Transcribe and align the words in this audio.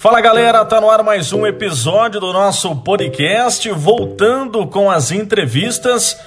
Fala 0.00 0.18
galera, 0.22 0.64
tá 0.64 0.80
no 0.80 0.88
ar 0.88 1.02
mais 1.02 1.30
um 1.30 1.46
episódio 1.46 2.18
do 2.20 2.32
nosso 2.32 2.74
podcast, 2.74 3.68
voltando 3.72 4.66
com 4.66 4.90
as 4.90 5.12
entrevistas 5.12 6.18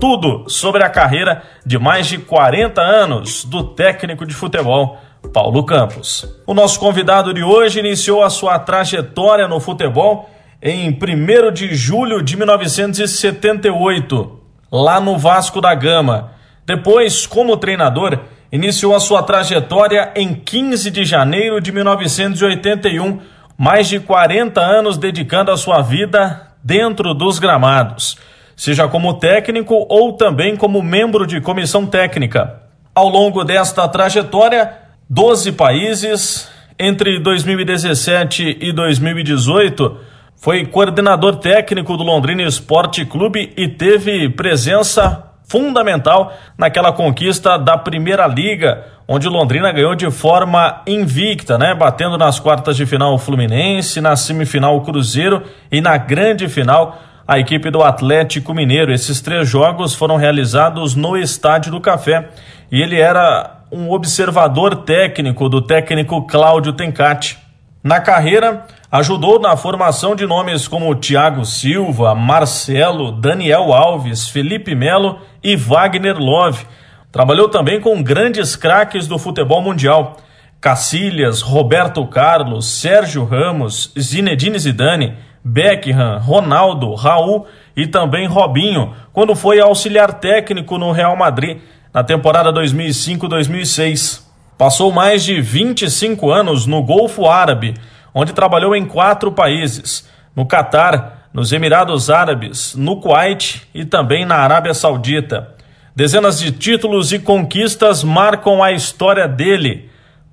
tudo 0.00 0.48
sobre 0.48 0.84
a 0.84 0.88
carreira 0.88 1.42
de 1.66 1.78
mais 1.78 2.06
de 2.06 2.18
40 2.18 2.80
anos 2.80 3.44
do 3.44 3.64
técnico 3.64 4.24
de 4.24 4.32
futebol 4.32 4.96
Paulo 5.32 5.64
Campos. 5.64 6.26
O 6.46 6.54
nosso 6.54 6.78
convidado 6.78 7.34
de 7.34 7.42
hoje 7.42 7.80
iniciou 7.80 8.22
a 8.22 8.30
sua 8.30 8.58
trajetória 8.58 9.48
no 9.48 9.60
futebol 9.60 10.30
em 10.60 10.90
1 10.90 11.52
de 11.52 11.74
julho 11.74 12.22
de 12.22 12.36
1978, 12.36 14.40
lá 14.70 15.00
no 15.00 15.16
Vasco 15.16 15.60
da 15.60 15.74
Gama. 15.74 16.32
Depois, 16.66 17.26
como 17.26 17.56
treinador, 17.56 18.18
iniciou 18.50 18.94
a 18.94 19.00
sua 19.00 19.22
trajetória 19.22 20.10
em 20.16 20.34
15 20.34 20.90
de 20.90 21.04
janeiro 21.04 21.60
de 21.60 21.70
1981, 21.70 23.20
mais 23.56 23.88
de 23.88 24.00
40 24.00 24.60
anos 24.60 24.98
dedicando 24.98 25.52
a 25.52 25.56
sua 25.56 25.80
vida 25.80 26.48
dentro 26.62 27.14
dos 27.14 27.38
gramados, 27.38 28.18
seja 28.56 28.88
como 28.88 29.14
técnico 29.14 29.86
ou 29.88 30.14
também 30.14 30.56
como 30.56 30.82
membro 30.82 31.26
de 31.26 31.40
comissão 31.40 31.86
técnica. 31.86 32.62
Ao 32.94 33.08
longo 33.08 33.44
desta 33.44 33.86
trajetória, 33.86 34.72
12 35.08 35.52
países, 35.52 36.50
entre 36.78 37.20
2017 37.20 38.58
e 38.60 38.72
2018, 38.72 39.98
foi 40.40 40.64
coordenador 40.64 41.36
técnico 41.36 41.96
do 41.96 42.04
Londrina 42.04 42.42
Esporte 42.42 43.04
Clube 43.04 43.52
e 43.56 43.66
teve 43.68 44.28
presença 44.28 45.24
fundamental 45.48 46.32
naquela 46.56 46.92
conquista 46.92 47.58
da 47.58 47.76
Primeira 47.76 48.26
Liga, 48.26 48.84
onde 49.08 49.28
Londrina 49.28 49.72
ganhou 49.72 49.94
de 49.94 50.08
forma 50.10 50.82
invicta, 50.86 51.58
né? 51.58 51.74
Batendo 51.74 52.16
nas 52.16 52.38
quartas 52.38 52.76
de 52.76 52.86
final 52.86 53.14
o 53.14 53.18
Fluminense, 53.18 54.00
na 54.00 54.14
semifinal 54.14 54.76
o 54.76 54.82
Cruzeiro 54.82 55.42
e 55.72 55.80
na 55.80 55.96
grande 55.96 56.48
final 56.48 56.98
a 57.26 57.38
equipe 57.38 57.68
do 57.70 57.82
Atlético 57.82 58.54
Mineiro. 58.54 58.92
Esses 58.92 59.20
três 59.20 59.48
jogos 59.48 59.92
foram 59.92 60.16
realizados 60.16 60.94
no 60.94 61.16
Estádio 61.16 61.72
do 61.72 61.80
Café 61.80 62.28
e 62.70 62.80
ele 62.80 63.00
era 63.00 63.64
um 63.72 63.90
observador 63.90 64.76
técnico 64.76 65.48
do 65.48 65.60
técnico 65.60 66.26
Cláudio 66.26 66.72
Tencati. 66.74 67.38
Na 67.82 68.00
carreira, 68.00 68.64
ajudou 68.90 69.38
na 69.38 69.56
formação 69.56 70.16
de 70.16 70.26
nomes 70.26 70.66
como 70.66 70.94
Thiago 70.94 71.44
Silva, 71.44 72.14
Marcelo, 72.14 73.12
Daniel 73.12 73.72
Alves, 73.72 74.28
Felipe 74.28 74.74
Melo 74.74 75.18
e 75.42 75.54
Wagner 75.56 76.16
Love. 76.18 76.66
Trabalhou 77.12 77.48
também 77.48 77.80
com 77.80 78.02
grandes 78.02 78.56
craques 78.56 79.06
do 79.06 79.18
futebol 79.18 79.60
mundial. 79.60 80.16
Cacilhas, 80.60 81.42
Roberto 81.42 82.04
Carlos, 82.06 82.66
Sérgio 82.66 83.24
Ramos, 83.24 83.92
Zinedine 83.98 84.58
Zidane, 84.58 85.14
Beckham, 85.44 86.18
Ronaldo, 86.18 86.94
Raul 86.94 87.46
e 87.76 87.86
também 87.86 88.26
Robinho, 88.26 88.92
quando 89.12 89.36
foi 89.36 89.60
auxiliar 89.60 90.14
técnico 90.14 90.78
no 90.78 90.90
Real 90.92 91.16
Madrid 91.16 91.58
na 91.92 92.02
temporada 92.02 92.52
2005-2006. 92.52 94.22
Passou 94.56 94.90
mais 94.90 95.22
de 95.22 95.40
25 95.40 96.30
anos 96.30 96.66
no 96.66 96.82
Golfo 96.82 97.26
Árabe, 97.26 97.74
onde 98.14 98.32
trabalhou 98.32 98.74
em 98.74 98.84
quatro 98.84 99.32
países: 99.32 100.08
no 100.34 100.46
Catar, 100.46 101.28
nos 101.32 101.52
Emirados 101.52 102.10
Árabes, 102.10 102.74
no 102.74 103.00
Kuwait 103.00 103.62
e 103.74 103.84
também 103.84 104.24
na 104.24 104.36
Arábia 104.36 104.74
Saudita. 104.74 105.54
Dezenas 105.94 106.38
de 106.38 106.52
títulos 106.52 107.12
e 107.12 107.18
conquistas 107.18 108.04
marcam 108.04 108.62
a 108.62 108.72
história 108.72 109.26
dele. 109.26 109.90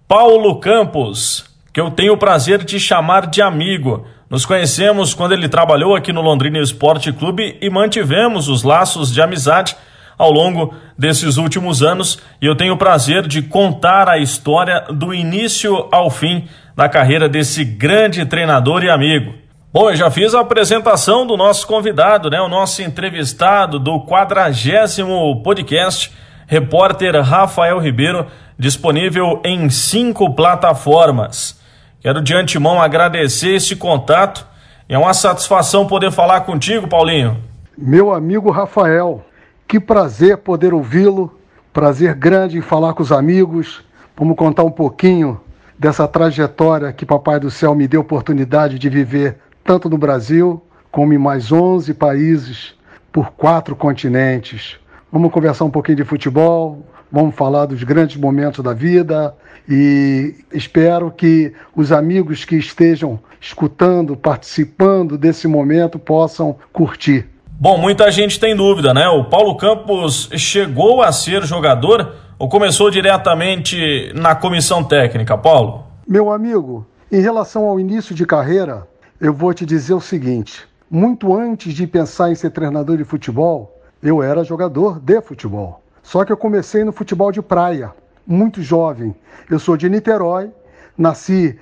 Paulo 0.08 0.59
Campos, 0.59 1.46
que 1.74 1.81
eu 1.81 1.90
tenho 1.90 2.13
o 2.13 2.18
prazer 2.18 2.63
de 2.63 2.80
chamar 2.80 3.28
de 3.28 3.41
amigo. 3.41 4.06
Nos 4.30 4.46
conhecemos 4.46 5.13
quando 5.13 5.34
ele 5.34 5.50
trabalhou 5.50 5.96
aqui 5.96 6.13
no 6.13 6.22
Londrina 6.22 6.59
Esporte 6.59 7.12
Clube 7.12 7.57
e 7.59 7.69
mantivemos 7.69 8.47
os 8.47 8.63
laços 8.63 9.12
de 9.12 9.22
amizade 9.22 9.75
ao 10.18 10.31
longo 10.31 10.74
desses 10.97 11.38
últimos 11.38 11.84
anos 11.84 12.19
e 12.42 12.46
eu 12.46 12.56
tenho 12.56 12.74
o 12.74 12.78
prazer 12.78 13.28
de 13.28 13.42
contar 13.42 14.07
a 14.07 14.18
história 14.18 14.86
do 14.90 15.13
início 15.13 15.88
ao 15.92 16.09
fim 16.09 16.47
da 16.75 16.90
carreira 16.90 17.30
desse 17.30 17.63
grande 17.63 18.25
treinador 18.25 18.84
e 18.84 18.90
amigo. 18.90 19.34
Bom, 19.72 19.90
eu 19.90 19.96
já 19.96 20.12
fiz 20.12 20.34
a 20.34 20.41
apresentação 20.41 21.25
do 21.25 21.38
nosso 21.38 21.66
convidado, 21.68 22.30
né, 22.30 22.40
o 22.41 22.50
nosso 22.50 22.81
entrevistado 22.81 23.80
do 23.80 24.06
quadragésimo 24.06 25.41
podcast, 25.41 26.13
repórter 26.47 27.22
Rafael 27.22 27.80
Ribeiro, 27.80 28.28
disponível 28.58 29.41
em 29.44 29.69
cinco 29.69 30.34
plataformas. 30.34 31.59
Quero 32.02 32.22
de 32.22 32.34
antemão 32.34 32.81
agradecer 32.81 33.56
esse 33.56 33.75
contato. 33.75 34.46
É 34.88 34.97
uma 34.97 35.13
satisfação 35.13 35.88
poder 35.88 36.12
falar 36.12 36.42
contigo, 36.42 36.88
Paulinho. 36.88 37.38
Meu 37.78 38.13
amigo 38.13 38.52
Rafael, 38.52 39.25
que 39.68 39.80
prazer 39.80 40.38
poder 40.38 40.74
ouvi-lo, 40.74 41.38
prazer 41.74 42.13
grande 42.13 42.57
em 42.57 42.62
falar 42.62 42.94
com 42.94 43.03
os 43.03 43.12
amigos. 43.12 43.84
Vamos 44.16 44.38
contar 44.38 44.63
um 44.63 44.72
pouquinho 44.72 45.42
dessa 45.78 46.08
trajetória 46.08 46.94
que 46.94 47.06
Papai 47.06 47.40
do 47.40 47.52
Céu 47.52 47.75
me 47.75 47.88
deu 47.88 48.02
oportunidade 48.02 48.80
de 48.80 48.90
viver 48.90 49.38
tanto 49.63 49.90
no 49.90 49.97
Brasil 49.97 50.62
como 50.91 51.13
em 51.13 51.18
mais 51.18 51.52
11 51.52 51.94
países 51.94 52.74
por 53.12 53.31
quatro 53.31 53.75
continentes. 53.75 54.78
Vamos 55.12 55.31
conversar 55.31 55.66
um 55.66 55.72
pouquinho 55.72 55.97
de 55.97 56.03
futebol, 56.03 56.86
vamos 57.12 57.36
falar 57.36 57.66
dos 57.66 57.84
grandes 57.84 58.18
momentos 58.18 58.63
da 58.63 58.74
vida 58.74 59.36
e 59.68 60.36
espero 60.53 61.12
que 61.12 61.53
os 61.75 61.92
amigos 61.92 62.46
que 62.46 62.56
estejam 62.56 63.19
escutando, 63.42 64.16
participando 64.16 65.18
desse 65.18 65.47
momento 65.47 65.97
possam 65.97 66.57
curtir. 66.72 67.25
Bom, 67.57 67.78
muita 67.78 68.12
gente 68.12 68.40
tem 68.40 68.56
dúvida, 68.56 68.94
né? 68.94 69.07
O 69.07 69.24
Paulo 69.25 69.56
Campos 69.56 70.30
chegou 70.36 71.02
a 71.02 71.12
ser 71.12 71.44
jogador 71.44 72.13
ou 72.38 72.50
começou 72.50 72.91
diretamente 72.91 74.12
na 74.13 74.35
comissão 74.35 74.84
técnica, 74.84 75.38
Paulo? 75.38 75.85
Meu 76.07 76.31
amigo, 76.31 76.85
em 77.12 77.22
relação 77.22 77.66
ao 77.66 77.79
início 77.79 78.13
de 78.13 78.25
carreira, 78.25 78.88
eu 79.19 79.34
vou 79.34 79.53
te 79.53 79.66
dizer 79.66 79.94
o 79.94 80.01
seguinte: 80.01 80.68
muito 80.90 81.34
antes 81.35 81.74
de 81.74 81.88
pensar 81.88 82.31
em 82.31 82.35
ser 82.35 82.51
treinador 82.51 82.97
de 82.97 83.03
futebol, 83.03 83.79
eu 84.03 84.22
era 84.22 84.44
jogador 84.44 85.00
de 85.00 85.22
futebol. 85.22 85.81
Só 86.03 86.24
que 86.24 86.31
eu 86.31 86.38
comecei 86.38 86.84
no 86.84 86.91
futebol 86.91 87.31
de 87.31 87.41
praia, 87.41 87.91
muito 88.28 88.62
jovem. 88.62 89.16
Eu 89.50 89.57
sou 89.57 89.75
de 89.75 89.90
Niterói, 89.90 90.51
nasci 90.97 91.57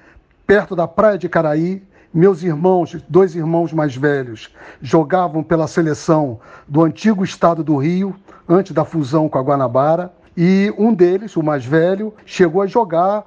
perto 0.45 0.75
da 0.75 0.88
praia 0.88 1.17
de 1.17 1.29
Caraí, 1.29 1.83
meus 2.13 2.44
irmãos, 2.44 2.97
dois 3.07 3.35
irmãos 3.35 3.71
mais 3.71 3.95
velhos, 3.95 4.50
jogavam 4.81 5.42
pela 5.42 5.68
seleção 5.68 6.39
do 6.68 6.83
antigo 6.83 7.24
estado 7.24 7.63
do 7.63 7.77
Rio, 7.77 8.15
antes 8.48 8.74
da 8.74 8.83
fusão 8.83 9.30
com 9.30 9.38
a 9.38 9.42
Guanabara, 9.42 10.12
e 10.35 10.74
um 10.77 10.94
deles, 10.94 11.35
o 11.38 11.44
mais 11.44 11.65
velho, 11.65 12.13
chegou 12.25 12.62
a 12.62 12.68
jogar 12.68 13.25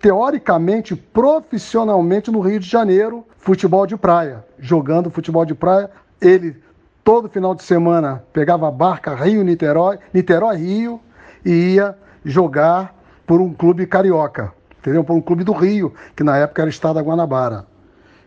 teoricamente, 0.00 0.94
profissionalmente 0.94 2.30
no 2.30 2.40
Rio 2.40 2.60
de 2.60 2.68
Janeiro, 2.68 3.24
futebol 3.38 3.86
de 3.86 3.96
praia. 3.96 4.44
Jogando 4.58 5.10
futebol 5.10 5.44
de 5.44 5.54
praia, 5.54 5.90
ele 6.20 6.56
todo 7.04 7.28
final 7.28 7.54
de 7.54 7.62
semana 7.62 8.22
pegava 8.32 8.68
a 8.68 8.70
barca 8.70 9.14
Rio-Niterói, 9.14 9.98
Niterói-Rio 10.12 11.00
e 11.44 11.74
ia 11.74 11.96
jogar 12.24 12.94
por 13.26 13.40
um 13.40 13.52
clube 13.52 13.86
carioca, 13.86 14.52
entendeu? 14.78 15.02
Por 15.02 15.14
um 15.14 15.20
clube 15.20 15.44
do 15.44 15.52
Rio, 15.52 15.94
que 16.14 16.22
na 16.22 16.36
época 16.36 16.62
era 16.62 16.66
o 16.66 16.70
estado 16.70 16.96
da 16.96 17.02
Guanabara. 17.02 17.66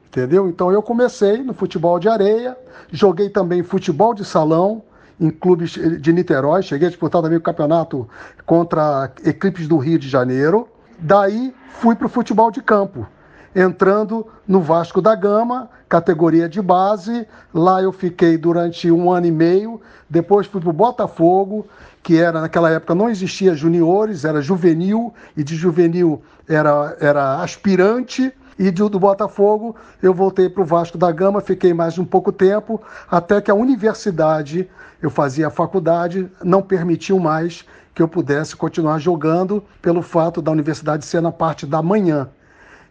Entendeu? 0.07 0.49
Então 0.49 0.71
eu 0.71 0.81
comecei 0.81 1.37
no 1.37 1.53
futebol 1.53 1.97
de 1.99 2.09
areia, 2.09 2.57
joguei 2.91 3.29
também 3.29 3.63
futebol 3.63 4.13
de 4.13 4.25
salão 4.25 4.83
em 5.21 5.29
clubes 5.29 5.77
de 6.01 6.11
Niterói, 6.11 6.63
cheguei 6.63 6.87
a 6.87 6.89
disputar 6.89 7.21
também 7.21 7.37
o 7.37 7.41
campeonato 7.41 8.09
contra 8.43 9.11
equipes 9.23 9.67
do 9.67 9.77
Rio 9.77 9.99
de 9.99 10.09
Janeiro. 10.09 10.67
Daí 10.97 11.53
fui 11.73 11.95
para 11.95 12.07
o 12.07 12.09
futebol 12.09 12.49
de 12.49 12.61
campo. 12.61 13.07
entrando 13.53 14.25
no 14.47 14.61
Vasco 14.61 15.01
da 15.01 15.13
Gama, 15.13 15.69
categoria 15.89 16.47
de 16.47 16.61
base. 16.61 17.27
Lá 17.53 17.81
eu 17.81 17.91
fiquei 17.91 18.37
durante 18.37 18.89
um 18.89 19.11
ano 19.11 19.27
e 19.27 19.31
meio. 19.31 19.81
Depois 20.09 20.47
fui 20.47 20.61
para 20.61 20.69
o 20.69 20.73
Botafogo, 20.73 21.67
que 22.01 22.17
era 22.17 22.39
naquela 22.39 22.69
época 22.69 22.95
não 22.95 23.09
existia 23.09 23.53
juniores, 23.53 24.23
era 24.23 24.41
juvenil, 24.41 25.13
e 25.35 25.43
de 25.43 25.55
juvenil 25.55 26.21
era, 26.47 26.95
era 26.99 27.41
aspirante. 27.41 28.33
E 28.61 28.69
do, 28.69 28.87
do 28.87 28.99
Botafogo 28.99 29.75
eu 30.03 30.13
voltei 30.13 30.47
para 30.47 30.61
o 30.61 30.65
Vasco 30.65 30.95
da 30.95 31.11
Gama, 31.11 31.41
fiquei 31.41 31.73
mais 31.73 31.97
um 31.97 32.05
pouco 32.05 32.31
tempo, 32.31 32.79
até 33.09 33.41
que 33.41 33.49
a 33.49 33.55
universidade, 33.55 34.69
eu 35.01 35.09
fazia 35.09 35.47
a 35.47 35.49
faculdade, 35.49 36.29
não 36.43 36.61
permitiu 36.61 37.17
mais 37.19 37.65
que 37.95 38.03
eu 38.03 38.07
pudesse 38.07 38.55
continuar 38.55 38.99
jogando 38.99 39.63
pelo 39.81 40.03
fato 40.03 40.43
da 40.43 40.51
universidade 40.51 41.05
ser 41.05 41.23
na 41.23 41.31
parte 41.31 41.65
da 41.65 41.81
manhã. 41.81 42.29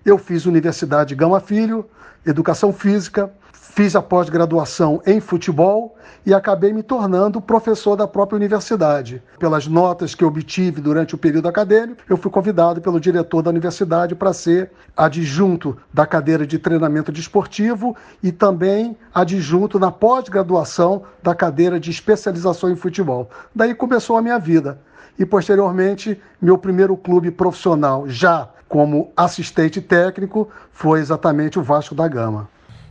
Eu 0.05 0.19
fiz 0.19 0.45
Universidade 0.45 1.15
Gama 1.15 1.39
Filho, 1.39 1.89
Educação 2.27 2.73
Física, 2.73 3.33
fiz 3.71 3.95
a 3.95 4.03
pós-graduação 4.03 5.01
em 5.07 5.21
futebol 5.21 5.97
e 6.27 6.35
acabei 6.35 6.73
me 6.73 6.83
tornando 6.83 7.41
professor 7.41 7.95
da 7.95 8.07
própria 8.07 8.37
universidade. 8.37 9.23
Pelas 9.39 9.67
notas 9.67 10.15
que 10.15 10.25
obtive 10.25 10.81
durante 10.81 11.15
o 11.15 11.19
período 11.19 11.49
acadêmico, 11.49 12.03
eu 12.09 12.17
fui 12.17 12.31
convidado 12.31 12.81
pelo 12.81 13.01
diretor 13.01 13.43
da 13.43 13.51
universidade 13.51 14.15
para 14.15 14.33
ser 14.33 14.73
adjunto 14.97 15.77
da 15.95 16.05
cadeira 16.05 16.45
de 16.45 16.59
treinamento 16.59 17.13
desportivo 17.13 17.97
e 18.23 18.33
também 18.33 18.97
adjunto 19.15 19.79
na 19.79 19.93
pós-graduação 19.93 21.05
da 21.23 21.35
cadeira 21.35 21.79
de 21.79 21.91
especialização 21.91 22.71
em 22.71 22.77
futebol. 22.77 23.31
Daí 23.55 23.75
começou 23.75 24.17
a 24.17 24.23
minha 24.23 24.39
vida. 24.39 24.81
E 25.17 25.25
posteriormente, 25.25 26.21
meu 26.43 26.59
primeiro 26.59 26.97
clube 26.97 27.31
profissional, 27.31 28.09
já 28.09 28.49
como 28.69 29.13
assistente 29.17 29.81
técnico, 29.81 30.49
foi 30.73 31.01
exatamente 31.01 31.59
o 31.59 31.63
Vasco 31.63 31.95
da 31.95 32.09
Gama. 32.09 32.49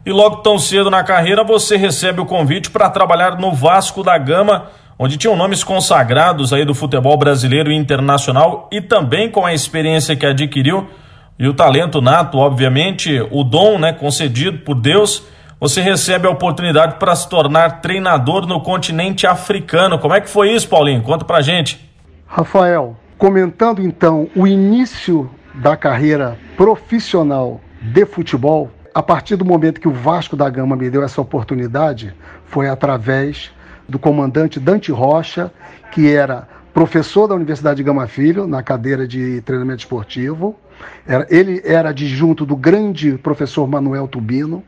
E 0.10 0.12
logo 0.12 0.38
tão 0.38 0.58
cedo 0.58 0.90
na 0.90 1.04
carreira 1.04 1.44
você 1.44 1.78
recebe 1.78 2.20
o 2.20 2.26
convite 2.26 2.72
para 2.72 2.90
trabalhar 2.90 3.38
no 3.38 3.52
Vasco 3.52 4.02
da 4.02 4.18
Gama, 4.18 4.66
onde 4.98 5.18
tinham 5.18 5.36
nomes 5.36 5.64
consagrados 5.64 6.52
aí 6.52 6.66
do 6.66 6.74
futebol 6.74 7.16
brasileiro 7.16 7.72
e 7.72 7.76
internacional 7.76 8.68
e 8.72 8.82
também 8.82 9.30
com 9.30 9.46
a 9.46 9.54
experiência 9.54 10.16
que 10.16 10.26
adquiriu 10.26 10.88
e 11.38 11.48
o 11.48 11.54
talento 11.54 12.02
nato, 12.02 12.40
obviamente, 12.40 13.24
o 13.30 13.44
dom, 13.44 13.78
né, 13.78 13.94
concedido 13.94 14.58
por 14.66 14.74
Deus, 14.74 15.28
você 15.60 15.80
recebe 15.80 16.26
a 16.26 16.32
oportunidade 16.32 16.96
para 16.96 17.16
se 17.16 17.30
tornar 17.30 17.80
treinador 17.80 18.48
no 18.48 18.62
continente 18.62 19.28
africano. 19.28 20.00
Como 20.00 20.16
é 20.16 20.22
que 20.22 20.28
foi 20.28 20.52
isso, 20.52 20.68
Paulinho? 20.68 21.04
Conta 21.04 21.24
pra 21.24 21.40
gente. 21.40 21.88
Rafael, 22.26 22.98
comentando 23.16 23.80
então 23.80 24.28
o 24.36 24.48
início 24.48 25.30
da 25.54 25.78
carreira 25.78 26.36
profissional 26.58 27.62
de 27.80 28.08
futebol, 28.08 28.72
a 29.00 29.02
partir 29.02 29.38
do 29.38 29.46
momento 29.46 29.80
que 29.80 29.88
o 29.88 29.94
Vasco 29.94 30.36
da 30.36 30.50
Gama 30.50 30.76
me 30.76 30.90
deu 30.90 31.02
essa 31.02 31.22
oportunidade, 31.22 32.14
foi 32.44 32.68
através 32.68 33.50
do 33.88 33.98
comandante 33.98 34.60
Dante 34.60 34.92
Rocha, 34.92 35.54
que 35.90 36.12
era 36.12 36.46
professor 36.74 37.26
da 37.26 37.34
Universidade 37.34 37.78
de 37.78 37.84
Gama 37.84 38.08
Filho, 38.08 38.46
na 38.46 38.62
cadeira 38.62 39.08
de 39.08 39.40
treinamento 39.44 39.80
esportivo. 39.80 40.54
Ele 41.30 41.62
era 41.64 41.92
adjunto 41.92 42.46
do 42.46 42.58
grande 42.58 43.18
professor 43.18 43.66
Manuel 43.70 44.06
Tubino 44.06 44.66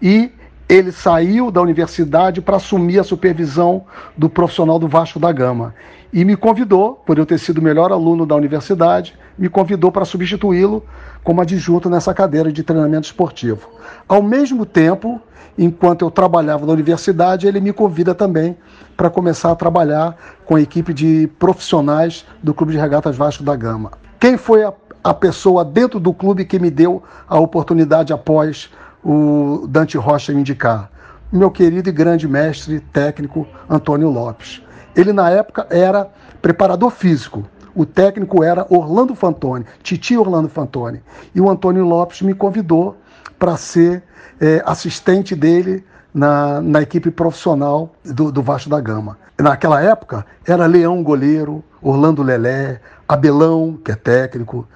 e 0.00 0.30
ele 0.68 0.92
saiu 0.92 1.50
da 1.50 1.60
universidade 1.60 2.40
para 2.40 2.58
assumir 2.58 3.00
a 3.00 3.04
supervisão 3.04 3.84
do 4.16 4.30
profissional 4.30 4.78
do 4.78 4.86
Vasco 4.86 5.18
da 5.18 5.32
Gama. 5.32 5.74
E 6.12 6.24
me 6.24 6.36
convidou, 6.36 7.02
por 7.04 7.18
eu 7.18 7.26
ter 7.26 7.38
sido 7.38 7.58
o 7.58 7.62
melhor 7.62 7.90
aluno 7.90 8.24
da 8.24 8.36
universidade, 8.36 9.18
me 9.36 9.48
convidou 9.48 9.90
para 9.90 10.04
substituí-lo 10.04 10.84
como 11.22 11.40
adjunto 11.40 11.88
nessa 11.88 12.12
cadeira 12.12 12.52
de 12.52 12.62
treinamento 12.62 13.06
esportivo. 13.06 13.68
Ao 14.08 14.22
mesmo 14.22 14.66
tempo, 14.66 15.20
enquanto 15.56 16.04
eu 16.04 16.10
trabalhava 16.10 16.66
na 16.66 16.72
universidade, 16.72 17.46
ele 17.46 17.60
me 17.60 17.72
convida 17.72 18.14
também 18.14 18.56
para 18.96 19.10
começar 19.10 19.50
a 19.50 19.56
trabalhar 19.56 20.16
com 20.44 20.56
a 20.56 20.60
equipe 20.60 20.92
de 20.92 21.28
profissionais 21.38 22.24
do 22.42 22.52
Clube 22.52 22.72
de 22.72 22.78
Regatas 22.78 23.16
Vasco 23.16 23.42
da 23.42 23.54
Gama. 23.54 23.92
Quem 24.18 24.36
foi 24.36 24.64
a, 24.64 24.72
a 25.02 25.14
pessoa 25.14 25.64
dentro 25.64 25.98
do 25.98 26.12
clube 26.12 26.44
que 26.44 26.58
me 26.58 26.70
deu 26.70 27.02
a 27.28 27.38
oportunidade 27.38 28.12
após 28.12 28.70
o 29.04 29.66
Dante 29.68 29.96
Rocha 29.96 30.32
me 30.32 30.40
indicar? 30.40 30.90
Meu 31.32 31.50
querido 31.50 31.88
e 31.88 31.92
grande 31.92 32.28
mestre 32.28 32.80
técnico 32.80 33.46
Antônio 33.68 34.10
Lopes. 34.10 34.62
Ele, 34.94 35.12
na 35.12 35.30
época, 35.30 35.66
era 35.70 36.10
preparador 36.42 36.90
físico. 36.90 37.44
O 37.74 37.86
técnico 37.86 38.42
era 38.42 38.66
Orlando 38.68 39.14
Fantoni, 39.14 39.64
Titi 39.82 40.16
Orlando 40.16 40.48
Fantoni. 40.48 41.02
E 41.34 41.40
o 41.40 41.48
Antônio 41.48 41.84
Lopes 41.84 42.22
me 42.22 42.34
convidou 42.34 42.96
para 43.38 43.56
ser 43.56 44.02
é, 44.40 44.62
assistente 44.66 45.34
dele 45.34 45.84
na, 46.12 46.60
na 46.60 46.82
equipe 46.82 47.10
profissional 47.10 47.94
do, 48.04 48.30
do 48.30 48.42
Vasco 48.42 48.68
da 48.68 48.80
Gama. 48.80 49.18
Naquela 49.38 49.80
época, 49.82 50.26
era 50.46 50.66
Leão 50.66 51.02
goleiro, 51.02 51.64
Orlando 51.80 52.22
Lelé, 52.22 52.80
Abelão, 53.08 53.78
que 53.82 53.90
é 53.90 53.94
técnico, 53.94 54.68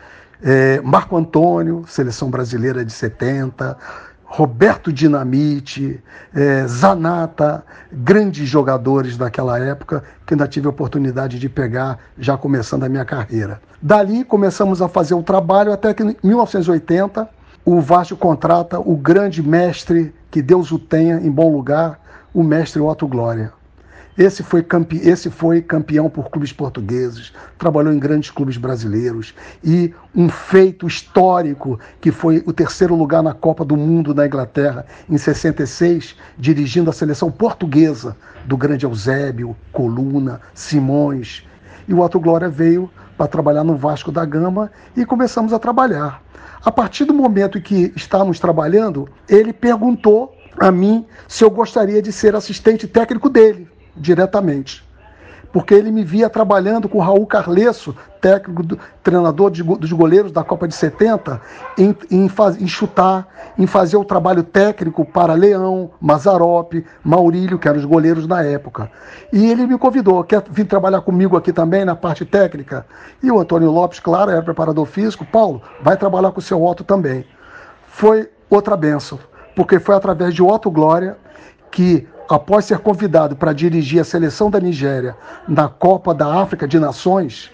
é, 0.42 0.80
Marco 0.82 1.16
Antônio, 1.16 1.84
seleção 1.86 2.30
brasileira 2.30 2.84
de 2.84 2.92
70, 2.92 3.76
Roberto 4.28 4.92
Dinamite, 4.92 6.02
é, 6.34 6.66
Zanata, 6.66 7.64
grandes 7.92 8.48
jogadores 8.48 9.16
daquela 9.16 9.58
época 9.58 10.02
que 10.26 10.34
ainda 10.34 10.48
tive 10.48 10.66
a 10.66 10.70
oportunidade 10.70 11.38
de 11.38 11.48
pegar 11.48 11.98
já 12.18 12.36
começando 12.36 12.82
a 12.82 12.88
minha 12.88 13.04
carreira. 13.04 13.60
Dali 13.80 14.24
começamos 14.24 14.82
a 14.82 14.88
fazer 14.88 15.14
o 15.14 15.22
trabalho 15.22 15.72
até 15.72 15.94
que 15.94 16.02
em 16.02 16.16
1980 16.24 17.28
o 17.64 17.80
Vasco 17.80 18.16
contrata 18.16 18.78
o 18.80 18.96
grande 18.96 19.42
mestre, 19.42 20.12
que 20.30 20.42
Deus 20.42 20.72
o 20.72 20.78
tenha 20.78 21.20
em 21.20 21.30
bom 21.30 21.50
lugar, 21.52 21.98
o 22.34 22.42
mestre 22.42 22.80
Otto 22.80 23.06
Glória. 23.06 23.52
Esse 24.18 24.42
foi, 24.42 24.62
campe... 24.62 24.96
Esse 24.96 25.30
foi 25.30 25.60
campeão 25.60 26.08
por 26.08 26.30
clubes 26.30 26.50
portugueses, 26.50 27.32
trabalhou 27.58 27.92
em 27.92 27.98
grandes 27.98 28.30
clubes 28.30 28.56
brasileiros 28.56 29.34
e 29.62 29.92
um 30.14 30.28
feito 30.30 30.86
histórico 30.86 31.78
que 32.00 32.10
foi 32.10 32.42
o 32.46 32.52
terceiro 32.52 32.94
lugar 32.94 33.22
na 33.22 33.34
Copa 33.34 33.62
do 33.62 33.76
Mundo 33.76 34.14
na 34.14 34.26
Inglaterra 34.26 34.86
em 35.08 35.18
66, 35.18 36.16
dirigindo 36.38 36.88
a 36.88 36.94
seleção 36.94 37.30
portuguesa 37.30 38.16
do 38.46 38.56
grande 38.56 38.86
Eusébio, 38.86 39.54
Coluna, 39.70 40.40
Simões. 40.54 41.46
E 41.86 41.92
o 41.92 42.00
Otto 42.00 42.18
Glória 42.18 42.48
veio 42.48 42.90
para 43.18 43.28
trabalhar 43.28 43.64
no 43.64 43.76
Vasco 43.76 44.10
da 44.10 44.24
Gama 44.24 44.70
e 44.96 45.04
começamos 45.04 45.52
a 45.52 45.58
trabalhar. 45.58 46.22
A 46.64 46.72
partir 46.72 47.04
do 47.04 47.12
momento 47.12 47.58
em 47.58 47.60
que 47.60 47.92
estávamos 47.94 48.40
trabalhando, 48.40 49.08
ele 49.28 49.52
perguntou 49.52 50.34
a 50.58 50.70
mim 50.72 51.06
se 51.28 51.44
eu 51.44 51.50
gostaria 51.50 52.00
de 52.00 52.10
ser 52.10 52.34
assistente 52.34 52.88
técnico 52.88 53.28
dele 53.28 53.75
diretamente. 53.96 54.86
Porque 55.52 55.72
ele 55.72 55.90
me 55.90 56.04
via 56.04 56.28
trabalhando 56.28 56.86
com 56.86 56.98
Raul 56.98 57.26
Carlesso, 57.26 57.96
técnico, 58.20 58.62
do, 58.62 58.78
treinador 59.02 59.50
de, 59.50 59.62
dos 59.62 59.90
goleiros 59.90 60.30
da 60.30 60.44
Copa 60.44 60.68
de 60.68 60.74
70, 60.74 61.40
em, 61.78 61.96
em, 62.10 62.28
faz, 62.28 62.60
em, 62.60 62.66
chutar, 62.66 63.26
em 63.56 63.66
fazer 63.66 63.96
o 63.96 64.04
trabalho 64.04 64.42
técnico 64.42 65.04
para 65.04 65.32
Leão, 65.32 65.92
Mazarop, 65.98 66.84
Maurílio, 67.02 67.58
que 67.58 67.68
eram 67.68 67.78
os 67.78 67.86
goleiros 67.86 68.26
na 68.26 68.42
época. 68.42 68.90
E 69.32 69.50
ele 69.50 69.66
me 69.66 69.78
convidou, 69.78 70.22
quer 70.24 70.42
vir 70.50 70.66
trabalhar 70.66 71.00
comigo 71.00 71.38
aqui 71.38 71.52
também 71.54 71.86
na 71.86 71.96
parte 71.96 72.26
técnica? 72.26 72.84
E 73.22 73.30
o 73.30 73.38
Antônio 73.38 73.70
Lopes, 73.70 73.98
claro, 73.98 74.30
era 74.30 74.42
preparador 74.42 74.84
físico. 74.84 75.24
Paulo, 75.24 75.62
vai 75.80 75.96
trabalhar 75.96 76.32
com 76.32 76.40
o 76.40 76.42
seu 76.42 76.62
Otto 76.62 76.84
também. 76.84 77.24
Foi 77.88 78.28
outra 78.50 78.76
benção, 78.76 79.18
porque 79.54 79.78
foi 79.78 79.94
através 79.94 80.34
de 80.34 80.42
Otto 80.42 80.70
Glória 80.70 81.16
que 81.70 82.06
após 82.28 82.64
ser 82.64 82.78
convidado 82.78 83.36
para 83.36 83.52
dirigir 83.52 84.00
a 84.00 84.04
seleção 84.04 84.50
da 84.50 84.60
Nigéria 84.60 85.16
na 85.46 85.68
Copa 85.68 86.14
da 86.14 86.40
África 86.40 86.66
de 86.66 86.78
Nações, 86.78 87.50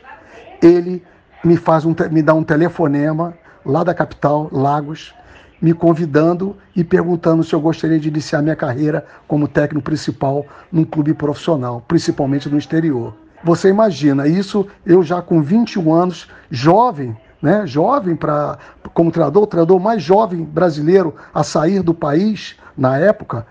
ele 0.63 1.03
me 1.45 1.57
faz 1.57 1.85
um, 1.85 1.95
me 2.11 2.23
dá 2.23 2.35
um 2.35 2.45
telefonema 2.45 3.35
lá 3.65 3.85
da 3.85 3.95
capital, 3.95 4.49
Lagos, 4.51 5.15
me 5.61 5.73
convidando 5.73 6.57
e 6.75 6.83
perguntando 6.83 7.45
se 7.45 7.55
eu 7.55 7.61
gostaria 7.61 7.99
de 7.99 8.09
iniciar 8.09 8.43
minha 8.43 8.57
carreira 8.57 9.07
como 9.29 9.47
técnico 9.47 9.85
principal 9.85 10.45
num 10.71 10.85
clube 10.85 11.15
profissional, 11.15 11.83
principalmente 11.87 12.49
no 12.49 12.59
exterior. 12.59 13.15
Você 13.45 13.69
imagina, 13.69 14.27
isso 14.27 14.67
eu 14.85 15.03
já 15.03 15.21
com 15.21 15.43
21 15.43 15.93
anos, 15.93 16.29
jovem, 16.51 17.17
né, 17.41 17.67
jovem 17.67 18.15
para 18.15 18.59
como 18.95 19.11
treinador, 19.11 19.43
o 19.43 19.47
treinador 19.47 19.81
mais 19.81 20.03
jovem 20.03 20.43
brasileiro 20.45 21.15
a 21.35 21.43
sair 21.43 21.83
do 21.83 21.95
país 21.95 22.57
na 22.77 22.99
época, 22.99 23.47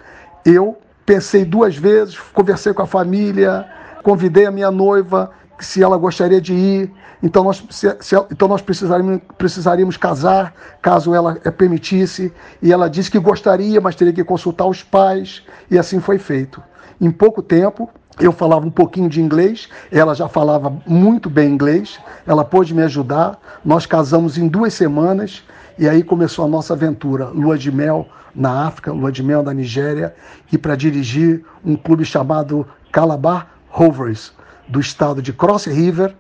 eu 0.45 0.77
Pensei 1.11 1.43
duas 1.43 1.75
vezes, 1.75 2.17
conversei 2.31 2.73
com 2.73 2.83
a 2.83 2.87
família, 2.87 3.65
convidei 4.01 4.45
a 4.45 4.51
minha 4.51 4.71
noiva 4.71 5.29
se 5.59 5.83
ela 5.83 5.97
gostaria 5.97 6.39
de 6.39 6.53
ir. 6.53 6.91
Então 7.21 7.43
nós, 7.43 7.61
se, 7.69 7.93
se, 7.99 8.15
então 8.31 8.47
nós 8.47 8.61
precisaríamos, 8.61 9.19
precisaríamos 9.37 9.97
casar, 9.97 10.53
caso 10.81 11.13
ela 11.13 11.35
permitisse. 11.35 12.31
E 12.61 12.71
ela 12.71 12.89
disse 12.89 13.11
que 13.11 13.19
gostaria, 13.19 13.81
mas 13.81 13.93
teria 13.93 14.13
que 14.13 14.23
consultar 14.23 14.65
os 14.65 14.83
pais. 14.83 15.43
E 15.69 15.77
assim 15.77 15.99
foi 15.99 16.17
feito. 16.17 16.63
Em 17.01 17.11
pouco 17.11 17.41
tempo, 17.41 17.89
Eu 18.17 18.31
falava 18.31 18.65
um 18.65 18.71
pouquinho 18.71 19.09
de 19.09 19.21
inglês, 19.21 19.67
ela 19.91 20.13
já 20.13 20.29
falava 20.29 20.71
muito 20.85 21.29
bem 21.29 21.49
inglês, 21.49 21.99
ela 22.25 22.45
pôde 22.45 22.73
me 22.73 22.83
ajudar. 22.83 23.37
Nós 23.65 23.85
casamos 23.85 24.37
em 24.37 24.47
duas 24.47 24.73
semanas 24.73 25.43
e 25.77 25.89
aí 25.89 26.03
começou 26.03 26.45
a 26.45 26.47
nossa 26.47 26.73
aventura, 26.73 27.25
lua 27.25 27.57
de 27.57 27.71
mel 27.71 28.07
na 28.35 28.67
África, 28.67 28.91
lua 28.91 29.11
de 29.11 29.23
mel 29.23 29.43
na 29.43 29.53
Nigéria, 29.53 30.13
e 30.51 30.57
para 30.57 30.75
dirigir 30.75 31.43
um 31.63 31.75
clube 31.75 32.05
chamado 32.05 32.67
Calabar 32.91 33.47
Rovers, 33.69 34.33
do 34.67 34.79
estado 34.79 35.21
de 35.21 35.33
Cross 35.33 35.65
River, 35.65 36.15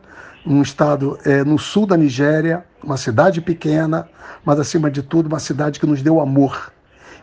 um 0.45 0.61
estado 0.61 1.17
é, 1.25 1.43
no 1.43 1.57
sul 1.57 1.85
da 1.85 1.95
Nigéria, 1.95 2.65
uma 2.83 2.97
cidade 2.97 3.41
pequena, 3.41 4.07
mas 4.43 4.59
acima 4.59 4.89
de 4.89 5.01
tudo 5.01 5.27
uma 5.27 5.39
cidade 5.39 5.79
que 5.79 5.85
nos 5.85 6.01
deu 6.01 6.19
amor. 6.19 6.71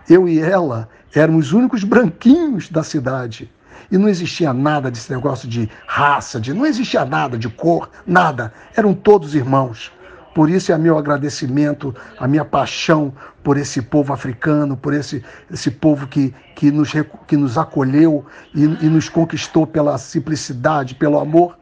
Eu 0.08 0.28
e 0.28 0.40
ela 0.40 0.88
éramos 1.14 1.46
os 1.46 1.52
únicos 1.52 1.84
branquinhos 1.84 2.70
da 2.70 2.82
cidade. 2.82 3.50
E 3.90 3.96
não 3.96 4.08
existia 4.08 4.52
nada 4.52 4.90
desse 4.90 5.10
negócio 5.12 5.48
de 5.48 5.68
raça, 5.86 6.40
de 6.40 6.52
não 6.52 6.66
existia 6.66 7.04
nada 7.04 7.38
de 7.38 7.48
cor, 7.48 7.90
nada. 8.06 8.52
Eram 8.76 8.92
todos 8.92 9.34
irmãos. 9.34 9.90
Por 10.38 10.48
isso 10.48 10.70
é 10.70 10.78
meu 10.78 10.96
agradecimento, 10.96 11.92
a 12.16 12.28
minha 12.28 12.44
paixão 12.44 13.12
por 13.42 13.56
esse 13.56 13.82
povo 13.82 14.12
africano, 14.12 14.76
por 14.76 14.94
esse, 14.94 15.20
esse 15.52 15.68
povo 15.68 16.06
que, 16.06 16.32
que, 16.54 16.70
nos, 16.70 16.92
que 17.26 17.36
nos 17.36 17.58
acolheu 17.58 18.24
e, 18.54 18.62
e 18.62 18.88
nos 18.88 19.08
conquistou 19.08 19.66
pela 19.66 19.98
simplicidade, 19.98 20.94
pelo 20.94 21.18
amor. 21.18 21.58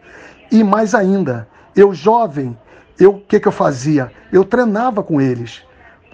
E 0.52 0.62
mais 0.62 0.94
ainda, 0.94 1.48
eu 1.74 1.94
jovem, 1.94 2.54
eu 3.00 3.12
o 3.12 3.20
que, 3.20 3.40
que 3.40 3.48
eu 3.48 3.52
fazia? 3.52 4.12
Eu 4.30 4.44
treinava 4.44 5.02
com 5.02 5.22
eles. 5.22 5.62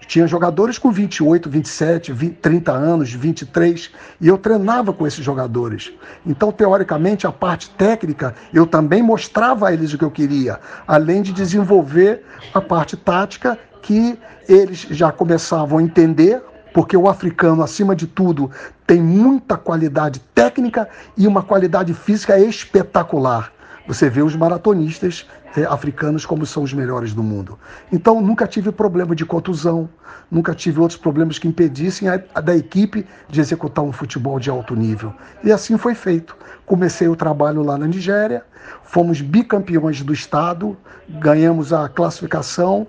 Tinha 0.07 0.27
jogadores 0.27 0.79
com 0.79 0.91
28, 0.91 1.49
27, 1.49 2.13
20, 2.13 2.35
30 2.37 2.73
anos, 2.73 3.13
23, 3.13 3.91
e 4.21 4.29
eu 4.29 4.37
treinava 4.37 4.93
com 4.93 5.07
esses 5.07 5.25
jogadores. 5.25 5.93
Então, 6.27 6.53
teoricamente, 6.53 7.27
a 7.27 7.33
parte 7.33 7.71
técnica, 7.71 8.35
eu 8.53 8.67
também 8.67 9.03
mostrava 9.03 9.69
a 9.69 9.73
eles 9.73 9.93
o 9.93 9.99
que 9.99 10.05
eu 10.05 10.11
queria, 10.11 10.61
além 10.87 11.23
de 11.23 11.33
desenvolver 11.33 12.25
a 12.53 12.61
parte 12.61 12.97
tática 12.97 13.59
que 13.81 14.19
eles 14.49 14.87
já 14.91 15.11
começavam 15.11 15.79
a 15.79 15.83
entender, 15.83 16.43
porque 16.73 16.97
o 16.97 17.09
africano, 17.09 17.63
acima 17.63 17.95
de 17.95 18.07
tudo, 18.07 18.51
tem 18.87 19.01
muita 19.01 19.57
qualidade 19.57 20.21
técnica 20.35 20.89
e 21.17 21.27
uma 21.27 21.43
qualidade 21.43 21.93
física 21.95 22.39
espetacular. 22.39 23.53
Você 23.87 24.09
vê 24.09 24.23
os 24.23 24.37
maratonistas 24.37 25.27
africanos 25.69 26.25
como 26.25 26.47
são 26.47 26.63
os 26.63 26.73
melhores 26.73 27.13
do 27.13 27.23
mundo. 27.23 27.59
Então, 27.93 28.21
nunca 28.21 28.47
tive 28.47 28.73
problema 28.73 29.15
de 29.15 29.25
contusão, 29.25 29.89
nunca 30.31 30.55
tive 30.55 30.81
outros 30.81 30.99
problemas 30.99 31.39
que 31.39 31.47
impedissem 31.47 32.09
a, 32.09 32.23
a, 32.35 32.41
da 32.41 32.57
equipe 32.57 33.07
de 33.29 33.41
executar 33.41 33.85
um 33.85 33.93
futebol 33.93 34.39
de 34.39 34.49
alto 34.49 34.75
nível. 34.75 35.13
E 35.45 35.53
assim 35.53 35.77
foi 35.77 35.95
feito. 35.95 36.37
Comecei 36.65 37.09
o 37.09 37.17
trabalho 37.17 37.63
lá 37.63 37.77
na 37.77 37.87
Nigéria, 37.87 38.45
fomos 38.83 39.21
bicampeões 39.21 40.03
do 40.03 40.13
estado, 40.13 40.77
ganhamos 41.09 41.73
a 41.73 41.89
classificação 41.89 42.87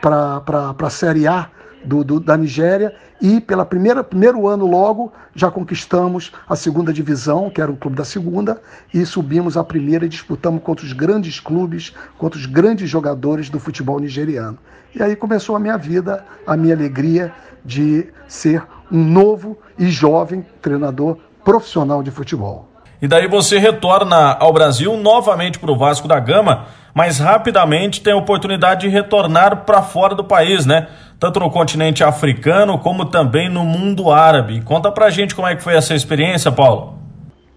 para 0.00 0.74
a 0.78 0.90
Série 0.90 1.26
A 1.26 1.50
do, 1.86 2.04
do, 2.04 2.20
da 2.20 2.36
Nigéria 2.36 2.94
e 3.20 3.40
pela 3.40 3.64
primeira 3.64 4.02
primeiro 4.04 4.46
ano 4.46 4.66
logo 4.66 5.12
já 5.34 5.50
conquistamos 5.50 6.32
a 6.48 6.56
segunda 6.56 6.92
divisão, 6.92 7.48
que 7.48 7.60
era 7.60 7.70
o 7.70 7.76
clube 7.76 7.96
da 7.96 8.04
segunda, 8.04 8.60
e 8.92 9.04
subimos 9.06 9.56
à 9.56 9.64
primeira 9.64 10.04
e 10.04 10.08
disputamos 10.08 10.62
contra 10.62 10.84
os 10.84 10.92
grandes 10.92 11.40
clubes, 11.40 11.94
contra 12.18 12.38
os 12.38 12.46
grandes 12.46 12.90
jogadores 12.90 13.48
do 13.48 13.60
futebol 13.60 14.00
nigeriano. 14.00 14.58
E 14.94 15.02
aí 15.02 15.14
começou 15.14 15.54
a 15.54 15.60
minha 15.60 15.76
vida, 15.76 16.24
a 16.46 16.56
minha 16.56 16.74
alegria 16.74 17.32
de 17.64 18.06
ser 18.26 18.62
um 18.90 19.02
novo 19.02 19.58
e 19.78 19.88
jovem 19.88 20.44
treinador 20.60 21.18
profissional 21.44 22.02
de 22.02 22.10
futebol. 22.10 22.68
E 23.00 23.06
daí 23.06 23.28
você 23.28 23.58
retorna 23.58 24.36
ao 24.38 24.52
Brasil 24.52 24.96
novamente 24.96 25.58
para 25.58 25.70
o 25.70 25.76
Vasco 25.76 26.08
da 26.08 26.18
Gama, 26.18 26.66
mas 26.94 27.18
rapidamente 27.18 28.00
tem 28.00 28.14
a 28.14 28.16
oportunidade 28.16 28.82
de 28.82 28.88
retornar 28.88 29.64
para 29.66 29.82
fora 29.82 30.14
do 30.14 30.24
país, 30.24 30.64
né? 30.64 30.88
Tanto 31.18 31.40
no 31.40 31.50
continente 31.50 32.04
africano 32.04 32.78
como 32.78 33.06
também 33.06 33.48
no 33.48 33.64
mundo 33.64 34.10
árabe. 34.10 34.60
Conta 34.60 34.92
pra 34.92 35.08
gente 35.08 35.34
como 35.34 35.48
é 35.48 35.56
que 35.56 35.62
foi 35.62 35.74
essa 35.74 35.94
experiência, 35.94 36.52
Paulo. 36.52 36.98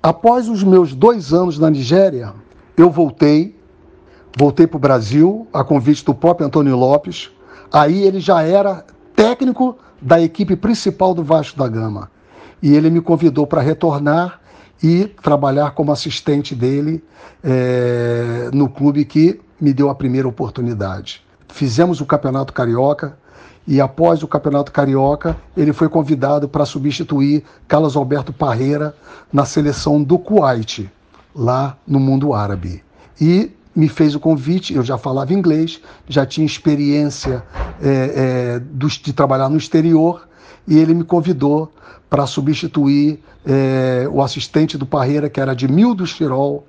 Após 0.01 0.47
os 0.47 0.63
meus 0.63 0.95
dois 0.95 1.33
anos 1.33 1.59
na 1.59 1.69
Nigéria, 1.69 2.33
eu 2.77 2.89
voltei, 2.89 3.59
voltei 4.37 4.65
para 4.65 4.77
o 4.77 4.79
Brasil, 4.79 5.45
a 5.51 5.61
convite 5.61 6.05
do 6.05 6.13
próprio 6.13 6.47
Antônio 6.47 6.77
Lopes. 6.77 7.29
Aí 7.71 8.01
ele 8.03 8.21
já 8.21 8.41
era 8.41 8.85
técnico 9.13 9.77
da 10.01 10.21
equipe 10.21 10.55
principal 10.55 11.13
do 11.13 11.21
Vasco 11.21 11.59
da 11.59 11.67
Gama. 11.67 12.09
E 12.61 12.73
ele 12.73 12.89
me 12.89 13.01
convidou 13.01 13.45
para 13.45 13.61
retornar 13.61 14.39
e 14.81 15.05
trabalhar 15.21 15.71
como 15.71 15.91
assistente 15.91 16.55
dele 16.55 17.03
é, 17.43 18.49
no 18.53 18.69
clube 18.69 19.03
que 19.03 19.41
me 19.59 19.73
deu 19.73 19.89
a 19.89 19.95
primeira 19.95 20.29
oportunidade. 20.29 21.21
Fizemos 21.49 21.99
o 21.99 22.05
Campeonato 22.05 22.53
Carioca 22.53 23.17
e 23.67 23.79
após 23.79 24.23
o 24.23 24.27
Campeonato 24.27 24.71
Carioca 24.71 25.37
ele 25.55 25.73
foi 25.73 25.89
convidado 25.89 26.47
para 26.47 26.65
substituir 26.65 27.43
Carlos 27.67 27.95
Alberto 27.95 28.33
Parreira 28.33 28.95
na 29.31 29.45
seleção 29.45 30.01
do 30.01 30.17
Kuwait, 30.17 30.89
lá 31.35 31.77
no 31.87 31.99
mundo 31.99 32.33
árabe. 32.33 32.83
E 33.19 33.51
me 33.75 33.87
fez 33.87 34.15
o 34.15 34.19
convite, 34.19 34.73
eu 34.73 34.83
já 34.83 34.97
falava 34.97 35.33
inglês, 35.33 35.79
já 36.07 36.25
tinha 36.25 36.45
experiência 36.45 37.43
é, 37.81 38.57
é, 38.57 38.61
de 38.61 39.13
trabalhar 39.13 39.49
no 39.49 39.57
exterior 39.57 40.27
e 40.67 40.77
ele 40.77 40.93
me 40.93 41.03
convidou 41.03 41.71
para 42.09 42.25
substituir 42.25 43.23
é, 43.45 44.07
o 44.11 44.21
assistente 44.21 44.77
do 44.77 44.85
Parreira, 44.85 45.29
que 45.29 45.39
era 45.39 45.51
Admildo 45.51 46.05
Chirol, 46.05 46.65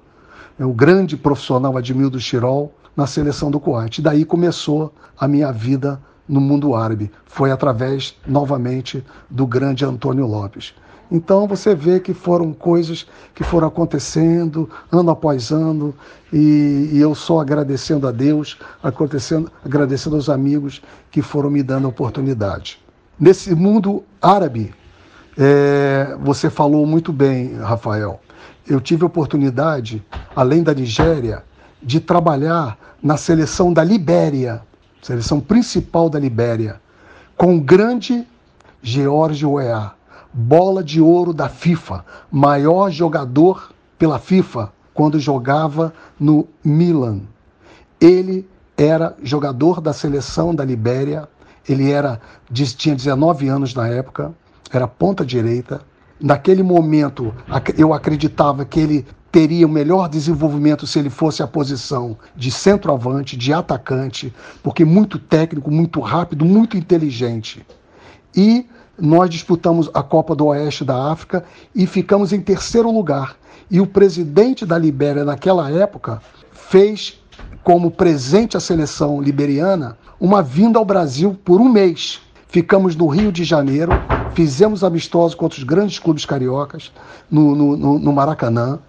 é, 0.59 0.65
o 0.65 0.73
grande 0.73 1.17
profissional 1.17 1.77
Admildo 1.77 2.21
Chirol, 2.21 2.73
na 2.97 3.07
seleção 3.07 3.51
do 3.51 3.59
Kuwait. 3.59 4.03
Daí 4.03 4.25
começou 4.25 4.93
a 5.19 5.27
minha 5.27 5.51
vida 5.51 6.01
no 6.31 6.41
mundo 6.41 6.77
árabe. 6.77 7.11
Foi 7.27 7.51
através, 7.51 8.15
novamente, 8.25 9.05
do 9.29 9.47
grande 9.47 9.85
Antônio 9.85 10.27
Lopes. 10.27 10.73
Então 11.11 11.49
você 11.49 11.75
vê 11.75 11.99
que 11.99 12.15
foram 12.15 12.53
coisas 12.53 13.05
que 13.35 13.43
foram 13.43 13.67
acontecendo 13.67 14.71
ano 14.93 15.11
após 15.11 15.51
ano 15.51 15.93
e, 16.33 16.91
e, 16.93 16.99
eu 17.01 17.17
só 17.17 17.41
agradecendo 17.41 18.07
a 18.07 18.13
Deus, 18.13 18.57
agradecendo 19.65 20.15
aos 20.15 20.29
amigos 20.29 20.81
que 21.11 21.21
foram 21.21 21.51
me 21.51 21.65
dando 21.65 21.87
a 21.87 21.91
oportunidade. 21.91 22.81
Nesse 23.19 23.53
mundo 23.57 24.05
árabe, 24.23 24.73
é, 25.37 26.17
você 26.23 26.49
falou 26.49 26.87
muito 26.87 27.13
bem, 27.13 27.57
Rafael. 27.57 28.21
Eu 28.65 28.81
tive 28.81 29.03
a 29.03 29.07
oportunidade, 29.07 30.01
além 30.37 30.63
da 30.63 30.73
Nigéria, 30.73 31.43
de 31.83 31.99
trabalhar 31.99 32.79
na 33.03 33.17
seleção 33.17 33.73
da 33.73 33.83
Libéria, 33.83 34.63
seleção 35.03 35.41
principal 35.41 36.09
da 36.09 36.19
Libéria, 36.19 36.81
com 37.37 37.57
o 37.57 37.61
grande 37.61 38.27
George 38.83 39.45
Weah, 39.45 39.95
bola 40.33 40.83
de 40.83 41.01
ouro 41.01 41.33
da 41.33 41.49
FIFA, 41.49 42.05
maior 42.31 42.91
jogador 42.91 43.73
pela 43.99 44.19
FIFA 44.19 44.73
quando 44.95 45.19
jogava 45.19 45.93
no 46.19 46.47
Milan. 46.63 47.21
Ele 48.01 48.49
era 48.77 49.17
jogador 49.23 49.81
da 49.81 49.93
seleção 49.93 50.55
da 50.55 50.65
Libéria 50.65 51.29
ele 51.69 51.91
era 51.91 52.21
tinha 52.53 52.95
19 52.95 53.49
anos 53.49 53.75
na 53.75 53.89
época, 53.89 54.33
era 54.73 54.87
ponta 54.89 55.25
direita. 55.25 55.81
Naquele 56.21 56.63
momento, 56.63 57.35
eu 57.77 57.95
acreditava 57.95 58.65
que 58.65 58.81
ele 58.81 59.07
teria 59.31 59.67
o 59.67 59.71
melhor 59.71 60.09
desenvolvimento 60.09 60.87
se 60.87 60.99
ele 60.99 61.11
fosse 61.11 61.43
a 61.43 61.47
posição 61.47 62.17
de 62.35 62.51
centroavante, 62.51 63.37
de 63.37 63.53
atacante, 63.53 64.33
porque 64.63 64.85
muito 64.85 65.19
técnico, 65.19 65.71
muito 65.71 66.01
rápido, 66.01 66.45
muito 66.45 66.77
inteligente. 66.77 67.65
E 68.35 68.67
nós 68.99 69.31
disputamos 69.31 69.89
a 69.95 70.03
Copa 70.03 70.35
do 70.35 70.47
Oeste 70.47 70.85
da 70.85 71.11
África 71.11 71.45
e 71.75 71.87
ficamos 71.87 72.33
em 72.33 72.41
terceiro 72.41 72.91
lugar. 72.91 73.37
E 73.71 73.81
o 73.81 73.87
presidente 73.87 74.67
da 74.67 74.77
Libéria 74.77 75.25
naquela 75.25 75.71
época 75.71 76.21
fez 76.53 77.21
como 77.63 77.91
presente 77.91 78.57
à 78.57 78.61
seleção 78.61 79.21
liberiana 79.21 79.97
uma 80.19 80.43
vinda 80.43 80.79
ao 80.79 80.85
Brasil 80.85 81.39
por 81.45 81.61
um 81.61 81.69
mês. 81.69 82.21
Ficamos 82.49 82.97
no 82.97 83.07
Rio 83.07 83.31
de 83.31 83.45
Janeiro, 83.45 83.93
fizemos 84.35 84.83
amistosos 84.83 85.37
contra 85.37 85.59
os 85.59 85.65
grandes 85.65 85.99
clubes 85.99 86.25
cariocas 86.25 86.93
no, 87.31 87.55
no, 87.55 87.99
no 87.99 88.13
Maracanã. 88.13 88.81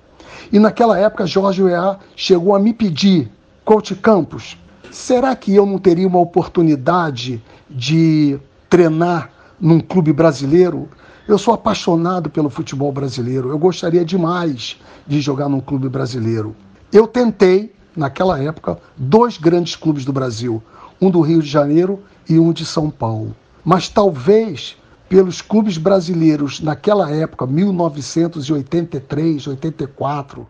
E 0.52 0.60
naquela 0.60 0.98
época, 0.98 1.26
Jorge 1.26 1.62
Weah 1.62 2.00
chegou 2.16 2.56
a 2.56 2.60
me 2.60 2.74
pedir, 2.74 3.30
Coach 3.66 3.96
Campos, 3.96 4.58
será 4.90 5.36
que 5.36 5.54
eu 5.54 5.66
não 5.66 5.78
teria 5.78 6.08
uma 6.08 6.20
oportunidade 6.20 7.44
de 7.70 8.40
treinar 8.70 9.30
num 9.60 9.80
clube 9.80 10.14
brasileiro? 10.14 10.88
Eu 11.28 11.38
sou 11.38 11.54
apaixonado 11.54 12.30
pelo 12.30 12.50
futebol 12.50 12.92
brasileiro, 12.92 13.50
eu 13.50 13.58
gostaria 13.58 14.04
demais 14.04 14.78
de 15.08 15.22
jogar 15.22 15.48
num 15.48 15.62
clube 15.62 15.88
brasileiro. 15.88 16.56
Eu 16.92 17.08
tentei, 17.08 17.74
naquela 17.96 18.42
época, 18.42 18.78
dois 18.98 19.38
grandes 19.38 19.76
clubes 19.76 20.04
do 20.04 20.12
Brasil, 20.12 20.62
um 21.00 21.10
do 21.10 21.22
Rio 21.22 21.42
de 21.42 21.50
Janeiro 21.50 22.00
e 22.28 22.38
um 22.38 22.52
de 22.52 22.66
São 22.66 22.90
Paulo. 22.90 23.36
Mas 23.64 23.88
talvez 23.88 24.76
pelos 25.12 25.42
clubes 25.42 25.78
brasileiros 25.78 26.62
naquela 26.62 27.12
época, 27.12 27.46
1983, 27.46 29.46
84, 29.46 30.48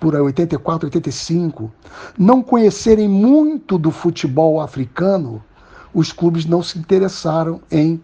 por 0.00 0.16
aí, 0.16 0.20
84, 0.20 0.88
85, 0.88 1.70
não 2.18 2.42
conhecerem 2.42 3.06
muito 3.06 3.78
do 3.78 3.92
futebol 3.92 4.60
africano, 4.60 5.40
os 5.94 6.10
clubes 6.10 6.44
não 6.44 6.60
se 6.60 6.76
interessaram 6.76 7.60
em 7.70 8.02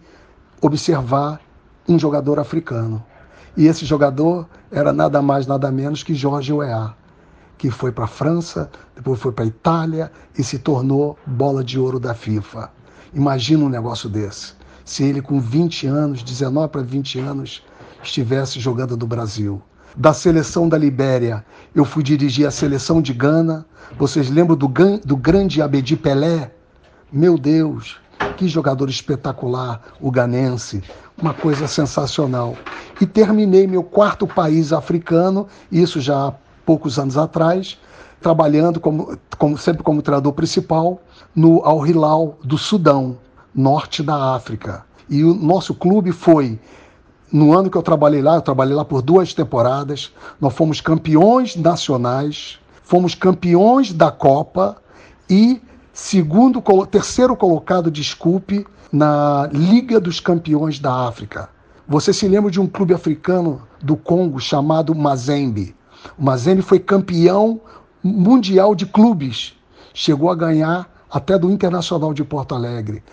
observar 0.61 1.41
um 1.85 1.99
jogador 1.99 2.39
africano. 2.39 3.03
E 3.57 3.67
esse 3.67 3.85
jogador 3.85 4.47
era 4.71 4.93
nada 4.93 5.21
mais, 5.21 5.45
nada 5.45 5.69
menos 5.69 6.03
que 6.03 6.15
Jorge 6.15 6.53
Weah, 6.53 6.95
que 7.57 7.69
foi 7.69 7.91
para 7.91 8.05
a 8.05 8.07
França, 8.07 8.71
depois 8.95 9.19
foi 9.19 9.33
para 9.33 9.43
a 9.43 9.47
Itália 9.47 10.09
e 10.39 10.43
se 10.43 10.57
tornou 10.57 11.19
bola 11.27 11.65
de 11.65 11.77
ouro 11.77 11.99
da 11.99 12.13
FIFA. 12.13 12.71
Imagina 13.13 13.65
um 13.65 13.69
negócio 13.69 14.07
desse. 14.07 14.60
Se 14.91 15.05
ele, 15.05 15.21
com 15.21 15.39
20 15.39 15.87
anos, 15.87 16.21
19 16.21 16.67
para 16.67 16.81
20 16.81 17.17
anos, 17.17 17.63
estivesse 18.03 18.59
jogando 18.59 18.97
no 18.97 19.07
Brasil. 19.07 19.61
Da 19.95 20.11
seleção 20.13 20.67
da 20.67 20.77
Libéria, 20.77 21.45
eu 21.73 21.85
fui 21.85 22.03
dirigir 22.03 22.45
a 22.45 22.51
seleção 22.51 23.01
de 23.01 23.13
Gana. 23.13 23.65
Vocês 23.97 24.29
lembram 24.29 24.57
do, 24.57 24.67
do 24.67 25.15
grande 25.15 25.61
Abedi 25.61 25.95
Pelé? 25.95 26.51
Meu 27.09 27.37
Deus, 27.37 28.01
que 28.35 28.49
jogador 28.49 28.89
espetacular, 28.89 29.81
o 30.01 30.11
ganense. 30.11 30.83
Uma 31.17 31.33
coisa 31.33 31.69
sensacional. 31.69 32.57
E 32.99 33.05
terminei 33.05 33.65
meu 33.65 33.83
quarto 33.83 34.27
país 34.27 34.73
africano, 34.73 35.47
isso 35.71 36.01
já 36.01 36.27
há 36.27 36.33
poucos 36.65 36.99
anos 36.99 37.17
atrás, 37.17 37.79
trabalhando 38.19 38.77
como, 38.77 39.17
como 39.37 39.57
sempre 39.57 39.83
como 39.83 40.01
treinador 40.01 40.33
principal 40.33 41.01
no 41.33 41.63
Al 41.63 41.87
Hilal 41.87 42.37
do 42.43 42.57
Sudão, 42.57 43.17
norte 43.53 44.01
da 44.01 44.35
África. 44.35 44.85
E 45.09 45.23
o 45.23 45.33
nosso 45.33 45.73
clube 45.73 46.11
foi 46.11 46.59
no 47.31 47.57
ano 47.57 47.69
que 47.69 47.77
eu 47.77 47.81
trabalhei 47.81 48.21
lá, 48.21 48.35
eu 48.35 48.41
trabalhei 48.41 48.75
lá 48.75 48.83
por 48.83 49.01
duas 49.01 49.33
temporadas, 49.33 50.11
nós 50.39 50.53
fomos 50.53 50.81
campeões 50.81 51.55
nacionais, 51.55 52.59
fomos 52.83 53.15
campeões 53.15 53.93
da 53.93 54.11
Copa 54.11 54.77
e 55.29 55.61
segundo, 55.93 56.61
terceiro 56.89 57.35
colocado, 57.35 57.89
desculpe, 57.89 58.65
na 58.91 59.49
Liga 59.53 59.99
dos 59.99 60.19
Campeões 60.19 60.79
da 60.79 61.07
África. 61.07 61.49
Você 61.87 62.13
se 62.13 62.27
lembra 62.27 62.51
de 62.51 62.59
um 62.59 62.67
clube 62.67 62.93
africano 62.93 63.61
do 63.81 63.95
Congo 63.95 64.39
chamado 64.39 64.93
Mazembe? 64.93 65.75
O 66.17 66.23
Mazembe 66.23 66.61
foi 66.61 66.79
campeão 66.79 67.61
mundial 68.03 68.75
de 68.75 68.85
clubes, 68.85 69.53
chegou 69.93 70.29
a 70.29 70.35
ganhar 70.35 70.89
até 71.09 71.37
do 71.37 71.49
Internacional 71.51 72.13
de 72.13 72.23
Porto 72.23 72.55
Alegre. 72.55 73.03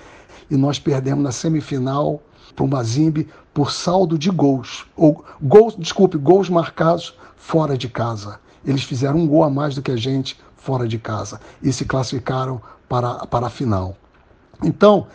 E 0.51 0.57
nós 0.57 0.79
perdemos 0.79 1.23
na 1.23 1.33
semifinal 1.33 2.23
para 2.55 2.65
o 2.65 2.69
Mazembe 2.69 3.29
por 3.53 3.73
saldo 3.73 4.19
de 4.19 4.31
gols. 4.31 4.87
Ou 4.97 5.25
gols, 5.41 5.77
desculpe, 5.77 6.17
gols 6.17 6.49
marcados 6.49 7.15
fora 7.37 7.77
de 7.77 7.89
casa. 7.89 8.41
Eles 8.65 8.83
fizeram 8.83 9.19
um 9.19 9.27
gol 9.27 9.45
a 9.45 9.51
mais 9.51 9.75
do 9.75 9.83
que 9.83 9.91
a 9.91 9.97
gente 9.97 10.39
fora 10.57 10.87
de 10.87 10.99
casa 10.99 11.41
e 11.63 11.73
se 11.73 11.85
classificaram 11.85 12.61
para, 12.89 13.27
para 13.27 13.47
a 13.47 13.51
final. 13.51 13.97
Então, 14.63 15.07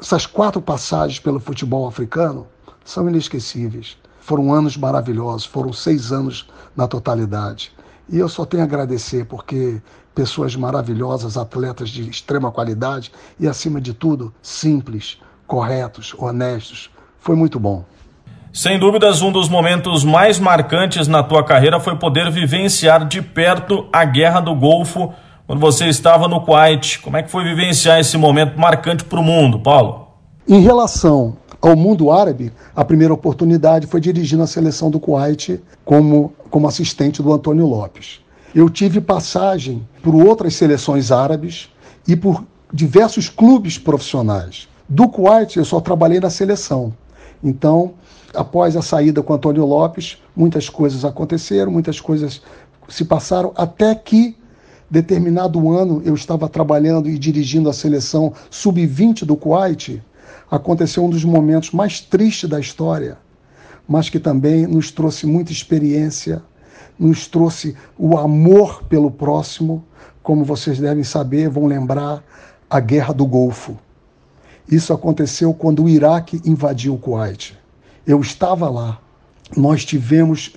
essas 0.00 0.26
quatro 0.26 0.60
passagens 0.60 1.18
pelo 1.18 1.40
futebol 1.40 1.86
africano 1.86 2.46
são 2.84 3.08
inesquecíveis. 3.08 3.96
Foram 4.20 4.52
anos 4.52 4.76
maravilhosos, 4.76 5.44
foram 5.44 5.72
seis 5.72 6.12
anos 6.12 6.48
na 6.76 6.86
totalidade. 6.86 7.72
E 8.08 8.18
eu 8.18 8.28
só 8.28 8.44
tenho 8.44 8.62
a 8.62 8.66
agradecer 8.66 9.26
porque 9.26 9.80
pessoas 10.14 10.54
maravilhosas, 10.56 11.36
atletas 11.36 11.88
de 11.88 12.08
extrema 12.08 12.50
qualidade 12.50 13.12
e, 13.38 13.48
acima 13.48 13.80
de 13.80 13.92
tudo, 13.94 14.32
simples, 14.42 15.18
corretos, 15.46 16.14
honestos. 16.18 16.90
Foi 17.18 17.36
muito 17.36 17.58
bom. 17.58 17.84
Sem 18.52 18.78
dúvidas, 18.78 19.22
um 19.22 19.32
dos 19.32 19.48
momentos 19.48 20.04
mais 20.04 20.38
marcantes 20.38 21.08
na 21.08 21.22
tua 21.22 21.42
carreira 21.42 21.80
foi 21.80 21.96
poder 21.96 22.30
vivenciar 22.30 23.08
de 23.08 23.22
perto 23.22 23.86
a 23.90 24.04
Guerra 24.04 24.40
do 24.40 24.54
Golfo 24.54 25.12
quando 25.46 25.58
você 25.58 25.86
estava 25.86 26.28
no 26.28 26.40
Kuwait. 26.42 26.98
Como 27.00 27.16
é 27.16 27.22
que 27.22 27.30
foi 27.30 27.44
vivenciar 27.44 27.98
esse 27.98 28.18
momento 28.18 28.58
marcante 28.58 29.04
para 29.04 29.18
o 29.18 29.22
mundo, 29.22 29.58
Paulo? 29.58 30.08
Em 30.46 30.60
relação 30.60 31.36
ao 31.62 31.76
mundo 31.76 32.10
árabe, 32.10 32.52
a 32.74 32.84
primeira 32.84 33.14
oportunidade 33.14 33.86
foi 33.86 34.00
dirigindo 34.00 34.42
a 34.42 34.46
seleção 34.46 34.90
do 34.90 35.00
Kuwait 35.00 35.58
como, 35.84 36.34
como 36.50 36.68
assistente 36.68 37.22
do 37.22 37.32
Antônio 37.32 37.66
Lopes. 37.66 38.20
Eu 38.54 38.68
tive 38.68 39.00
passagem 39.00 39.86
por 40.02 40.14
outras 40.14 40.54
seleções 40.54 41.10
árabes 41.10 41.70
e 42.06 42.14
por 42.14 42.44
diversos 42.70 43.28
clubes 43.28 43.78
profissionais. 43.78 44.68
Do 44.86 45.08
Kuwait, 45.08 45.56
eu 45.56 45.64
só 45.64 45.80
trabalhei 45.80 46.20
na 46.20 46.28
seleção. 46.28 46.92
Então, 47.42 47.94
após 48.34 48.76
a 48.76 48.82
saída 48.82 49.22
com 49.22 49.32
Antônio 49.32 49.64
Lopes, 49.64 50.18
muitas 50.36 50.68
coisas 50.68 51.02
aconteceram, 51.02 51.72
muitas 51.72 51.98
coisas 51.98 52.42
se 52.88 53.06
passaram, 53.06 53.52
até 53.56 53.94
que, 53.94 54.36
determinado 54.90 55.70
ano, 55.70 56.02
eu 56.04 56.14
estava 56.14 56.46
trabalhando 56.46 57.08
e 57.08 57.18
dirigindo 57.18 57.70
a 57.70 57.72
seleção 57.72 58.34
sub-20 58.50 59.24
do 59.24 59.34
Kuwait. 59.34 60.02
Aconteceu 60.50 61.02
um 61.02 61.08
dos 61.08 61.24
momentos 61.24 61.70
mais 61.70 62.00
tristes 62.00 62.50
da 62.50 62.60
história, 62.60 63.16
mas 63.88 64.10
que 64.10 64.20
também 64.20 64.66
nos 64.66 64.90
trouxe 64.90 65.26
muita 65.26 65.52
experiência, 65.52 66.42
nos 67.02 67.26
trouxe 67.26 67.76
o 67.98 68.16
amor 68.16 68.84
pelo 68.84 69.10
próximo. 69.10 69.84
Como 70.22 70.44
vocês 70.44 70.78
devem 70.78 71.02
saber, 71.02 71.48
vão 71.48 71.66
lembrar 71.66 72.22
a 72.70 72.78
Guerra 72.78 73.12
do 73.12 73.26
Golfo. 73.26 73.76
Isso 74.70 74.92
aconteceu 74.92 75.52
quando 75.52 75.84
o 75.84 75.88
Iraque 75.88 76.40
invadiu 76.44 76.94
o 76.94 76.98
Kuwait. 76.98 77.58
Eu 78.06 78.20
estava 78.20 78.70
lá. 78.70 79.00
Nós 79.56 79.84
tivemos 79.84 80.54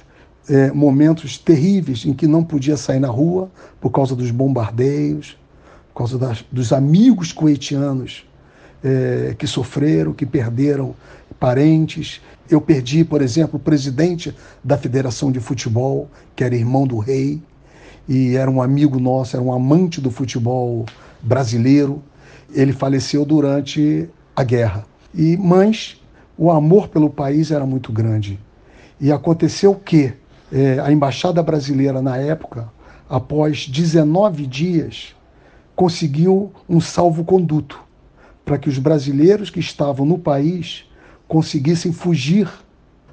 é, 0.47 0.71
momentos 0.71 1.37
terríveis 1.37 2.05
em 2.05 2.13
que 2.13 2.27
não 2.27 2.43
podia 2.43 2.77
sair 2.77 2.99
na 2.99 3.09
rua 3.09 3.49
por 3.81 3.89
causa 3.89 4.15
dos 4.15 4.29
bombardeios, 4.29 5.37
por 5.91 5.99
causa 5.99 6.17
das, 6.17 6.45
dos 6.51 6.71
amigos 6.71 7.33
coetianos 7.33 8.25
é, 8.83 9.35
que 9.37 9.47
sofreram, 9.47 10.13
que 10.13 10.25
perderam 10.25 10.95
parentes. 11.45 12.21
Eu 12.49 12.59
perdi, 12.59 13.03
por 13.03 13.21
exemplo, 13.21 13.57
o 13.57 13.59
presidente 13.59 14.35
da 14.63 14.75
Federação 14.79 15.31
de 15.31 15.39
Futebol, 15.39 16.09
que 16.35 16.43
era 16.43 16.55
irmão 16.55 16.87
do 16.87 16.97
rei, 16.97 17.39
e 18.09 18.35
era 18.35 18.49
um 18.49 18.59
amigo 18.59 18.99
nosso, 18.99 19.35
era 19.35 19.45
um 19.45 19.53
amante 19.53 20.01
do 20.01 20.09
futebol 20.09 20.85
brasileiro 21.21 22.01
ele 22.51 22.71
faleceu 22.71 23.25
durante 23.25 24.09
a 24.35 24.43
guerra. 24.43 24.85
E 25.13 25.37
mas 25.37 26.01
o 26.35 26.49
amor 26.49 26.87
pelo 26.87 27.09
país 27.11 27.51
era 27.51 27.65
muito 27.65 27.91
grande. 27.91 28.39
E 28.99 29.11
aconteceu 29.11 29.75
que 29.75 30.13
é, 30.51 30.79
a 30.79 30.91
embaixada 30.91 31.43
brasileira 31.43 32.01
na 32.01 32.17
época, 32.17 32.71
após 33.07 33.67
19 33.67 34.47
dias, 34.47 35.15
conseguiu 35.75 36.51
um 36.67 36.81
salvo-conduto 36.81 37.79
para 38.43 38.57
que 38.57 38.69
os 38.69 38.79
brasileiros 38.79 39.49
que 39.49 39.59
estavam 39.59 40.05
no 40.05 40.17
país 40.17 40.85
conseguissem 41.27 41.91
fugir 41.91 42.49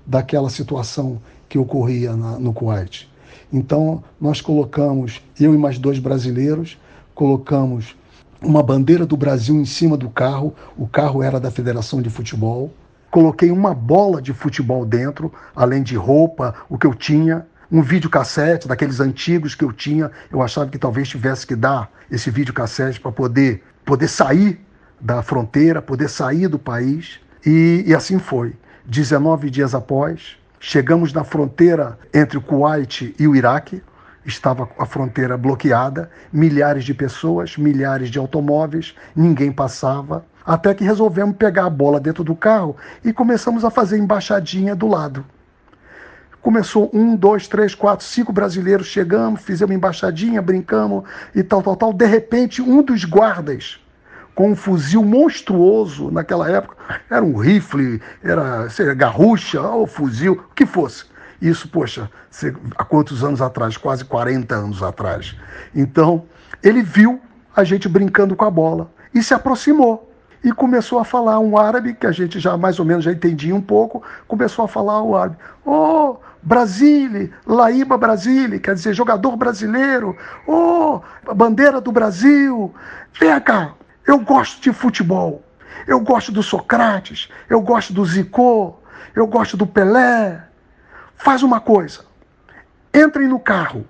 daquela 0.07 0.51
situação 0.51 1.21
que 1.49 1.59
ocorria 1.59 2.17
na, 2.17 2.39
no 2.39 2.53
Kuwait. 2.53 3.11
Então, 3.53 4.03
nós 4.21 4.41
colocamos, 4.41 5.23
eu 5.39 5.55
e 5.55 5.59
mais 5.59 5.79
dois 5.79 5.99
brasileiros, 5.99 6.79
colocamos 7.15 7.95
uma 8.41 8.63
bandeira 8.63 9.07
do 9.07 9.17
Brasil 9.17 9.55
em 9.57 9.65
cima 9.65 9.97
do 9.97 10.11
carro. 10.11 10.55
O 10.77 10.87
carro 10.87 11.23
era 11.23 11.39
da 11.39 11.51
Federação 11.51 12.03
de 12.03 12.11
Futebol. 12.11 12.73
Coloquei 13.11 13.51
uma 13.51 13.75
bola 13.75 14.23
de 14.23 14.33
futebol 14.33 14.87
dentro, 14.87 15.33
além 15.55 15.83
de 15.83 15.97
roupa, 15.97 16.55
o 16.69 16.79
que 16.79 16.87
eu 16.87 16.95
tinha. 16.95 17.47
Um 17.71 17.83
videocassete 17.83 18.67
daqueles 18.67 19.01
antigos 19.01 19.55
que 19.55 19.65
eu 19.65 19.73
tinha. 19.73 20.11
Eu 20.31 20.43
achava 20.43 20.71
que 20.71 20.79
talvez 20.79 21.09
tivesse 21.09 21.47
que 21.47 21.55
dar 21.55 21.91
esse 22.11 22.31
videocassete 22.31 23.01
para 23.01 23.13
poder, 23.13 23.63
poder 23.85 24.09
sair 24.09 24.61
da 25.01 25.23
fronteira, 25.23 25.83
poder 25.83 26.09
sair 26.09 26.49
do 26.49 26.59
país. 26.59 27.21
E, 27.45 27.85
e 27.87 27.95
assim 27.95 28.19
foi. 28.19 28.55
19 28.85 29.49
dias 29.51 29.75
após, 29.75 30.37
chegamos 30.59 31.13
na 31.13 31.25
fronteira 31.25 31.99
entre 32.13 32.39
o 32.39 32.43
Kuwait 32.43 33.15
e 33.19 33.29
o 33.29 33.35
Iraque 33.35 33.83
estava 34.25 34.69
a 34.79 34.87
fronteira 34.87 35.37
bloqueada, 35.37 36.11
milhares 36.33 36.85
de 36.85 36.95
pessoas, 36.95 37.57
milhares 37.57 38.11
de 38.11 38.19
automóveis, 38.19 38.95
ninguém 39.15 39.51
passava, 39.51 40.25
até 40.45 40.75
que 40.75 40.85
resolvemos 40.85 41.37
pegar 41.37 41.67
a 41.67 41.71
bola 41.71 42.01
dentro 42.01 42.25
do 42.25 42.35
carro 42.35 42.77
e 43.05 43.13
começamos 43.13 43.65
a 43.65 43.71
fazer 43.71 43.99
embaixadinha 43.99 44.75
do 44.75 44.87
lado. 44.87 45.25
Começou 46.41 46.91
um, 46.93 47.15
dois, 47.15 47.47
três, 47.47 47.73
quatro, 47.73 48.05
cinco 48.05 48.33
brasileiros, 48.33 48.89
chegamos, 48.89 49.43
fizemos 49.43 49.75
embaixadinha, 49.75 50.43
brincamos 50.43 51.05
e 51.35 51.43
tal, 51.43 51.63
tal, 51.63 51.77
tal. 51.77 51.93
De 51.93 52.05
repente, 52.05 52.61
um 52.61 52.83
dos 52.83 53.05
guardas, 53.05 53.79
com 54.35 54.53
um 54.53 54.57
fuzil 54.57 55.05
monstruoso 55.05 56.11
naquela 56.11 56.51
época, 56.51 56.77
era 57.11 57.25
um 57.25 57.37
rifle, 57.37 58.01
era 58.23 58.69
sei, 58.71 58.95
garrucha 58.95 59.61
ou 59.61 59.87
fuzil, 59.87 60.33
o 60.33 60.55
que 60.55 60.65
fosse 60.65 61.05
isso, 61.43 61.69
poxa, 61.69 62.09
há 62.79 62.85
quantos 62.85 63.25
anos 63.25 63.43
atrás? 63.43 63.77
Quase 63.77 64.05
40 64.05 64.55
anos 64.55 64.81
atrás. 64.81 65.37
Então, 65.75 66.25
ele 66.63 66.83
viu 66.83 67.21
a 67.55 67.65
gente 67.65 67.89
brincando 67.89 68.37
com 68.37 68.45
a 68.45 68.51
bola 68.51 68.93
e 69.13 69.21
se 69.21 69.35
aproximou. 69.35 70.09
e 70.45 70.51
começou 70.51 70.99
a 70.99 71.05
falar 71.05 71.39
um 71.39 71.57
árabe, 71.57 71.95
que 71.95 72.05
a 72.05 72.11
gente 72.11 72.41
já 72.41 72.57
mais 72.57 72.81
ou 72.81 72.85
menos 72.85 73.05
já 73.05 73.13
entendia 73.13 73.55
um 73.55 73.61
pouco, 73.61 74.03
começou 74.27 74.65
a 74.65 74.69
falar 74.69 75.01
o 75.01 75.17
árabe. 75.17 75.37
Oh, 75.65 76.17
Brasília, 76.43 77.31
Laíba 77.47 77.97
Brasília, 77.97 78.59
quer 78.59 78.75
dizer, 78.75 78.93
jogador 78.93 79.37
brasileiro. 79.37 80.17
Oh, 80.45 81.01
bandeira 81.33 81.81
do 81.81 81.93
Brasil. 81.93 82.75
Vem 83.21 83.41
cá, 83.41 83.75
eu 84.07 84.19
gosto 84.19 84.61
de 84.61 84.73
futebol. 84.73 85.43
Eu 85.87 86.01
gosto 86.01 86.31
do 86.31 86.43
Socrates, 86.43 87.29
eu 87.49 87.61
gosto 87.61 87.93
do 87.93 88.05
Zico, 88.05 88.79
eu 89.15 89.27
gosto 89.27 89.57
do 89.57 89.67
Pelé. 89.67 90.45
Faz 91.17 91.43
uma 91.43 91.61
coisa. 91.61 92.01
Entrem 92.95 93.29
no 93.29 93.41
carro. 93.41 93.87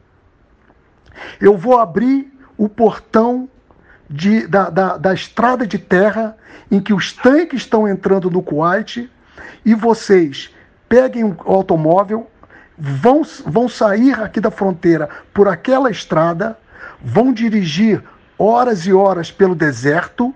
Eu 1.41 1.57
vou 1.57 1.79
abrir 1.79 2.33
o 2.57 2.69
portão 2.69 3.49
de, 4.09 4.47
da, 4.47 4.71
da, 4.71 4.97
da 4.97 5.15
estrada 5.15 5.67
de 5.67 5.79
terra 5.79 6.37
em 6.71 6.81
que 6.81 6.93
os 6.93 7.13
tanques 7.13 7.63
estão 7.63 7.89
entrando 7.89 8.31
no 8.31 8.43
Kuwait 8.43 9.11
e 9.65 9.75
vocês 9.75 10.55
peguem 10.89 11.25
o 11.25 11.37
automóvel, 11.47 12.31
vão, 12.77 13.23
vão 13.47 13.69
sair 13.69 14.21
aqui 14.21 14.41
da 14.41 14.51
fronteira 14.51 15.09
por 15.33 15.49
aquela 15.49 15.91
estrada, 15.91 16.59
vão 17.01 17.33
dirigir 17.33 18.03
horas 18.43 18.87
e 18.87 18.93
horas 18.93 19.31
pelo 19.31 19.55
deserto 19.55 20.35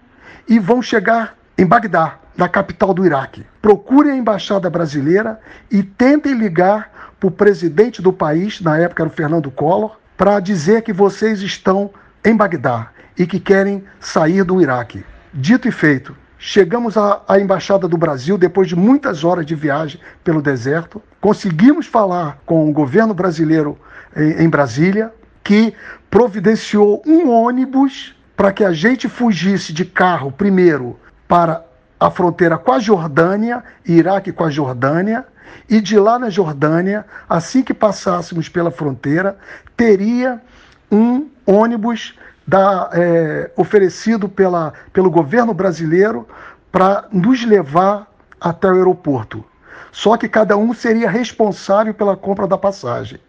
e 0.49 0.61
vão 0.61 0.81
chegar 0.81 1.35
em 1.59 1.67
Bagdá, 1.67 2.19
na 2.37 2.49
capital 2.49 2.95
do 2.95 3.05
Iraque. 3.05 3.45
Procurem 3.61 4.13
a 4.13 4.17
embaixada 4.17 4.71
brasileira 4.71 5.41
e 5.71 5.83
tentem 5.83 6.35
ligar 6.35 7.15
para 7.19 7.27
o 7.27 7.31
presidente 7.31 8.01
do 8.01 8.13
país, 8.13 8.61
na 8.61 8.79
época 8.79 9.03
era 9.03 9.11
o 9.11 9.13
Fernando 9.13 9.51
Collor, 9.51 9.97
para 10.17 10.39
dizer 10.39 10.83
que 10.83 10.93
vocês 10.93 11.41
estão 11.41 11.91
em 12.25 12.37
Bagdá 12.37 12.91
e 13.19 13.27
que 13.27 13.41
querem 13.41 13.83
sair 13.99 14.45
do 14.45 14.61
Iraque. 14.61 15.05
Dito 15.33 15.67
e 15.67 15.73
feito, 15.73 16.15
chegamos 16.39 16.97
à, 16.97 17.23
à, 17.27 17.41
Embaixada 17.41 17.89
do 17.89 17.97
Brasil 17.97 18.39
depois 18.39 18.69
de 18.69 18.77
muitas 18.77 19.25
horas 19.25 19.45
de 19.45 19.55
viagem 19.55 20.01
pelo 20.23 20.41
deserto. 20.41 21.03
Conseguimos 21.21 21.87
falar 21.87 22.39
com 22.47 22.69
o 22.69 22.73
governo 22.73 23.15
brasileiro 23.15 23.77
em, 24.15 24.45
em 24.45 24.49
Brasília, 24.49 25.13
que 25.47 25.73
providenciou 26.11 27.01
um 27.07 27.31
ônibus 27.31 28.17
para 28.37 28.53
que 28.53 28.65
a 28.65 28.73
gente 28.73 29.09
fugisse 29.09 29.73
de 29.73 29.85
carro 29.85 30.33
primeiro 30.33 30.99
para 31.29 31.65
a 32.01 32.11
fronteira 32.11 32.59
com 32.59 32.73
a 32.73 32.81
Jordânia, 32.81 33.63
Iraque 33.85 34.33
com 34.33 34.43
a 34.43 34.51
Jordânia, 34.51 35.25
e 35.71 35.81
de 35.81 36.01
lá 36.01 36.19
na 36.19 36.31
Jordânia, 36.31 37.07
assim 37.29 37.63
que 37.63 37.73
passássemos 37.73 38.49
pela 38.49 38.73
fronteira, 38.73 39.39
teria 39.77 40.43
um 40.91 41.29
ônibus 41.47 42.19
da, 42.45 42.91
é, 42.93 43.53
oferecido 43.57 44.29
pela, 44.29 44.73
pelo 44.93 45.13
governo 45.13 45.55
brasileiro 45.55 46.27
para 46.73 47.05
nos 47.13 47.45
levar 47.45 48.13
até 48.41 48.67
o 48.67 48.75
aeroporto. 48.75 49.45
Só 49.93 50.17
que 50.17 50.29
cada 50.29 50.57
um 50.57 50.75
seria 50.75 51.09
responsável 51.09 51.95
pela 51.95 52.17
compra 52.17 52.49
da 52.49 52.59
passagem. 52.59 53.21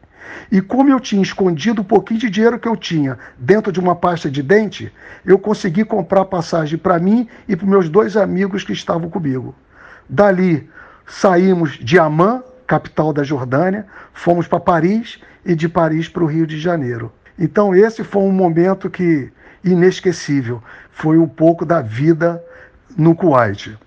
E 0.51 0.61
como 0.61 0.89
eu 0.89 0.99
tinha 0.99 1.21
escondido 1.21 1.81
um 1.81 1.85
pouquinho 1.85 2.19
de 2.19 2.29
dinheiro 2.29 2.59
que 2.59 2.67
eu 2.67 2.75
tinha 2.75 3.17
dentro 3.37 3.71
de 3.71 3.79
uma 3.79 3.95
pasta 3.95 4.29
de 4.29 4.41
dente, 4.41 4.91
eu 5.25 5.37
consegui 5.37 5.83
comprar 5.83 6.25
passagem 6.25 6.77
para 6.77 6.99
mim 6.99 7.27
e 7.47 7.55
para 7.55 7.67
meus 7.67 7.89
dois 7.89 8.15
amigos 8.15 8.63
que 8.63 8.73
estavam 8.73 9.09
comigo. 9.09 9.53
Dali 10.09 10.69
saímos 11.05 11.77
de 11.79 11.97
Amman, 11.97 12.43
capital 12.65 13.13
da 13.13 13.23
Jordânia, 13.23 13.85
fomos 14.13 14.47
para 14.47 14.59
Paris 14.59 15.19
e 15.45 15.55
de 15.55 15.69
Paris 15.69 16.09
para 16.09 16.23
o 16.23 16.27
Rio 16.27 16.45
de 16.45 16.59
Janeiro. 16.59 17.11
Então 17.39 17.75
esse 17.75 18.03
foi 18.03 18.23
um 18.23 18.31
momento 18.31 18.89
que 18.89 19.31
inesquecível, 19.63 20.61
foi 20.91 21.17
um 21.17 21.27
pouco 21.27 21.65
da 21.65 21.81
vida 21.81 22.41
no 22.97 23.15
Kuwait. 23.15 23.77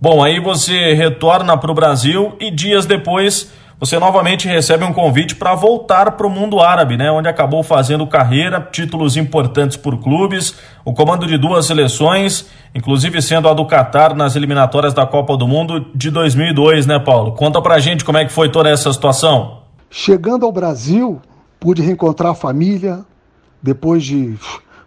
Bom, 0.00 0.22
aí 0.22 0.38
você 0.40 0.92
retorna 0.92 1.56
para 1.56 1.70
o 1.70 1.74
Brasil 1.74 2.36
e 2.38 2.50
dias 2.50 2.84
depois 2.86 3.50
você 3.78 3.98
novamente 3.98 4.48
recebe 4.48 4.84
um 4.84 4.92
convite 4.92 5.34
para 5.34 5.54
voltar 5.54 6.12
para 6.12 6.26
o 6.26 6.30
mundo 6.30 6.60
árabe, 6.60 6.96
né, 6.96 7.10
onde 7.10 7.28
acabou 7.28 7.62
fazendo 7.62 8.06
carreira, 8.06 8.60
títulos 8.72 9.16
importantes 9.16 9.76
por 9.76 10.02
clubes, 10.02 10.54
o 10.84 10.92
comando 10.92 11.26
de 11.26 11.36
duas 11.36 11.66
seleções, 11.66 12.46
inclusive 12.74 13.20
sendo 13.20 13.48
a 13.48 13.54
do 13.54 13.66
Catar 13.66 14.14
nas 14.14 14.36
eliminatórias 14.36 14.94
da 14.94 15.06
Copa 15.06 15.36
do 15.36 15.46
Mundo 15.46 15.86
de 15.94 16.10
2002, 16.10 16.86
né, 16.86 16.98
Paulo? 16.98 17.32
Conta 17.32 17.60
pra 17.60 17.78
gente 17.78 18.04
como 18.04 18.18
é 18.18 18.24
que 18.24 18.32
foi 18.32 18.48
toda 18.48 18.68
essa 18.68 18.92
situação. 18.92 19.62
Chegando 19.90 20.44
ao 20.44 20.52
Brasil, 20.52 21.20
Pude 21.58 21.82
reencontrar 21.82 22.32
a 22.32 22.34
família 22.34 23.04
depois 23.62 24.04
de 24.04 24.38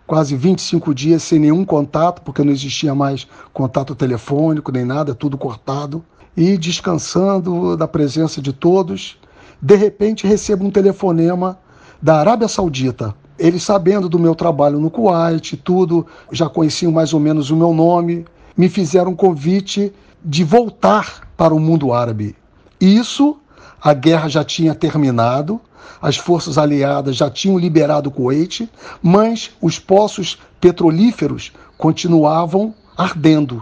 quase 0.06 0.36
25 0.36 0.94
dias 0.94 1.24
sem 1.24 1.40
nenhum 1.40 1.66
contato, 1.66 2.22
porque 2.22 2.44
não 2.44 2.52
existia 2.52 2.94
mais 2.94 3.28
contato 3.52 3.96
telefônico 3.96 4.72
nem 4.72 4.86
nada, 4.86 5.16
tudo 5.16 5.38
cortado. 5.38 6.04
E 6.40 6.58
descansando 6.58 7.76
da 7.76 7.86
presença 7.86 8.42
de 8.42 8.54
todos, 8.54 9.18
de 9.62 9.76
repente 9.76 10.26
recebo 10.26 10.66
um 10.66 10.72
telefonema 10.72 11.60
da 12.02 12.18
Arábia 12.18 12.48
Saudita. 12.48 13.14
Eles 13.38 13.62
sabendo 13.62 14.08
do 14.08 14.18
meu 14.18 14.34
trabalho 14.34 14.80
no 14.80 14.90
Kuwait, 14.90 15.58
tudo, 15.58 16.08
já 16.32 16.48
conheciam 16.48 16.94
mais 16.94 17.14
ou 17.14 17.20
menos 17.20 17.52
o 17.52 17.58
meu 17.58 17.74
nome, 17.74 18.24
me 18.56 18.70
fizeram 18.70 19.12
um 19.12 19.16
convite 19.18 19.92
de 20.24 20.46
voltar 20.46 21.30
para 21.36 21.54
o 21.54 21.60
mundo 21.60 21.92
árabe. 21.92 22.38
Isso, 22.80 23.36
a 23.82 23.94
guerra 23.94 24.30
já 24.30 24.42
tinha 24.42 24.74
terminado, 24.74 25.60
as 26.02 26.16
forças 26.16 26.58
aliadas 26.58 27.18
já 27.18 27.30
tinham 27.30 27.60
liberado 27.60 28.08
o 28.08 28.14
Kuwait, 28.14 28.70
mas 29.04 29.52
os 29.62 29.78
poços 29.78 30.40
petrolíferos 30.62 31.52
continuavam 31.78 32.74
ardendo. 32.98 33.62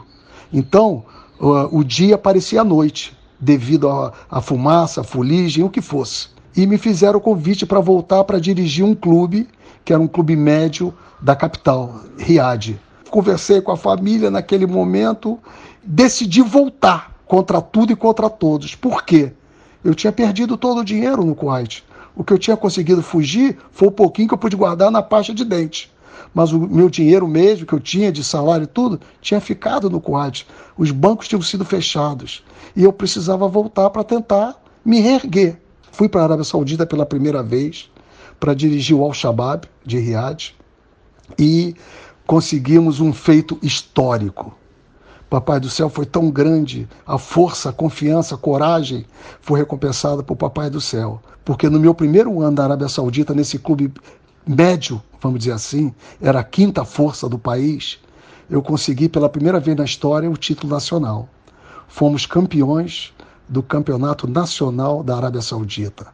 Então, 0.53 1.03
o 1.39 1.83
dia 1.83 2.17
parecia 2.17 2.63
noite, 2.63 3.15
devido 3.39 3.89
à 4.29 4.41
fumaça, 4.41 5.01
à 5.01 5.03
fuligem, 5.03 5.63
o 5.63 5.69
que 5.69 5.81
fosse. 5.81 6.29
E 6.55 6.65
me 6.65 6.77
fizeram 6.77 7.19
o 7.19 7.21
convite 7.21 7.65
para 7.65 7.79
voltar 7.79 8.23
para 8.23 8.39
dirigir 8.39 8.83
um 8.83 8.95
clube, 8.95 9.47
que 9.85 9.93
era 9.93 10.01
um 10.01 10.07
clube 10.07 10.35
médio 10.35 10.93
da 11.21 11.35
capital, 11.35 12.01
Riad. 12.17 12.79
Conversei 13.09 13.61
com 13.61 13.71
a 13.71 13.77
família 13.77 14.29
naquele 14.29 14.65
momento, 14.65 15.39
decidi 15.83 16.41
voltar 16.41 17.15
contra 17.25 17.61
tudo 17.61 17.93
e 17.93 17.95
contra 17.95 18.29
todos. 18.29 18.75
Por 18.75 19.03
quê? 19.03 19.31
Eu 19.83 19.93
tinha 19.93 20.11
perdido 20.11 20.57
todo 20.57 20.79
o 20.79 20.83
dinheiro 20.83 21.23
no 21.23 21.35
Kuwait. 21.35 21.83
O 22.15 22.23
que 22.23 22.33
eu 22.33 22.37
tinha 22.37 22.57
conseguido 22.57 23.03
fugir 23.03 23.57
foi 23.71 23.87
o 23.87 23.91
pouquinho 23.91 24.27
que 24.27 24.33
eu 24.33 24.37
pude 24.37 24.55
guardar 24.55 24.89
na 24.89 25.03
pasta 25.03 25.33
de 25.33 25.45
dente. 25.45 25.91
Mas 26.33 26.51
o 26.51 26.59
meu 26.59 26.89
dinheiro 26.89 27.27
mesmo, 27.27 27.65
que 27.65 27.73
eu 27.73 27.79
tinha 27.79 28.11
de 28.11 28.23
salário 28.23 28.63
e 28.65 28.67
tudo, 28.67 28.99
tinha 29.21 29.39
ficado 29.39 29.89
no 29.89 30.01
Kuwait. 30.01 30.47
Os 30.77 30.91
bancos 30.91 31.27
tinham 31.27 31.41
sido 31.41 31.65
fechados. 31.65 32.43
E 32.75 32.83
eu 32.83 32.93
precisava 32.93 33.47
voltar 33.47 33.89
para 33.89 34.03
tentar 34.03 34.55
me 34.83 34.99
reerguer. 34.99 35.59
Fui 35.91 36.07
para 36.07 36.21
a 36.21 36.23
Arábia 36.25 36.43
Saudita 36.43 36.85
pela 36.85 37.05
primeira 37.05 37.41
vez 37.41 37.89
para 38.39 38.53
dirigir 38.53 38.95
o 38.95 39.03
Al-Shabaab 39.03 39.67
de 39.85 39.97
Riad 39.97 40.55
e 41.39 41.75
conseguimos 42.25 42.99
um 42.99 43.11
feito 43.11 43.57
histórico. 43.63 44.55
Papai 45.29 45.59
do 45.59 45.69
Céu 45.69 45.89
foi 45.89 46.05
tão 46.05 46.29
grande, 46.29 46.87
a 47.05 47.17
força, 47.17 47.69
a 47.69 47.73
confiança, 47.73 48.35
a 48.35 48.37
coragem 48.37 49.05
foi 49.41 49.59
recompensada 49.59 50.23
por 50.23 50.37
Papai 50.37 50.69
do 50.69 50.79
Céu. 50.79 51.21
Porque 51.43 51.69
no 51.69 51.79
meu 51.79 51.93
primeiro 51.93 52.41
ano 52.41 52.55
da 52.55 52.63
Arábia 52.63 52.87
Saudita, 52.87 53.33
nesse 53.33 53.59
clube 53.59 53.91
médio, 54.47 55.01
vamos 55.21 55.39
dizer 55.39 55.51
assim, 55.51 55.93
era 56.21 56.39
a 56.39 56.43
quinta 56.43 56.85
força 56.85 57.27
do 57.27 57.37
país, 57.37 57.99
eu 58.49 58.61
consegui 58.61 59.09
pela 59.09 59.27
primeira 59.27 59.59
vez 59.59 59.75
na 59.75 59.83
história 59.83 60.29
o 60.29 60.37
título 60.37 60.73
nacional. 60.73 61.27
Fomos 61.87 62.25
campeões 62.25 63.13
do 63.47 63.61
Campeonato 63.61 64.27
Nacional 64.27 65.03
da 65.03 65.17
Arábia 65.17 65.41
Saudita. 65.41 66.07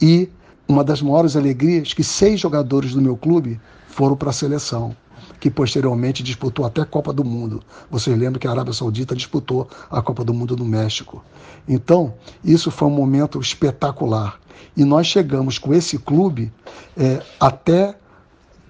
E 0.00 0.28
uma 0.66 0.82
das 0.84 1.02
maiores 1.02 1.36
alegrias 1.36 1.92
que 1.92 2.04
seis 2.04 2.40
jogadores 2.40 2.92
do 2.92 3.02
meu 3.02 3.16
clube 3.16 3.60
foram 3.88 4.16
para 4.16 4.30
a 4.30 4.32
seleção 4.32 4.96
que 5.42 5.50
posteriormente 5.50 6.22
disputou 6.22 6.64
até 6.64 6.82
a 6.82 6.86
Copa 6.86 7.12
do 7.12 7.24
Mundo. 7.24 7.60
Vocês 7.90 8.16
lembram 8.16 8.38
que 8.38 8.46
a 8.46 8.52
Arábia 8.52 8.72
Saudita 8.72 9.12
disputou 9.12 9.68
a 9.90 10.00
Copa 10.00 10.22
do 10.22 10.32
Mundo 10.32 10.56
no 10.56 10.64
México. 10.64 11.20
Então, 11.66 12.14
isso 12.44 12.70
foi 12.70 12.86
um 12.86 12.92
momento 12.92 13.40
espetacular. 13.40 14.38
E 14.76 14.84
nós 14.84 15.08
chegamos 15.08 15.58
com 15.58 15.74
esse 15.74 15.98
clube 15.98 16.52
é, 16.96 17.20
até 17.40 17.96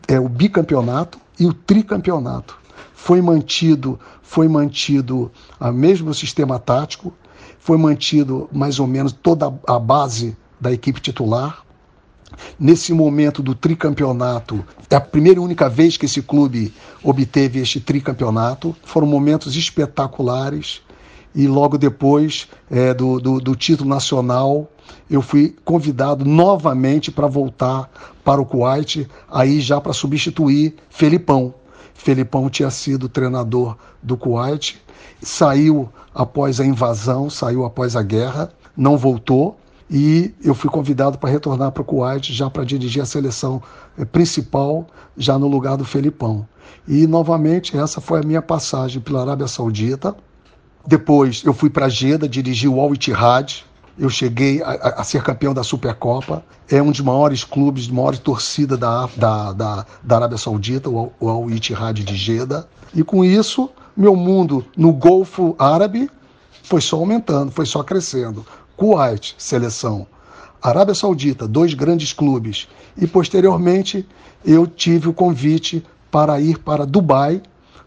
é, 0.08 0.18
o 0.18 0.30
bicampeonato 0.30 1.20
e 1.38 1.44
o 1.44 1.52
tricampeonato. 1.52 2.58
Foi 2.94 3.20
mantido, 3.20 4.00
foi 4.22 4.48
mantido 4.48 5.30
o 5.60 5.72
mesmo 5.72 6.14
sistema 6.14 6.58
tático, 6.58 7.12
foi 7.58 7.76
mantido 7.76 8.48
mais 8.50 8.80
ou 8.80 8.86
menos 8.86 9.12
toda 9.12 9.52
a 9.68 9.78
base 9.78 10.34
da 10.58 10.72
equipe 10.72 11.02
titular, 11.02 11.66
Nesse 12.58 12.92
momento 12.92 13.42
do 13.42 13.54
tricampeonato, 13.54 14.64
é 14.90 14.96
a 14.96 15.00
primeira 15.00 15.40
e 15.40 15.42
única 15.42 15.68
vez 15.68 15.96
que 15.96 16.06
esse 16.06 16.22
clube 16.22 16.72
obteve 17.02 17.60
este 17.60 17.80
tricampeonato. 17.80 18.74
Foram 18.84 19.06
momentos 19.06 19.56
espetaculares 19.56 20.80
e 21.34 21.46
logo 21.46 21.78
depois 21.78 22.48
é, 22.70 22.92
do, 22.92 23.18
do, 23.18 23.40
do 23.40 23.56
título 23.56 23.88
nacional 23.88 24.68
eu 25.10 25.22
fui 25.22 25.54
convidado 25.64 26.24
novamente 26.24 27.10
para 27.10 27.26
voltar 27.26 27.90
para 28.24 28.40
o 28.40 28.46
Kuwait, 28.46 29.08
aí 29.30 29.60
já 29.60 29.80
para 29.80 29.92
substituir 29.92 30.74
Felipão. 30.88 31.54
Felipão 31.94 32.48
tinha 32.48 32.70
sido 32.70 33.08
treinador 33.08 33.76
do 34.02 34.16
Kuwait, 34.16 34.80
saiu 35.22 35.88
após 36.14 36.60
a 36.60 36.66
invasão, 36.66 37.30
saiu 37.30 37.64
após 37.64 37.94
a 37.94 38.02
guerra, 38.02 38.52
não 38.76 38.96
voltou 38.96 39.58
e 39.90 40.34
eu 40.42 40.54
fui 40.54 40.70
convidado 40.70 41.18
para 41.18 41.30
retornar 41.30 41.72
para 41.72 41.82
o 41.82 41.84
Kuwait 41.84 42.32
já 42.32 42.48
para 42.48 42.64
dirigir 42.64 43.02
a 43.02 43.06
seleção 43.06 43.62
eh, 43.98 44.04
principal, 44.04 44.86
já 45.16 45.38
no 45.38 45.46
lugar 45.46 45.76
do 45.76 45.84
Felipão. 45.84 46.46
E 46.86 47.06
novamente 47.06 47.76
essa 47.76 48.00
foi 48.00 48.20
a 48.20 48.22
minha 48.22 48.42
passagem 48.42 49.00
pela 49.00 49.20
Arábia 49.20 49.46
Saudita. 49.46 50.16
Depois 50.86 51.42
eu 51.44 51.52
fui 51.52 51.70
para 51.70 51.88
Jeddah, 51.88 52.28
dirigi 52.28 52.66
o 52.66 52.80
Al 52.80 52.94
Ittihad, 52.94 53.64
eu 53.98 54.08
cheguei 54.08 54.62
a, 54.62 54.70
a, 55.00 55.04
ser 55.04 55.22
campeão 55.22 55.52
da 55.52 55.62
Supercopa. 55.62 56.42
É 56.68 56.82
um 56.82 56.90
dos 56.90 57.00
maiores 57.00 57.44
clubes, 57.44 57.84
de 57.84 57.92
maior 57.92 58.16
torcida 58.16 58.76
da, 58.76 59.08
da, 59.16 59.52
da, 59.52 59.86
da 60.02 60.16
Arábia 60.16 60.38
Saudita, 60.38 60.88
o, 60.88 61.12
o 61.20 61.28
Al 61.28 61.50
Ittihad 61.50 62.02
de 62.02 62.16
Jeddah. 62.16 62.66
E 62.94 63.04
com 63.04 63.24
isso, 63.24 63.70
meu 63.96 64.16
mundo 64.16 64.64
no 64.76 64.92
Golfo 64.92 65.54
Árabe 65.58 66.10
foi 66.62 66.80
só 66.80 66.96
aumentando, 66.96 67.50
foi 67.52 67.66
só 67.66 67.82
crescendo. 67.82 68.46
Kuwait, 68.76 69.34
seleção. 69.38 70.06
Arábia 70.62 70.94
Saudita, 70.94 71.46
dois 71.48 71.74
grandes 71.74 72.12
clubes. 72.12 72.68
E 72.96 73.06
posteriormente 73.06 74.06
eu 74.44 74.66
tive 74.66 75.08
o 75.08 75.14
convite 75.14 75.84
para 76.10 76.40
ir 76.40 76.58
para 76.58 76.86
Dubai, 76.86 77.42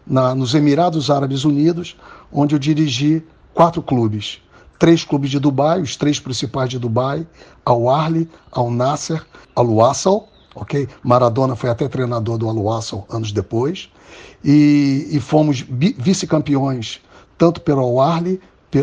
na, 0.06 0.34
nos 0.34 0.54
Emirados 0.54 1.10
Árabes 1.10 1.44
Unidos, 1.44 1.96
onde 2.32 2.54
eu 2.54 2.58
dirigi 2.58 3.24
quatro 3.54 3.82
clubes 3.82 4.40
três 4.78 5.04
clubes 5.04 5.30
de 5.30 5.38
Dubai, 5.38 5.80
os 5.80 5.96
três 5.96 6.20
principais 6.20 6.70
de 6.70 6.78
Dubai, 6.78 7.26
Al 7.64 7.88
Arli, 7.88 8.28
Al 8.52 8.70
Nasser, 8.70 9.24
Al 9.54 9.68
Wassal, 9.68 10.28
ok? 10.54 10.88
Maradona 11.02 11.56
foi 11.56 11.70
até 11.70 11.88
treinador 11.88 12.38
do 12.38 12.48
Al 12.48 12.58
Wassal 12.58 13.06
anos 13.10 13.32
depois, 13.32 13.90
e, 14.44 15.08
e 15.10 15.20
fomos 15.20 15.64
vice-campeões 15.68 17.00
tanto 17.38 17.60
pelo 17.60 17.80
Al 17.80 18.00
Arli 18.00 18.40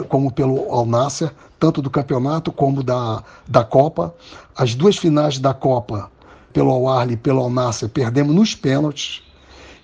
como 0.09 0.31
pelo 0.31 0.71
Al 0.71 0.85
Nasser, 0.85 1.31
tanto 1.63 1.81
do 1.81 1.89
campeonato 1.89 2.51
como 2.51 2.83
da, 2.83 3.23
da 3.47 3.63
Copa. 3.63 4.13
As 4.53 4.75
duas 4.75 4.97
finais 4.97 5.39
da 5.39 5.53
Copa, 5.53 6.11
pelo 6.51 6.69
Al 6.69 6.89
Arli 6.89 7.13
e 7.13 7.17
pelo 7.17 7.39
Al 7.39 7.49
Nasser, 7.49 7.87
perdemos 7.87 8.35
nos 8.35 8.53
pênaltis, 8.53 9.23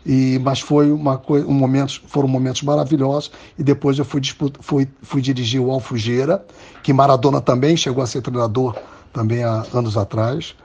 e, 0.06 0.38
mas 0.44 0.60
foi 0.60 0.92
uma 0.92 1.22
um 1.30 1.54
momento, 1.54 2.02
foram 2.06 2.28
momentos 2.28 2.64
maravilhosos. 2.64 3.32
E 3.58 3.64
depois 3.64 3.98
eu 3.98 4.04
fui, 4.04 4.20
fui, 4.60 4.90
fui 5.02 5.22
dirigir 5.22 5.62
o 5.62 5.72
Alfugeira, 5.72 6.46
que 6.84 6.92
Maradona 6.92 7.40
também 7.40 7.78
chegou 7.78 8.04
a 8.04 8.08
ser 8.08 8.22
treinador 8.22 8.76
também 9.14 9.42
há 9.46 9.64
anos 9.74 9.96
atrás, 9.96 10.56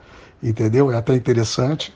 entendeu? 0.42 0.90
É 0.90 0.96
até 0.96 1.14
interessante. 1.14 1.94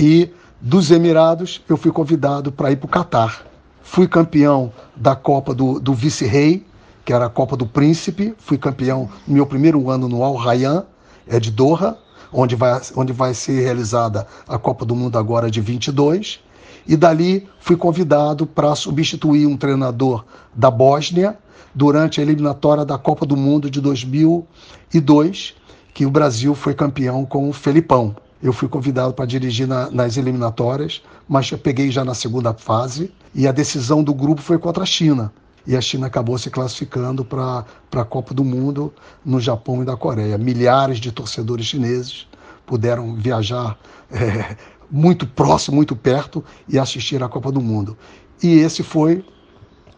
E 0.00 0.30
dos 0.62 0.90
Emirados 0.90 1.62
eu 1.68 1.76
fui 1.76 1.92
convidado 1.92 2.50
para 2.50 2.72
ir 2.72 2.76
para 2.76 2.86
o 2.86 2.88
Catar. 2.88 3.44
Fui 3.82 4.08
campeão 4.08 4.72
da 4.96 5.14
Copa 5.14 5.54
do, 5.54 5.78
do 5.78 5.92
Vice-Rei, 5.92 6.64
que 7.04 7.12
era 7.12 7.26
a 7.26 7.30
Copa 7.30 7.56
do 7.56 7.66
Príncipe. 7.66 8.34
Fui 8.38 8.58
campeão 8.58 9.08
no 9.26 9.34
meu 9.34 9.46
primeiro 9.46 9.90
ano 9.90 10.08
no 10.08 10.22
Al 10.22 10.34
Rayyan, 10.34 10.84
é 11.26 11.38
de 11.38 11.50
Doha 11.50 11.98
onde 12.34 12.56
vai, 12.56 12.80
onde 12.96 13.12
vai 13.12 13.32
ser 13.32 13.62
realizada 13.62 14.26
a 14.48 14.58
Copa 14.58 14.84
do 14.84 14.96
Mundo 14.96 15.16
agora 15.16 15.50
de 15.50 15.60
22. 15.60 16.40
E 16.86 16.96
dali 16.96 17.48
fui 17.60 17.76
convidado 17.76 18.44
para 18.44 18.74
substituir 18.74 19.46
um 19.46 19.56
treinador 19.56 20.24
da 20.52 20.70
Bósnia 20.70 21.38
durante 21.74 22.20
a 22.20 22.22
eliminatória 22.22 22.84
da 22.84 22.98
Copa 22.98 23.24
do 23.24 23.36
Mundo 23.36 23.70
de 23.70 23.80
2002, 23.80 25.54
que 25.94 26.04
o 26.04 26.10
Brasil 26.10 26.54
foi 26.54 26.74
campeão 26.74 27.24
com 27.24 27.48
o 27.48 27.52
Felipão. 27.52 28.14
Eu 28.42 28.52
fui 28.52 28.68
convidado 28.68 29.14
para 29.14 29.24
dirigir 29.24 29.66
na, 29.66 29.90
nas 29.90 30.18
eliminatórias, 30.18 31.00
mas 31.26 31.50
eu 31.50 31.56
peguei 31.56 31.90
já 31.90 32.04
na 32.04 32.12
segunda 32.12 32.52
fase 32.52 33.10
e 33.34 33.48
a 33.48 33.52
decisão 33.52 34.02
do 34.02 34.12
grupo 34.12 34.42
foi 34.42 34.58
contra 34.58 34.82
a 34.82 34.86
China 34.86 35.32
e 35.66 35.76
a 35.76 35.80
China 35.80 36.06
acabou 36.06 36.36
se 36.38 36.50
classificando 36.50 37.24
para 37.24 37.64
a 37.92 38.04
Copa 38.04 38.34
do 38.34 38.44
Mundo 38.44 38.92
no 39.24 39.40
Japão 39.40 39.82
e 39.82 39.86
na 39.86 39.96
Coreia. 39.96 40.36
Milhares 40.36 40.98
de 40.98 41.10
torcedores 41.10 41.66
chineses 41.66 42.26
puderam 42.66 43.14
viajar 43.14 43.78
é, 44.10 44.56
muito 44.90 45.26
próximo, 45.26 45.76
muito 45.76 45.96
perto 45.96 46.44
e 46.68 46.78
assistir 46.78 47.22
à 47.22 47.28
Copa 47.28 47.50
do 47.50 47.60
Mundo. 47.60 47.96
E 48.42 48.58
esse 48.58 48.82
foi 48.82 49.24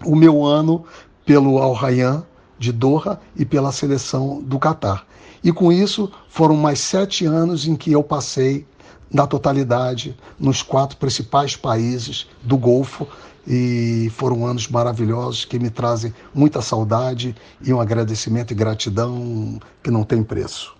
o 0.04 0.14
meu 0.14 0.44
ano 0.44 0.84
pelo 1.24 1.58
Al 1.58 1.72
Rayyan 1.72 2.24
de 2.58 2.72
Doha 2.72 3.20
e 3.34 3.44
pela 3.44 3.72
seleção 3.72 4.42
do 4.42 4.58
Catar. 4.58 5.06
E 5.42 5.52
com 5.52 5.70
isso 5.70 6.10
foram 6.28 6.56
mais 6.56 6.80
sete 6.80 7.26
anos 7.26 7.66
em 7.66 7.76
que 7.76 7.92
eu 7.92 8.02
passei 8.02 8.66
na 9.10 9.26
totalidade 9.26 10.16
nos 10.38 10.62
quatro 10.62 10.96
principais 10.96 11.56
países 11.56 12.26
do 12.42 12.56
Golfo, 12.56 13.06
e 13.46 14.10
foram 14.16 14.46
anos 14.46 14.68
maravilhosos 14.68 15.44
que 15.44 15.58
me 15.58 15.70
trazem 15.70 16.12
muita 16.34 16.60
saudade 16.60 17.34
e 17.62 17.72
um 17.72 17.80
agradecimento 17.80 18.50
e 18.50 18.54
gratidão 18.54 19.58
que 19.82 19.90
não 19.90 20.02
tem 20.02 20.22
preço. 20.22 20.74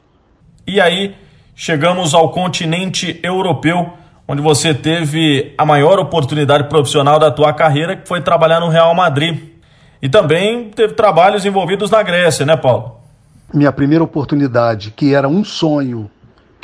E 0.66 0.80
aí, 0.80 1.14
chegamos 1.54 2.12
ao 2.12 2.30
continente 2.32 3.20
europeu, 3.22 3.92
onde 4.26 4.42
você 4.42 4.74
teve 4.74 5.54
a 5.56 5.64
maior 5.64 5.98
oportunidade 5.98 6.68
profissional 6.68 7.18
da 7.18 7.30
tua 7.30 7.52
carreira, 7.52 7.96
que 7.96 8.08
foi 8.08 8.20
trabalhar 8.20 8.58
no 8.58 8.68
Real 8.68 8.92
Madrid. 8.94 9.38
E 10.02 10.08
também 10.08 10.70
teve 10.70 10.94
trabalhos 10.94 11.46
envolvidos 11.46 11.90
na 11.90 12.02
Grécia, 12.02 12.44
né, 12.44 12.56
Paulo? 12.56 12.96
Minha 13.54 13.70
primeira 13.70 14.02
oportunidade, 14.02 14.90
que 14.90 15.14
era 15.14 15.28
um 15.28 15.44
sonho 15.44 16.10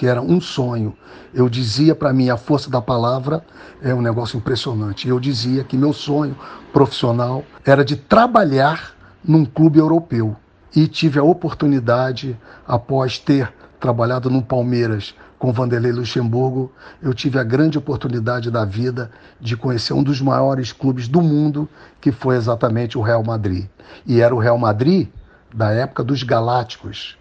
que 0.02 0.06
era 0.08 0.20
um 0.20 0.40
sonho. 0.40 0.96
Eu 1.32 1.48
dizia 1.48 1.94
para 1.94 2.12
mim, 2.12 2.28
a 2.28 2.36
força 2.36 2.68
da 2.68 2.82
palavra 2.82 3.44
é 3.80 3.94
um 3.94 4.02
negócio 4.02 4.36
impressionante. 4.36 5.06
Eu 5.06 5.20
dizia 5.20 5.62
que 5.62 5.76
meu 5.76 5.92
sonho 5.92 6.36
profissional 6.72 7.44
era 7.64 7.84
de 7.84 7.94
trabalhar 7.94 8.96
num 9.24 9.44
clube 9.44 9.78
europeu. 9.78 10.34
E 10.74 10.88
tive 10.88 11.20
a 11.20 11.22
oportunidade, 11.22 12.36
após 12.66 13.16
ter 13.16 13.54
trabalhado 13.78 14.28
no 14.28 14.42
Palmeiras 14.42 15.14
com 15.38 15.52
Vanderlei 15.52 15.92
Luxemburgo, 15.92 16.72
eu 17.00 17.14
tive 17.14 17.38
a 17.38 17.44
grande 17.44 17.78
oportunidade 17.78 18.50
da 18.50 18.64
vida 18.64 19.08
de 19.40 19.56
conhecer 19.56 19.92
um 19.92 20.02
dos 20.02 20.20
maiores 20.20 20.72
clubes 20.72 21.06
do 21.06 21.22
mundo, 21.22 21.68
que 22.00 22.10
foi 22.10 22.34
exatamente 22.34 22.98
o 22.98 23.02
Real 23.02 23.22
Madrid. 23.22 23.66
E 24.04 24.20
era 24.20 24.34
o 24.34 24.38
Real 24.40 24.58
Madrid 24.58 25.10
da 25.54 25.70
época 25.70 26.02
dos 26.02 26.24
Galácticos. 26.24 27.16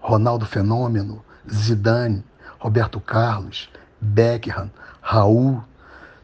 Ronaldo 0.00 0.44
Fenômeno, 0.44 1.24
Zidane, 1.52 2.24
Roberto 2.58 3.00
Carlos, 3.00 3.68
Beckham, 4.00 4.70
Raul, 5.00 5.62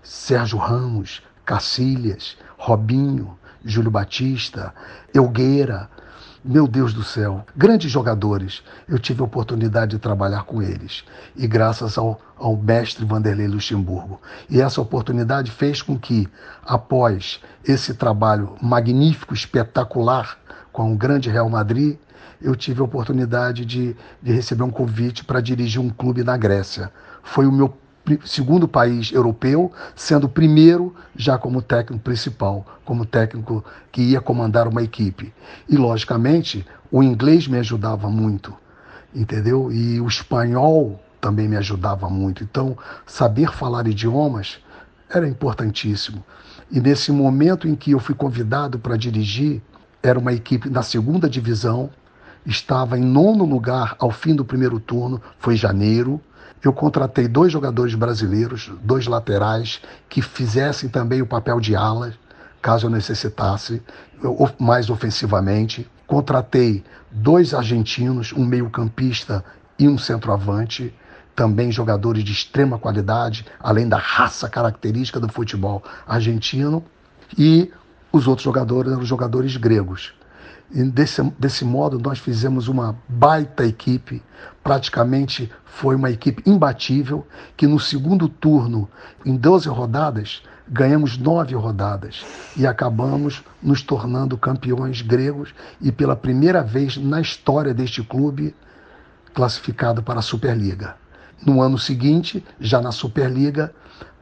Sérgio 0.02 0.58
Ramos, 0.58 1.22
Cacilhas, 1.44 2.36
Robinho, 2.56 3.38
Júlio 3.64 3.90
Batista, 3.90 4.74
Elgueira, 5.14 5.88
meu 6.44 6.66
Deus 6.66 6.92
do 6.92 7.04
céu, 7.04 7.46
grandes 7.56 7.90
jogadores. 7.90 8.64
Eu 8.88 8.98
tive 8.98 9.20
a 9.20 9.24
oportunidade 9.24 9.92
de 9.92 9.98
trabalhar 10.00 10.42
com 10.42 10.60
eles. 10.60 11.04
E 11.36 11.46
graças 11.46 11.96
ao, 11.96 12.20
ao 12.36 12.56
mestre 12.56 13.04
Vanderlei 13.04 13.46
Luxemburgo. 13.46 14.20
E 14.50 14.60
essa 14.60 14.80
oportunidade 14.80 15.52
fez 15.52 15.80
com 15.80 15.96
que, 15.96 16.28
após 16.64 17.40
esse 17.64 17.94
trabalho 17.94 18.56
magnífico, 18.60 19.32
espetacular 19.32 20.36
com 20.72 20.92
o 20.92 20.96
grande 20.96 21.28
Real 21.28 21.48
Madrid, 21.48 21.96
eu 22.40 22.56
tive 22.56 22.80
a 22.80 22.84
oportunidade 22.84 23.64
de, 23.64 23.96
de 24.20 24.32
receber 24.32 24.62
um 24.62 24.70
convite 24.70 25.24
para 25.24 25.40
dirigir 25.40 25.80
um 25.80 25.90
clube 25.90 26.24
na 26.24 26.36
Grécia. 26.36 26.90
Foi 27.22 27.46
o 27.46 27.52
meu 27.52 27.76
segundo 28.24 28.66
país 28.66 29.12
europeu, 29.12 29.70
sendo 29.94 30.24
o 30.24 30.28
primeiro 30.28 30.94
já 31.14 31.38
como 31.38 31.62
técnico 31.62 32.02
principal, 32.02 32.66
como 32.84 33.06
técnico 33.06 33.64
que 33.92 34.02
ia 34.02 34.20
comandar 34.20 34.66
uma 34.66 34.82
equipe. 34.82 35.32
E, 35.68 35.76
logicamente, 35.76 36.66
o 36.90 37.02
inglês 37.02 37.46
me 37.46 37.58
ajudava 37.58 38.10
muito, 38.10 38.52
entendeu? 39.14 39.70
E 39.70 40.00
o 40.00 40.08
espanhol 40.08 41.00
também 41.20 41.46
me 41.46 41.56
ajudava 41.56 42.08
muito. 42.10 42.42
Então, 42.42 42.76
saber 43.06 43.52
falar 43.52 43.86
idiomas 43.86 44.58
era 45.08 45.28
importantíssimo. 45.28 46.24
E 46.70 46.80
nesse 46.80 47.12
momento 47.12 47.68
em 47.68 47.76
que 47.76 47.92
eu 47.92 48.00
fui 48.00 48.14
convidado 48.14 48.78
para 48.78 48.96
dirigir, 48.96 49.62
era 50.02 50.18
uma 50.18 50.32
equipe 50.32 50.68
na 50.68 50.82
segunda 50.82 51.28
divisão, 51.28 51.90
estava 52.44 52.98
em 52.98 53.02
nono 53.02 53.44
lugar 53.44 53.94
ao 53.98 54.10
fim 54.10 54.34
do 54.34 54.44
primeiro 54.44 54.80
turno, 54.80 55.22
foi 55.38 55.56
janeiro. 55.56 56.20
Eu 56.62 56.72
contratei 56.72 57.28
dois 57.28 57.52
jogadores 57.52 57.94
brasileiros, 57.94 58.70
dois 58.82 59.06
laterais, 59.06 59.80
que 60.08 60.20
fizessem 60.20 60.88
também 60.88 61.22
o 61.22 61.26
papel 61.26 61.60
de 61.60 61.74
ala, 61.74 62.12
caso 62.60 62.86
eu 62.86 62.90
necessitasse, 62.90 63.82
mais 64.58 64.90
ofensivamente. 64.90 65.88
Contratei 66.06 66.84
dois 67.10 67.54
argentinos, 67.54 68.32
um 68.32 68.44
meio-campista 68.44 69.44
e 69.78 69.88
um 69.88 69.98
centroavante, 69.98 70.94
também 71.34 71.72
jogadores 71.72 72.22
de 72.22 72.32
extrema 72.32 72.78
qualidade, 72.78 73.46
além 73.58 73.88
da 73.88 73.96
raça 73.96 74.48
característica 74.48 75.18
do 75.18 75.28
futebol 75.28 75.82
argentino. 76.06 76.84
E 77.36 77.72
os 78.12 78.28
outros 78.28 78.44
jogadores 78.44 78.92
eram 78.92 79.04
jogadores 79.04 79.56
gregos. 79.56 80.12
E 80.70 80.82
desse, 80.84 81.22
desse 81.38 81.64
modo, 81.64 81.98
nós 81.98 82.18
fizemos 82.18 82.68
uma 82.68 82.96
baita 83.08 83.64
equipe, 83.66 84.22
praticamente 84.62 85.50
foi 85.64 85.96
uma 85.96 86.10
equipe 86.10 86.42
imbatível, 86.48 87.26
que 87.56 87.66
no 87.66 87.78
segundo 87.78 88.28
turno, 88.28 88.88
em 89.24 89.36
12 89.36 89.68
rodadas, 89.68 90.42
ganhamos 90.68 91.18
nove 91.18 91.54
rodadas 91.54 92.24
e 92.56 92.66
acabamos 92.66 93.42
nos 93.62 93.82
tornando 93.82 94.38
campeões 94.38 95.02
gregos 95.02 95.54
e 95.80 95.92
pela 95.92 96.16
primeira 96.16 96.62
vez 96.62 96.96
na 96.96 97.20
história 97.20 97.74
deste 97.74 98.02
clube 98.02 98.54
classificado 99.34 100.02
para 100.02 100.20
a 100.20 100.22
Superliga. 100.22 100.96
No 101.44 101.60
ano 101.60 101.78
seguinte, 101.78 102.44
já 102.60 102.80
na 102.80 102.92
Superliga, 102.92 103.74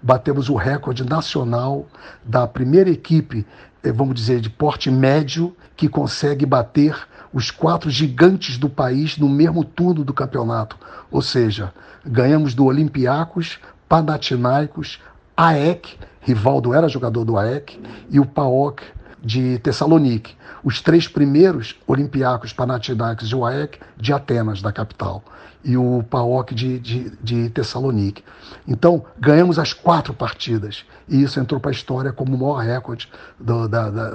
batemos 0.02 0.48
o 0.48 0.54
recorde 0.54 1.04
nacional 1.04 1.86
da 2.24 2.46
primeira 2.46 2.90
equipe, 2.90 3.46
vamos 3.84 4.14
dizer, 4.14 4.40
de 4.40 4.50
porte 4.50 4.90
médio, 4.90 5.56
que 5.76 5.88
consegue 5.88 6.44
bater 6.44 6.94
os 7.32 7.50
quatro 7.50 7.88
gigantes 7.90 8.58
do 8.58 8.68
país 8.68 9.16
no 9.16 9.28
mesmo 9.28 9.64
turno 9.64 10.04
do 10.04 10.12
campeonato. 10.12 10.76
Ou 11.10 11.22
seja, 11.22 11.72
ganhamos 12.04 12.54
do 12.54 12.64
Olympiacos, 12.64 13.58
Panathinaikos, 13.88 15.00
AEK, 15.36 15.98
Rivaldo 16.20 16.74
era 16.74 16.88
jogador 16.88 17.24
do 17.24 17.38
AEK, 17.38 17.80
e 18.10 18.20
o 18.20 18.26
PAOK 18.26 18.82
de 19.22 19.58
Tessalonique. 19.60 20.34
Os 20.62 20.82
três 20.82 21.08
primeiros, 21.08 21.78
Olympiacos, 21.86 22.52
Panathinaikos 22.52 23.30
e 23.30 23.34
o 23.34 23.46
AEK, 23.46 23.80
de 23.96 24.12
Atenas, 24.12 24.60
da 24.60 24.72
capital 24.72 25.24
e 25.62 25.76
o 25.76 26.02
PAOK 26.08 26.54
de, 26.54 26.78
de, 26.78 27.10
de 27.22 27.50
Tessalonique. 27.50 28.24
Então, 28.66 29.04
ganhamos 29.18 29.58
as 29.58 29.72
quatro 29.72 30.14
partidas 30.14 30.84
e 31.08 31.22
isso 31.22 31.38
entrou 31.38 31.60
para 31.60 31.70
a 31.70 31.72
história 31.72 32.12
como 32.12 32.34
o 32.34 32.38
maior 32.38 32.58
recorde 32.64 33.08
do, 33.38 33.68
da, 33.68 33.90
da, 33.90 34.10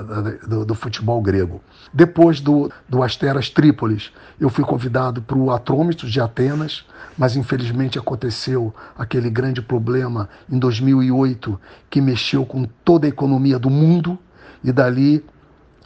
do, 0.47 0.65
do, 0.65 0.75
futebol 0.75 1.21
grego. 1.21 1.61
Depois 1.93 2.39
do, 2.39 2.71
do 2.89 3.03
Asteras 3.03 3.49
Trípolis, 3.49 4.11
eu 4.39 4.49
fui 4.49 4.63
convidado 4.63 5.21
para 5.21 5.37
o 5.37 5.51
Atrômitos 5.51 6.11
de 6.11 6.19
Atenas, 6.19 6.85
mas 7.17 7.35
infelizmente 7.35 7.99
aconteceu 7.99 8.73
aquele 8.97 9.29
grande 9.29 9.61
problema 9.61 10.29
em 10.49 10.57
2008 10.57 11.59
que 11.89 12.01
mexeu 12.01 12.45
com 12.45 12.65
toda 12.83 13.05
a 13.05 13.09
economia 13.09 13.59
do 13.59 13.69
mundo 13.69 14.17
e 14.63 14.71
dali 14.71 15.23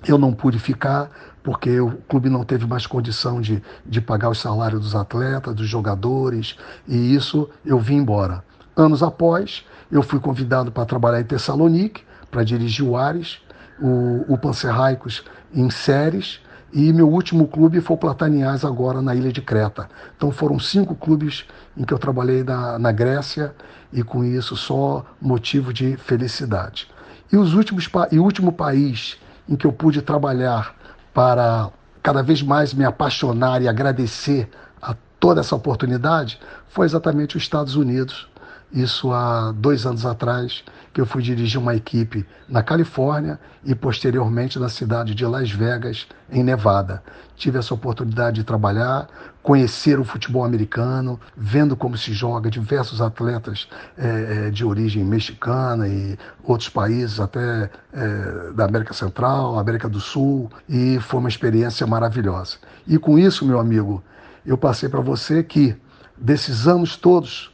eu 0.07 0.17
não 0.17 0.33
pude 0.33 0.57
ficar 0.59 1.09
porque 1.49 1.79
o 1.79 1.97
clube 2.07 2.29
não 2.29 2.43
teve 2.43 2.67
mais 2.67 2.85
condição 2.85 3.41
de, 3.41 3.59
de 3.83 3.99
pagar 3.99 4.29
os 4.29 4.39
salários 4.39 4.79
dos 4.81 4.95
atletas, 4.95 5.55
dos 5.55 5.67
jogadores, 5.67 6.55
e 6.87 7.15
isso 7.15 7.49
eu 7.65 7.79
vim 7.79 7.95
embora. 7.95 8.43
Anos 8.75 9.01
após, 9.01 9.65
eu 9.91 10.03
fui 10.03 10.19
convidado 10.19 10.71
para 10.71 10.85
trabalhar 10.85 11.21
em 11.21 11.23
Tessalonique, 11.23 12.03
para 12.29 12.43
dirigir 12.43 12.85
o 12.85 12.95
Ares, 12.95 13.41
o, 13.81 14.31
o 14.31 14.37
Panserraicos 14.37 15.23
em 15.51 15.71
séries, 15.71 16.39
e 16.71 16.93
meu 16.93 17.09
último 17.09 17.47
clube 17.47 17.81
foi 17.81 17.95
o 17.95 17.99
Plataniás, 17.99 18.63
agora 18.63 19.01
na 19.01 19.15
ilha 19.15 19.33
de 19.33 19.41
Creta. 19.41 19.89
Então 20.15 20.29
foram 20.29 20.59
cinco 20.59 20.93
clubes 20.93 21.47
em 21.75 21.83
que 21.83 21.91
eu 21.91 21.97
trabalhei 21.97 22.43
na, 22.43 22.77
na 22.77 22.91
Grécia, 22.91 23.55
e 23.91 24.03
com 24.03 24.23
isso 24.23 24.55
só 24.55 25.03
motivo 25.19 25.73
de 25.73 25.97
felicidade. 25.97 26.87
E, 27.33 27.37
os 27.37 27.55
últimos, 27.55 27.89
e 28.11 28.19
o 28.19 28.23
último 28.23 28.51
país 28.51 29.17
em 29.49 29.55
que 29.55 29.65
eu 29.65 29.73
pude 29.73 29.99
trabalhar 30.03 30.77
para 31.19 31.69
cada 32.01 32.23
vez 32.23 32.41
mais 32.41 32.73
me 32.73 32.85
apaixonar 32.85 33.61
e 33.61 33.67
agradecer 33.67 34.49
a 34.81 34.95
toda 35.19 35.41
essa 35.41 35.53
oportunidade 35.53 36.39
foi 36.69 36.85
exatamente 36.85 37.35
os 37.35 37.43
Estados 37.43 37.75
Unidos. 37.75 38.29
Isso 38.71 39.11
há 39.11 39.51
dois 39.51 39.85
anos 39.85 40.05
atrás, 40.05 40.63
que 40.93 40.99
eu 40.99 41.05
fui 41.05 41.21
dirigir 41.21 41.59
uma 41.59 41.75
equipe 41.75 42.25
na 42.47 42.63
Califórnia 42.63 43.39
e 43.63 43.75
posteriormente 43.75 44.57
na 44.57 44.69
cidade 44.69 45.13
de 45.13 45.25
Las 45.25 45.51
Vegas, 45.51 46.07
em 46.31 46.43
Nevada. 46.43 47.03
Tive 47.35 47.59
essa 47.59 47.73
oportunidade 47.73 48.37
de 48.37 48.43
trabalhar, 48.43 49.07
conhecer 49.41 49.99
o 49.99 50.03
futebol 50.03 50.43
americano, 50.43 51.19
vendo 51.37 51.75
como 51.75 51.97
se 51.97 52.11
joga 52.13 52.49
diversos 52.49 53.01
atletas 53.01 53.67
é, 53.97 54.49
de 54.49 54.65
origem 54.65 55.03
mexicana 55.03 55.87
e 55.87 56.17
outros 56.43 56.69
países, 56.69 57.19
até 57.19 57.69
é, 57.93 58.51
da 58.53 58.65
América 58.65 58.93
Central, 58.93 59.57
América 59.57 59.87
do 59.87 59.99
Sul, 59.99 60.51
e 60.67 60.99
foi 60.99 61.19
uma 61.19 61.29
experiência 61.29 61.85
maravilhosa. 61.87 62.57
E 62.87 62.97
com 62.97 63.17
isso, 63.17 63.45
meu 63.45 63.59
amigo, 63.59 64.03
eu 64.45 64.57
passei 64.57 64.89
para 64.89 65.01
você 65.01 65.43
que 65.43 65.75
desses 66.17 66.67
anos 66.67 66.97
todos 66.97 67.53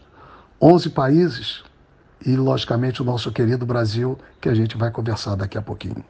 11 0.62 0.90
países 0.90 1.64
e, 2.26 2.36
logicamente, 2.36 3.02
o 3.02 3.06
nosso 3.06 3.32
querido 3.32 3.66
Brasil, 3.66 4.18
que 4.40 4.50
a 4.50 4.54
gente 4.54 4.78
vai 4.78 4.92
conversar 4.92 5.36
daqui 5.36 5.58
a 5.58 5.62
pouquinho. 5.62 6.04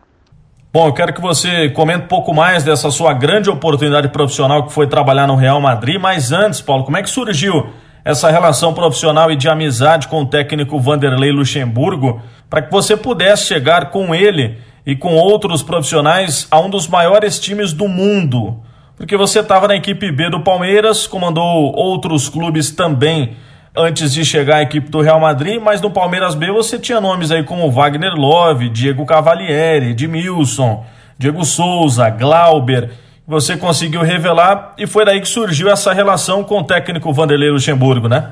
Bom, 0.75 0.87
eu 0.87 0.93
quero 0.93 1.13
que 1.13 1.21
você 1.21 1.69
comente 1.69 2.03
um 2.03 2.07
pouco 2.07 2.33
mais 2.33 2.61
dessa 2.63 2.91
sua 2.91 3.13
grande 3.13 3.49
oportunidade 3.49 4.09
profissional 4.09 4.65
que 4.65 4.73
foi 4.73 4.87
trabalhar 4.87 5.25
no 5.25 5.35
Real 5.35 5.61
Madrid. 5.61 5.97
Mas 6.01 6.33
antes, 6.33 6.59
Paulo, 6.59 6.83
como 6.83 6.97
é 6.97 7.01
que 7.01 7.09
surgiu 7.09 7.69
essa 8.03 8.29
relação 8.29 8.73
profissional 8.73 9.31
e 9.31 9.37
de 9.37 9.47
amizade 9.47 10.09
com 10.09 10.23
o 10.23 10.25
técnico 10.25 10.77
Vanderlei 10.77 11.31
Luxemburgo 11.31 12.21
para 12.49 12.61
que 12.61 12.69
você 12.69 12.97
pudesse 12.97 13.45
chegar 13.45 13.89
com 13.89 14.13
ele 14.13 14.57
e 14.85 14.97
com 14.97 15.15
outros 15.15 15.63
profissionais 15.63 16.45
a 16.51 16.59
um 16.59 16.69
dos 16.69 16.89
maiores 16.89 17.39
times 17.39 17.71
do 17.71 17.87
mundo? 17.87 18.59
Porque 18.97 19.15
você 19.15 19.39
estava 19.39 19.69
na 19.69 19.77
equipe 19.77 20.11
B 20.11 20.29
do 20.29 20.41
Palmeiras, 20.41 21.07
comandou 21.07 21.73
outros 21.73 22.27
clubes 22.27 22.69
também 22.69 23.37
antes 23.75 24.13
de 24.13 24.23
chegar 24.23 24.57
à 24.57 24.61
equipe 24.61 24.89
do 24.89 25.01
Real 25.01 25.19
Madrid, 25.19 25.61
mas 25.61 25.81
no 25.81 25.91
Palmeiras 25.91 26.35
B 26.35 26.51
você 26.51 26.79
tinha 26.79 27.01
nomes 27.01 27.31
aí 27.31 27.43
como 27.43 27.71
Wagner 27.71 28.13
Love, 28.13 28.69
Diego 28.69 29.05
Cavalieri, 29.05 29.91
Edmilson, 29.91 30.85
Diego 31.17 31.43
Souza, 31.43 32.09
Glauber. 32.09 32.91
Você 33.27 33.57
conseguiu 33.57 34.01
revelar 34.01 34.73
e 34.77 34.85
foi 34.85 35.03
daí 35.03 35.19
que 35.19 35.27
surgiu 35.27 35.69
essa 35.69 35.91
relação 35.93 36.43
com 36.43 36.59
o 36.59 36.63
técnico 36.63 37.11
Vanderlei 37.11 37.49
Luxemburgo, 37.49 38.07
né? 38.07 38.31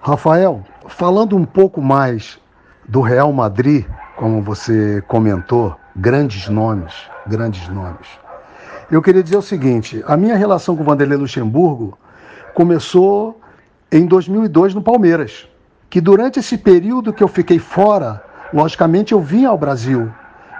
Rafael, 0.00 0.62
falando 0.88 1.36
um 1.36 1.44
pouco 1.44 1.82
mais 1.82 2.38
do 2.88 3.00
Real 3.00 3.32
Madrid, 3.32 3.84
como 4.16 4.40
você 4.42 5.02
comentou, 5.08 5.76
grandes 5.96 6.48
nomes, 6.48 6.94
grandes 7.26 7.68
nomes. 7.68 8.06
Eu 8.90 9.02
queria 9.02 9.22
dizer 9.22 9.36
o 9.36 9.42
seguinte: 9.42 10.02
a 10.06 10.16
minha 10.16 10.36
relação 10.36 10.76
com 10.76 10.82
o 10.82 10.86
Vanderlei 10.86 11.18
Luxemburgo 11.18 11.98
começou 12.54 13.39
em 13.90 14.06
2002 14.06 14.74
no 14.74 14.82
Palmeiras. 14.82 15.48
Que 15.88 16.00
durante 16.00 16.38
esse 16.38 16.56
período 16.56 17.12
que 17.12 17.22
eu 17.22 17.28
fiquei 17.28 17.58
fora, 17.58 18.22
logicamente 18.52 19.12
eu 19.12 19.20
vim 19.20 19.44
ao 19.44 19.58
Brasil 19.58 20.10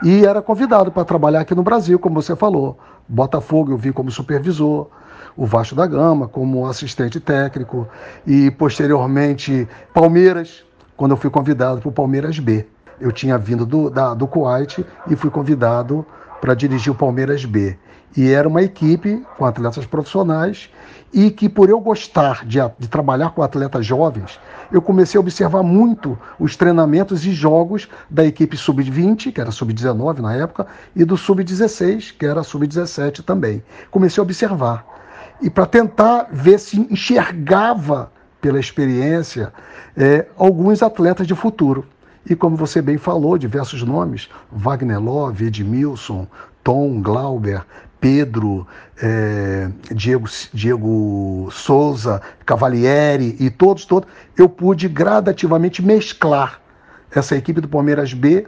e 0.03 0.25
era 0.25 0.43
convidado 0.43 0.91
para 0.91 1.05
trabalhar 1.05 1.41
aqui 1.41 1.55
no 1.55 1.63
Brasil, 1.63 1.99
como 1.99 2.21
você 2.21 2.35
falou. 2.35 2.79
Botafogo 3.09 3.73
eu 3.73 3.77
vim 3.77 3.93
como 3.93 4.11
supervisor, 4.11 4.89
o 5.37 5.47
Vasco 5.47 5.75
da 5.75 5.87
Gama 5.87 6.27
como 6.27 6.67
assistente 6.67 7.21
técnico 7.21 7.87
e 8.27 8.51
posteriormente 8.51 9.69
Palmeiras, 9.93 10.65
quando 10.97 11.13
eu 11.13 11.17
fui 11.17 11.31
convidado 11.31 11.81
para 11.81 11.89
o 11.89 11.93
Palmeiras 11.93 12.39
B. 12.39 12.67
Eu 13.01 13.13
tinha 13.13 13.39
vindo 13.39 13.65
do, 13.65 13.89
da, 13.89 14.13
do 14.13 14.27
Kuwait 14.27 14.85
e 15.09 15.17
fui 15.17 15.31
convidado 15.31 16.05
para 16.41 16.55
dirigir 16.55 16.93
o 16.93 16.97
Palmeiras 16.97 17.45
B. 17.45 17.79
E 18.17 18.31
era 18.31 18.49
uma 18.49 18.63
equipe 18.63 19.25
com 19.39 19.45
atletas 19.45 19.87
profissionais 19.87 20.69
e 21.13 21.31
que 21.31 21.49
por 21.49 21.69
eu 21.69 21.81
gostar 21.81 22.45
de, 22.45 22.59
de, 22.79 22.89
trabalhar 22.89 23.31
com 23.31 23.43
atletas 23.43 23.85
jovens, 23.85 24.39
eu 24.71 24.81
comecei 24.81 25.19
a 25.19 25.21
observar 25.21 25.63
muito 25.63 26.19
os 26.39 26.57
treinamentos 26.57 27.27
e 27.27 27.33
jogos 27.33 27.89
da 28.09 28.25
equipe 28.25 28.57
sub-20, 28.57 29.33
que 29.33 29.41
era 29.41 29.51
sub-19 29.51 30.19
na 30.19 30.35
época, 30.35 30.67
e 30.95 31.05
do 31.05 31.17
sub-16, 31.17 32.15
que 32.17 32.27
era 32.27 32.43
sub-17 32.43 33.25
também. 33.25 33.63
Comecei 33.91 34.21
a 34.21 34.25
observar. 34.25 34.87
E 35.43 35.51
para 35.51 35.67
tentar 35.67 36.29
ver 36.31 36.59
se 36.59 36.79
enxergava, 36.79 38.13
pela 38.41 38.59
experiência, 38.59 39.53
é, 39.97 40.27
alguns 40.37 40.83
atletas 40.83 41.27
de 41.27 41.35
futuro. 41.35 41.87
E 42.29 42.35
como 42.35 42.57
você 42.57 42.81
bem 42.81 42.99
falou, 42.99 43.39
diversos 43.39 43.83
nomes, 43.83 44.29
Wagner 44.51 45.01
Love, 45.01 45.47
Edmilson, 45.47 46.27
Tom, 46.63 47.01
Glauber, 47.01 47.65
Pedro, 48.01 48.67
é, 49.01 49.69
Diego, 49.93 50.29
Diego 50.53 51.49
Souza, 51.53 52.23
Cavalieri 52.47 53.37
e 53.39 53.51
todos, 53.51 53.85
todos, 53.85 54.09
eu 54.37 54.49
pude 54.49 54.89
gradativamente 54.89 55.83
mesclar 55.83 56.61
essa 57.15 57.37
equipe 57.37 57.61
do 57.61 57.69
Palmeiras 57.69 58.15
B 58.15 58.47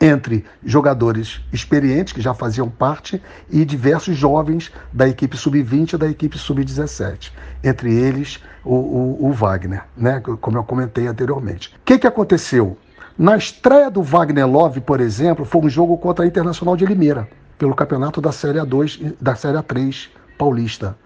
entre 0.00 0.44
jogadores 0.64 1.40
experientes 1.52 2.12
que 2.12 2.20
já 2.20 2.32
faziam 2.32 2.68
parte 2.68 3.22
e 3.50 3.64
diversos 3.64 4.16
jovens 4.16 4.72
da 4.92 5.08
equipe 5.08 5.36
sub-20 5.36 5.94
e 5.94 5.98
da 5.98 6.08
equipe 6.08 6.38
sub-17, 6.38 7.30
entre 7.62 7.92
eles 7.94 8.40
o, 8.64 8.74
o, 8.74 9.26
o, 9.26 9.32
Wagner, 9.32 9.82
né, 9.96 10.20
como 10.40 10.56
eu 10.56 10.64
comentei 10.64 11.06
anteriormente. 11.06 11.68
O 11.68 11.84
que, 11.84 11.98
que 11.98 12.06
aconteceu? 12.06 12.78
Na 13.18 13.36
estreia 13.36 13.90
do 13.90 14.02
Wagner 14.02 14.46
Love, 14.46 14.80
por 14.80 15.00
exemplo, 15.00 15.44
foi 15.44 15.60
um 15.60 15.68
jogo 15.68 15.98
contra 15.98 16.24
a 16.24 16.28
Internacional 16.28 16.76
de 16.76 16.86
Limeira 16.86 17.28
pelo 17.62 17.76
campeonato 17.76 18.20
da 18.20 18.32
Série 18.32 18.58
A2, 18.58 19.14
da 19.20 19.36
Série 19.36 19.56
A3 19.56 20.08
paulista. 20.36 20.98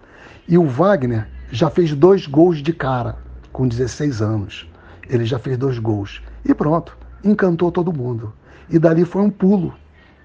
E 0.48 0.56
o 0.56 0.66
Wagner 0.66 1.28
já 1.52 1.68
fez 1.68 1.94
dois 1.94 2.26
gols 2.26 2.62
de 2.62 2.72
cara, 2.72 3.18
com 3.52 3.68
16 3.68 4.22
anos. 4.22 4.66
Ele 5.06 5.26
já 5.26 5.38
fez 5.38 5.58
dois 5.58 5.78
gols. 5.78 6.22
E 6.46 6.54
pronto, 6.54 6.96
encantou 7.22 7.70
todo 7.70 7.92
mundo. 7.92 8.32
E 8.70 8.78
dali 8.78 9.04
foi 9.04 9.20
um 9.20 9.28
pulo 9.28 9.74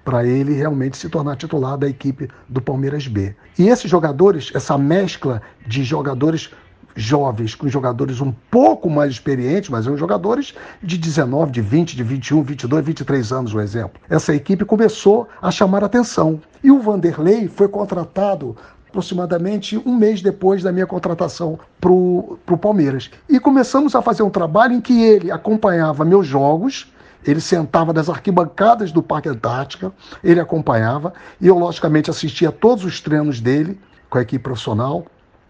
para 0.06 0.26
ele 0.26 0.54
realmente 0.54 0.96
se 0.96 1.10
tornar 1.10 1.36
titular 1.36 1.76
da 1.76 1.86
equipe 1.86 2.30
do 2.48 2.62
Palmeiras 2.62 3.06
B. 3.06 3.36
E 3.58 3.68
esses 3.68 3.90
jogadores, 3.90 4.50
essa 4.54 4.78
mescla 4.78 5.42
de 5.66 5.84
jogadores 5.84 6.50
jovens 6.94 7.54
com 7.54 7.68
jogadores 7.68 8.20
um 8.20 8.32
pouco 8.50 8.90
mais 8.90 9.12
experientes, 9.12 9.70
mas 9.70 9.84
são 9.84 9.96
jogadores 9.96 10.54
de 10.82 10.98
19, 10.98 11.50
de 11.50 11.60
20, 11.60 11.96
de 11.96 12.02
21, 12.02 12.42
22, 12.42 12.84
23 12.84 13.32
anos, 13.32 13.54
um 13.54 13.60
exemplo. 13.60 14.00
Essa 14.08 14.34
equipe 14.34 14.64
começou 14.64 15.28
a 15.40 15.50
chamar 15.50 15.84
atenção. 15.84 16.40
E 16.62 16.70
o 16.70 16.80
Vanderlei 16.80 17.48
foi 17.48 17.68
contratado 17.68 18.56
aproximadamente 18.88 19.80
um 19.86 19.96
mês 19.96 20.20
depois 20.20 20.62
da 20.62 20.70
minha 20.70 20.86
contratação 20.86 21.58
para 21.80 21.90
o 21.90 22.58
Palmeiras. 22.60 23.10
E 23.28 23.40
começamos 23.40 23.94
a 23.94 24.02
fazer 24.02 24.22
um 24.22 24.30
trabalho 24.30 24.74
em 24.74 24.80
que 24.80 25.02
ele 25.02 25.30
acompanhava 25.30 26.04
meus 26.04 26.26
jogos, 26.26 26.92
ele 27.24 27.40
sentava 27.40 27.92
nas 27.92 28.10
arquibancadas 28.10 28.92
do 28.92 29.02
Parque 29.02 29.28
Antártica, 29.28 29.92
ele 30.22 30.40
acompanhava, 30.40 31.14
e 31.40 31.46
eu, 31.46 31.58
logicamente, 31.58 32.10
assistia 32.10 32.52
todos 32.52 32.84
os 32.84 33.00
treinos 33.00 33.40
dele 33.40 33.80
com 34.10 34.18
a 34.18 34.22
equipe 34.22 34.42
profissional. 34.42 35.06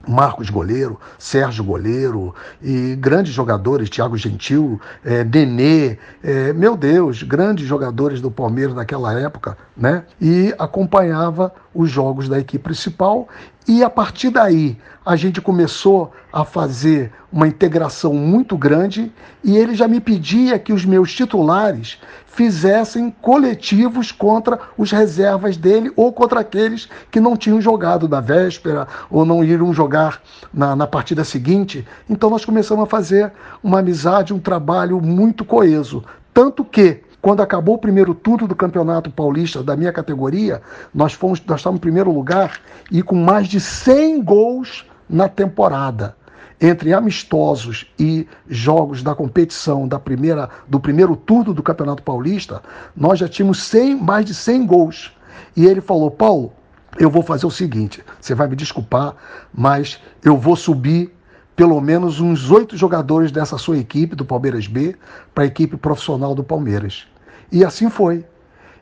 Marcos 0.07 0.51
Goleiro, 0.51 0.99
Sérgio 1.19 1.65
Goleiro 1.65 2.35
e 2.61 2.97
grandes 2.97 3.33
jogadores, 3.33 3.89
Thiago 3.89 4.17
Gentil, 4.17 4.81
é, 5.05 5.25
Nenê, 5.25 5.99
é, 6.23 6.53
meu 6.53 6.77
Deus, 6.77 7.23
grandes 7.23 7.67
jogadores 7.67 8.21
do 8.21 8.31
Palmeiras 8.31 8.75
naquela 8.75 9.19
época, 9.19 9.57
né? 9.77 10.05
E 10.21 10.55
acompanhava 10.59 11.53
os 11.75 11.91
jogos 11.91 12.29
da 12.29 12.39
equipe 12.39 12.65
principal 12.65 13.29
e 13.67 13.83
a 13.85 13.91
partir 13.91 14.31
daí 14.31 14.77
a 15.05 15.15
gente 15.15 15.41
começou 15.41 16.13
a 16.33 16.45
fazer 16.45 17.13
uma 17.33 17.47
integração 17.47 18.13
muito 18.13 18.57
grande 18.57 19.13
e 19.43 19.57
ele 19.57 19.75
já 19.75 19.87
me 19.87 20.01
pedia 20.01 20.59
que 20.59 20.73
os 20.73 20.85
meus 20.85 21.13
titulares 21.13 21.99
fizessem 22.33 23.11
coletivos 23.21 24.11
contra 24.11 24.59
os 24.77 24.91
reservas 24.91 25.57
dele 25.57 25.93
ou 25.95 26.13
contra 26.13 26.41
aqueles 26.41 26.89
que 27.11 27.21
não 27.21 27.37
tinham 27.37 27.61
jogado 27.61 28.09
na 28.09 28.21
véspera 28.21 28.89
ou 29.11 29.25
não 29.25 29.45
iriam 29.45 29.73
jogar 29.73 30.21
na, 30.53 30.75
na 30.75 30.87
partida 30.87 31.25
seguinte. 31.25 31.87
Então 32.09 32.31
nós 32.31 32.45
começamos 32.45 32.85
a 32.85 32.89
fazer 32.89 33.33
uma 33.63 33.81
amizade, 33.81 34.33
um 34.33 34.39
trabalho 34.39 35.01
muito 35.01 35.45
coeso. 35.45 36.03
Tanto 36.33 36.65
que 36.65 37.03
quando 37.21 37.43
acabou 37.43 37.77
o 37.77 37.79
primeiro 37.79 38.15
turno 38.15 38.49
do 38.49 38.57
Campeonato 38.57 39.11
Paulista 39.11 39.63
da 39.63 39.77
minha 39.77 39.93
categoria, 39.93 40.61
nós 40.93 41.13
fomos, 41.13 41.41
nós 41.47 41.61
estávamos 41.61 41.79
em 41.79 41.83
primeiro 41.83 42.11
lugar 42.11 42.61
e 42.91 43.03
com 43.03 43.15
mais 43.15 43.47
de 43.47 43.61
100 43.61 44.25
gols 44.25 44.87
na 45.09 45.29
temporada. 45.29 46.17
Entre 46.65 46.95
amistosos 46.95 47.93
e 47.99 48.25
jogos 48.49 49.03
da 49.03 49.17
competição 49.17 49.89
da 49.89 49.99
primeira, 49.99 50.49
do 50.69 50.79
primeiro 50.79 51.17
turno 51.17 51.53
do 51.53 51.61
Campeonato 51.61 52.05
Paulista, 52.05 52.63
nós 52.97 53.19
já 53.19 53.29
tínhamos 53.29 53.65
100, 53.65 53.97
mais 53.97 54.25
de 54.25 54.33
100 54.33 54.67
gols. 54.67 55.13
E 55.57 55.67
ele 55.67 55.81
falou: 55.81 56.09
Paulo, 56.09 56.53
eu 57.01 57.11
vou 57.11 57.21
fazer 57.25 57.47
o 57.47 57.51
seguinte: 57.51 58.05
você 58.21 58.33
vai 58.33 58.47
me 58.47 58.55
desculpar, 58.55 59.17
mas 59.53 60.01
eu 60.23 60.37
vou 60.37 60.55
subir 60.55 61.13
pelo 61.57 61.81
menos 61.81 62.21
uns 62.21 62.49
oito 62.49 62.77
jogadores 62.77 63.33
dessa 63.33 63.59
sua 63.59 63.77
equipe, 63.77 64.15
do 64.15 64.25
Palmeiras 64.25 64.69
B, 64.69 64.95
para 65.35 65.43
a 65.43 65.47
equipe 65.49 65.77
profissional 65.77 66.33
do 66.33 66.45
Palmeiras. 66.45 67.09
E 67.51 67.65
assim 67.65 67.91
foi. 67.91 68.25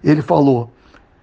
Ele 0.04 0.20
falou. 0.20 0.70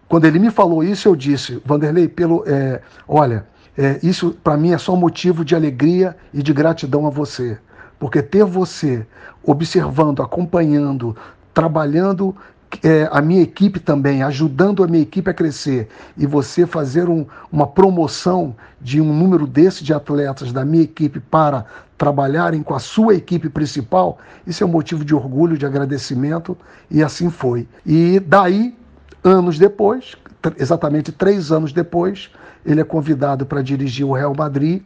Quando 0.10 0.26
ele 0.26 0.40
me 0.40 0.50
falou 0.50 0.84
isso, 0.84 1.08
eu 1.08 1.16
disse, 1.18 1.62
Vanderlei, 1.66 2.08
pelo, 2.08 2.44
é, 2.48 2.82
olha, 3.06 3.46
é, 3.78 4.00
isso 4.02 4.32
para 4.44 4.58
mim 4.58 4.72
é 4.72 4.78
só 4.78 4.96
motivo 4.96 5.46
de 5.46 5.56
alegria 5.56 6.16
e 6.34 6.42
de 6.42 6.52
gratidão 6.52 7.06
a 7.06 7.10
você. 7.10 7.58
Porque 8.00 8.22
ter 8.22 8.44
você 8.44 9.06
observando, 9.44 10.22
acompanhando, 10.22 11.16
trabalhando 11.54 12.36
é, 12.84 13.08
a 13.12 13.22
minha 13.22 13.42
equipe 13.42 13.80
também, 13.80 14.24
ajudando 14.24 14.84
a 14.84 14.88
minha 14.88 15.02
equipe 15.02 15.30
a 15.30 15.34
crescer, 15.34 15.88
e 16.18 16.26
você 16.26 16.66
fazer 16.66 17.08
um, 17.08 17.26
uma 17.52 17.66
promoção 17.66 18.56
de 18.82 19.00
um 19.00 19.14
número 19.14 19.48
desse 19.48 19.84
de 19.84 19.94
atletas 19.94 20.52
da 20.52 20.66
minha 20.66 20.84
equipe 20.84 21.20
para 21.20 21.66
trabalharem 21.98 22.62
com 22.62 22.76
a 22.76 22.80
sua 22.80 23.16
equipe 23.16 23.50
principal, 23.50 24.20
isso 24.46 24.64
é 24.64 24.68
um 24.68 24.70
motivo 24.70 25.04
de 25.04 25.16
orgulho, 25.16 25.58
de 25.58 25.66
agradecimento, 25.66 26.58
e 26.92 27.02
assim 27.02 27.30
foi. 27.30 27.68
E 27.86 28.20
daí, 28.20 28.76
anos 29.28 29.60
depois, 29.60 30.16
exatamente 30.58 31.12
três 31.12 31.52
anos 31.52 31.74
depois, 31.74 32.32
ele 32.66 32.82
é 32.82 32.84
convidado 32.84 33.46
para 33.46 33.62
dirigir 33.62 34.06
o 34.06 34.14
Real 34.14 34.34
Madrid 34.36 34.82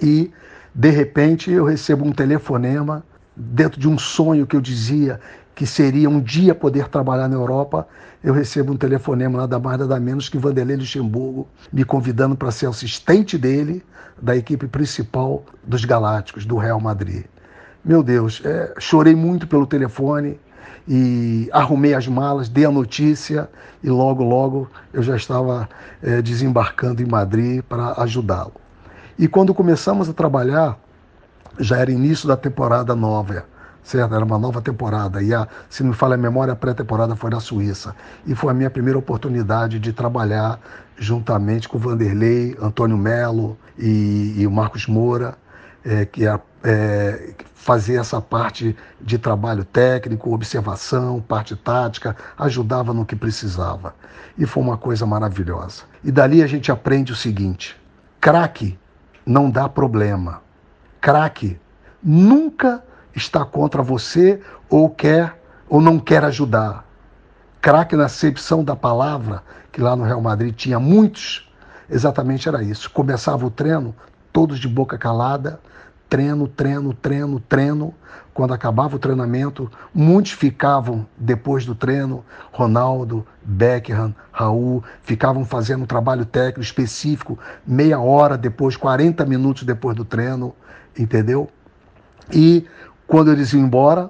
e, 0.00 0.30
de 0.74 0.90
repente, 0.90 1.50
eu 1.50 1.64
recebo 1.64 2.04
um 2.04 2.12
telefonema 2.12 3.04
dentro 3.36 3.80
de 3.80 3.88
um 3.88 3.98
sonho 3.98 4.46
que 4.46 4.54
eu 4.54 4.60
dizia 4.60 5.20
que 5.54 5.66
seria 5.66 6.10
um 6.10 6.20
dia 6.20 6.54
poder 6.54 6.88
trabalhar 6.88 7.28
na 7.28 7.36
Europa, 7.36 7.86
eu 8.22 8.34
recebo 8.34 8.72
um 8.72 8.76
telefonema 8.76 9.38
nada 9.38 9.58
mais 9.58 9.78
nada 9.78 10.00
menos 10.00 10.28
que 10.28 10.36
Vanderlei 10.36 10.76
Luxemburgo 10.76 11.46
me 11.72 11.84
convidando 11.84 12.34
para 12.34 12.50
ser 12.50 12.66
assistente 12.66 13.38
dele 13.38 13.84
da 14.20 14.36
equipe 14.36 14.66
principal 14.66 15.44
dos 15.62 15.84
Galácticos, 15.84 16.44
do 16.44 16.56
Real 16.56 16.80
Madrid. 16.80 17.24
Meu 17.84 18.02
Deus, 18.02 18.40
é, 18.44 18.74
chorei 18.78 19.14
muito 19.14 19.46
pelo 19.46 19.66
telefone 19.66 20.40
e 20.86 21.48
arrumei 21.52 21.94
as 21.94 22.06
malas, 22.06 22.48
dei 22.48 22.64
a 22.64 22.70
notícia 22.70 23.48
e 23.82 23.88
logo, 23.88 24.22
logo 24.22 24.70
eu 24.92 25.02
já 25.02 25.16
estava 25.16 25.68
é, 26.02 26.20
desembarcando 26.20 27.02
em 27.02 27.06
Madrid 27.06 27.62
para 27.62 28.00
ajudá-lo. 28.02 28.54
E 29.18 29.28
quando 29.28 29.54
começamos 29.54 30.08
a 30.08 30.12
trabalhar, 30.12 30.78
já 31.58 31.78
era 31.78 31.90
início 31.90 32.26
da 32.28 32.36
temporada 32.36 32.94
nova 32.94 33.44
certo? 33.84 34.14
Era 34.14 34.24
uma 34.24 34.38
nova 34.38 34.60
temporada. 34.60 35.22
E, 35.22 35.32
a, 35.32 35.46
se 35.68 35.82
não 35.82 35.90
me 35.90 35.96
falha 35.96 36.14
a 36.14 36.18
memória, 36.18 36.52
a 36.52 36.56
pré-temporada 36.56 37.14
foi 37.14 37.30
na 37.30 37.38
Suíça. 37.38 37.94
E 38.26 38.34
foi 38.34 38.50
a 38.50 38.54
minha 38.54 38.70
primeira 38.70 38.98
oportunidade 38.98 39.78
de 39.78 39.92
trabalhar 39.92 40.58
juntamente 40.96 41.68
com 41.68 41.76
o 41.76 41.80
Vanderlei, 41.80 42.56
Antônio 42.60 42.96
Melo 42.96 43.56
e, 43.78 44.34
e 44.38 44.46
o 44.46 44.50
Marcos 44.50 44.86
Moura, 44.86 45.36
é, 45.84 46.04
que 46.06 46.26
é, 46.26 46.40
é, 46.64 47.34
fazer 47.54 47.96
essa 47.96 48.20
parte 48.20 48.74
de 49.00 49.18
trabalho 49.18 49.64
técnico, 49.64 50.34
observação, 50.34 51.20
parte 51.20 51.54
tática, 51.54 52.16
ajudava 52.38 52.94
no 52.94 53.04
que 53.04 53.14
precisava. 53.14 53.94
E 54.36 54.46
foi 54.46 54.62
uma 54.62 54.78
coisa 54.78 55.04
maravilhosa. 55.04 55.82
E 56.02 56.10
dali 56.10 56.42
a 56.42 56.46
gente 56.46 56.72
aprende 56.72 57.12
o 57.12 57.16
seguinte: 57.16 57.80
craque 58.20 58.78
não 59.26 59.50
dá 59.50 59.68
problema. 59.68 60.42
Craque 61.00 61.60
nunca 62.02 62.82
está 63.14 63.44
contra 63.44 63.82
você 63.82 64.40
ou 64.68 64.88
quer 64.88 65.40
ou 65.68 65.80
não 65.80 65.98
quer 65.98 66.24
ajudar. 66.24 66.84
Craque 67.60 67.96
na 67.96 68.06
acepção 68.06 68.62
da 68.64 68.76
palavra, 68.76 69.42
que 69.72 69.80
lá 69.80 69.96
no 69.96 70.04
Real 70.04 70.20
Madrid 70.20 70.54
tinha 70.54 70.78
muitos, 70.78 71.50
exatamente 71.88 72.48
era 72.48 72.62
isso. 72.62 72.90
Começava 72.90 73.46
o 73.46 73.50
treino, 73.50 73.94
todos 74.32 74.58
de 74.58 74.68
boca 74.68 74.98
calada, 74.98 75.60
treino, 76.14 76.46
treino, 76.46 76.94
treino, 76.94 77.40
treino. 77.40 77.92
Quando 78.32 78.54
acabava 78.54 78.94
o 78.94 78.98
treinamento, 79.00 79.68
muitos 79.92 80.30
ficavam 80.30 81.04
depois 81.18 81.66
do 81.66 81.74
treino, 81.74 82.24
Ronaldo, 82.52 83.26
Beckham, 83.42 84.14
Raul, 84.30 84.84
ficavam 85.02 85.44
fazendo 85.44 85.82
um 85.82 85.86
trabalho 85.86 86.24
técnico 86.24 86.60
específico, 86.60 87.36
meia 87.66 87.98
hora 87.98 88.38
depois, 88.38 88.76
40 88.76 89.26
minutos 89.26 89.64
depois 89.64 89.96
do 89.96 90.04
treino, 90.04 90.54
entendeu? 90.96 91.50
E 92.32 92.64
quando 93.08 93.32
eles 93.32 93.52
iam 93.52 93.64
embora, 93.64 94.08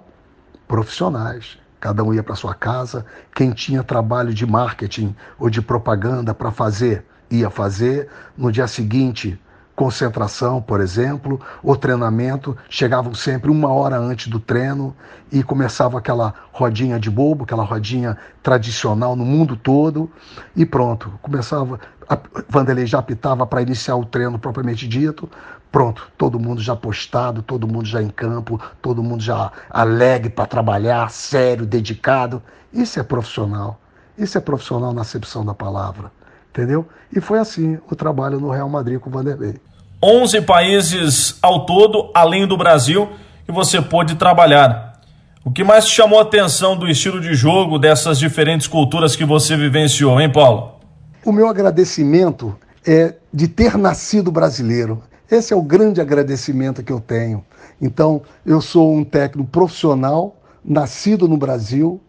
profissionais. 0.68 1.58
Cada 1.80 2.04
um 2.04 2.12
ia 2.12 2.22
para 2.22 2.34
sua 2.34 2.52
casa. 2.52 3.06
Quem 3.34 3.50
tinha 3.52 3.82
trabalho 3.82 4.34
de 4.34 4.44
marketing 4.44 5.16
ou 5.38 5.48
de 5.48 5.62
propaganda 5.62 6.34
para 6.34 6.50
fazer, 6.50 7.06
ia 7.30 7.48
fazer. 7.48 8.10
No 8.36 8.52
dia 8.52 8.66
seguinte, 8.66 9.40
concentração, 9.74 10.62
por 10.62 10.80
exemplo, 10.80 11.40
ou 11.62 11.76
treinamento, 11.76 12.56
chegavam 12.68 13.12
sempre 13.14 13.50
uma 13.50 13.72
hora 13.72 13.98
antes 13.98 14.28
do 14.28 14.38
treino 14.38 14.94
e 15.32 15.42
começava 15.42 15.98
aquela 15.98 16.32
rodinha 16.52 16.98
de 16.98 17.10
bobo, 17.10 17.44
aquela 17.44 17.64
rodinha 17.64 18.16
tradicional 18.42 19.16
no 19.16 19.24
mundo 19.24 19.56
todo, 19.56 20.10
e 20.54 20.64
pronto, 20.64 21.12
começava, 21.20 21.80
a 22.08 22.18
Vanderlei 22.48 22.86
já 22.86 22.98
apitava 22.98 23.46
para 23.46 23.62
iniciar 23.62 23.96
o 23.96 24.04
treino 24.04 24.38
propriamente 24.38 24.86
dito, 24.86 25.28
pronto, 25.72 26.08
todo 26.16 26.38
mundo 26.38 26.60
já 26.60 26.76
postado, 26.76 27.42
todo 27.42 27.66
mundo 27.66 27.86
já 27.86 28.00
em 28.00 28.08
campo, 28.08 28.60
todo 28.80 29.02
mundo 29.02 29.22
já 29.22 29.50
alegre 29.68 30.30
para 30.30 30.46
trabalhar, 30.46 31.10
sério, 31.10 31.66
dedicado. 31.66 32.40
Isso 32.72 33.00
é 33.00 33.02
profissional. 33.02 33.80
Isso 34.16 34.38
é 34.38 34.40
profissional 34.40 34.92
na 34.92 35.00
acepção 35.00 35.44
da 35.44 35.52
palavra. 35.52 36.12
Entendeu? 36.54 36.86
E 37.12 37.20
foi 37.20 37.40
assim 37.40 37.78
o 37.90 37.96
trabalho 37.96 38.38
no 38.38 38.48
Real 38.48 38.68
Madrid 38.68 39.00
com 39.00 39.10
o 39.10 39.12
Vanderlei. 39.12 39.56
11 40.00 40.42
países 40.42 41.36
ao 41.42 41.66
todo, 41.66 42.12
além 42.14 42.46
do 42.46 42.56
Brasil, 42.56 43.08
que 43.44 43.50
você 43.50 43.82
pôde 43.82 44.14
trabalhar. 44.14 45.00
O 45.44 45.50
que 45.50 45.64
mais 45.64 45.84
te 45.86 45.90
chamou 45.90 46.20
a 46.20 46.22
atenção 46.22 46.76
do 46.76 46.88
estilo 46.88 47.20
de 47.20 47.34
jogo 47.34 47.76
dessas 47.76 48.20
diferentes 48.20 48.68
culturas 48.68 49.16
que 49.16 49.24
você 49.24 49.56
vivenciou, 49.56 50.20
hein, 50.20 50.30
Paulo? 50.30 50.76
O 51.24 51.32
meu 51.32 51.48
agradecimento 51.48 52.56
é 52.86 53.16
de 53.32 53.48
ter 53.48 53.76
nascido 53.76 54.30
brasileiro. 54.30 55.02
Esse 55.28 55.52
é 55.52 55.56
o 55.56 55.62
grande 55.62 56.00
agradecimento 56.00 56.84
que 56.84 56.92
eu 56.92 57.00
tenho. 57.00 57.44
Então, 57.82 58.22
eu 58.46 58.60
sou 58.60 58.94
um 58.94 59.02
técnico 59.02 59.48
profissional, 59.50 60.36
nascido 60.64 61.26
no 61.26 61.36
Brasil, 61.36 62.00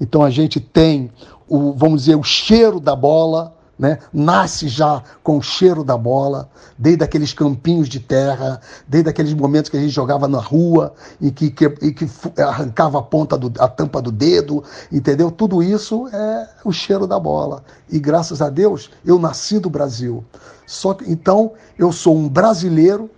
Então 0.00 0.24
a 0.24 0.30
gente 0.30 0.58
tem 0.58 1.12
o, 1.48 1.72
vamos 1.74 2.02
dizer, 2.02 2.16
o 2.16 2.24
cheiro 2.24 2.80
da 2.80 2.96
bola, 2.96 3.54
né? 3.78 3.98
nasce 4.12 4.68
já 4.68 5.02
com 5.22 5.38
o 5.38 5.42
cheiro 5.42 5.82
da 5.82 5.96
bola, 5.96 6.48
desde 6.78 7.02
aqueles 7.02 7.32
campinhos 7.32 7.88
de 7.88 7.98
terra, 7.98 8.60
desde 8.86 9.10
aqueles 9.10 9.32
momentos 9.34 9.70
que 9.70 9.76
a 9.76 9.80
gente 9.80 9.92
jogava 9.92 10.28
na 10.28 10.38
rua 10.38 10.94
e 11.20 11.30
que, 11.30 11.50
que, 11.50 11.64
e 11.80 11.92
que 11.92 12.08
arrancava 12.40 12.98
a 12.98 13.02
ponta 13.02 13.36
do, 13.36 13.52
a 13.60 13.68
tampa 13.68 14.00
do 14.00 14.12
dedo, 14.12 14.62
entendeu? 14.90 15.30
Tudo 15.30 15.62
isso 15.62 16.08
é 16.08 16.48
o 16.64 16.72
cheiro 16.72 17.06
da 17.06 17.18
bola. 17.18 17.64
E 17.90 17.98
graças 17.98 18.40
a 18.42 18.48
Deus 18.48 18.90
eu 19.04 19.18
nasci 19.18 19.58
do 19.58 19.70
Brasil. 19.70 20.24
Só 20.66 20.94
que 20.94 21.10
então 21.10 21.52
eu 21.78 21.92
sou 21.92 22.16
um 22.16 22.28
brasileiro, 22.28 23.10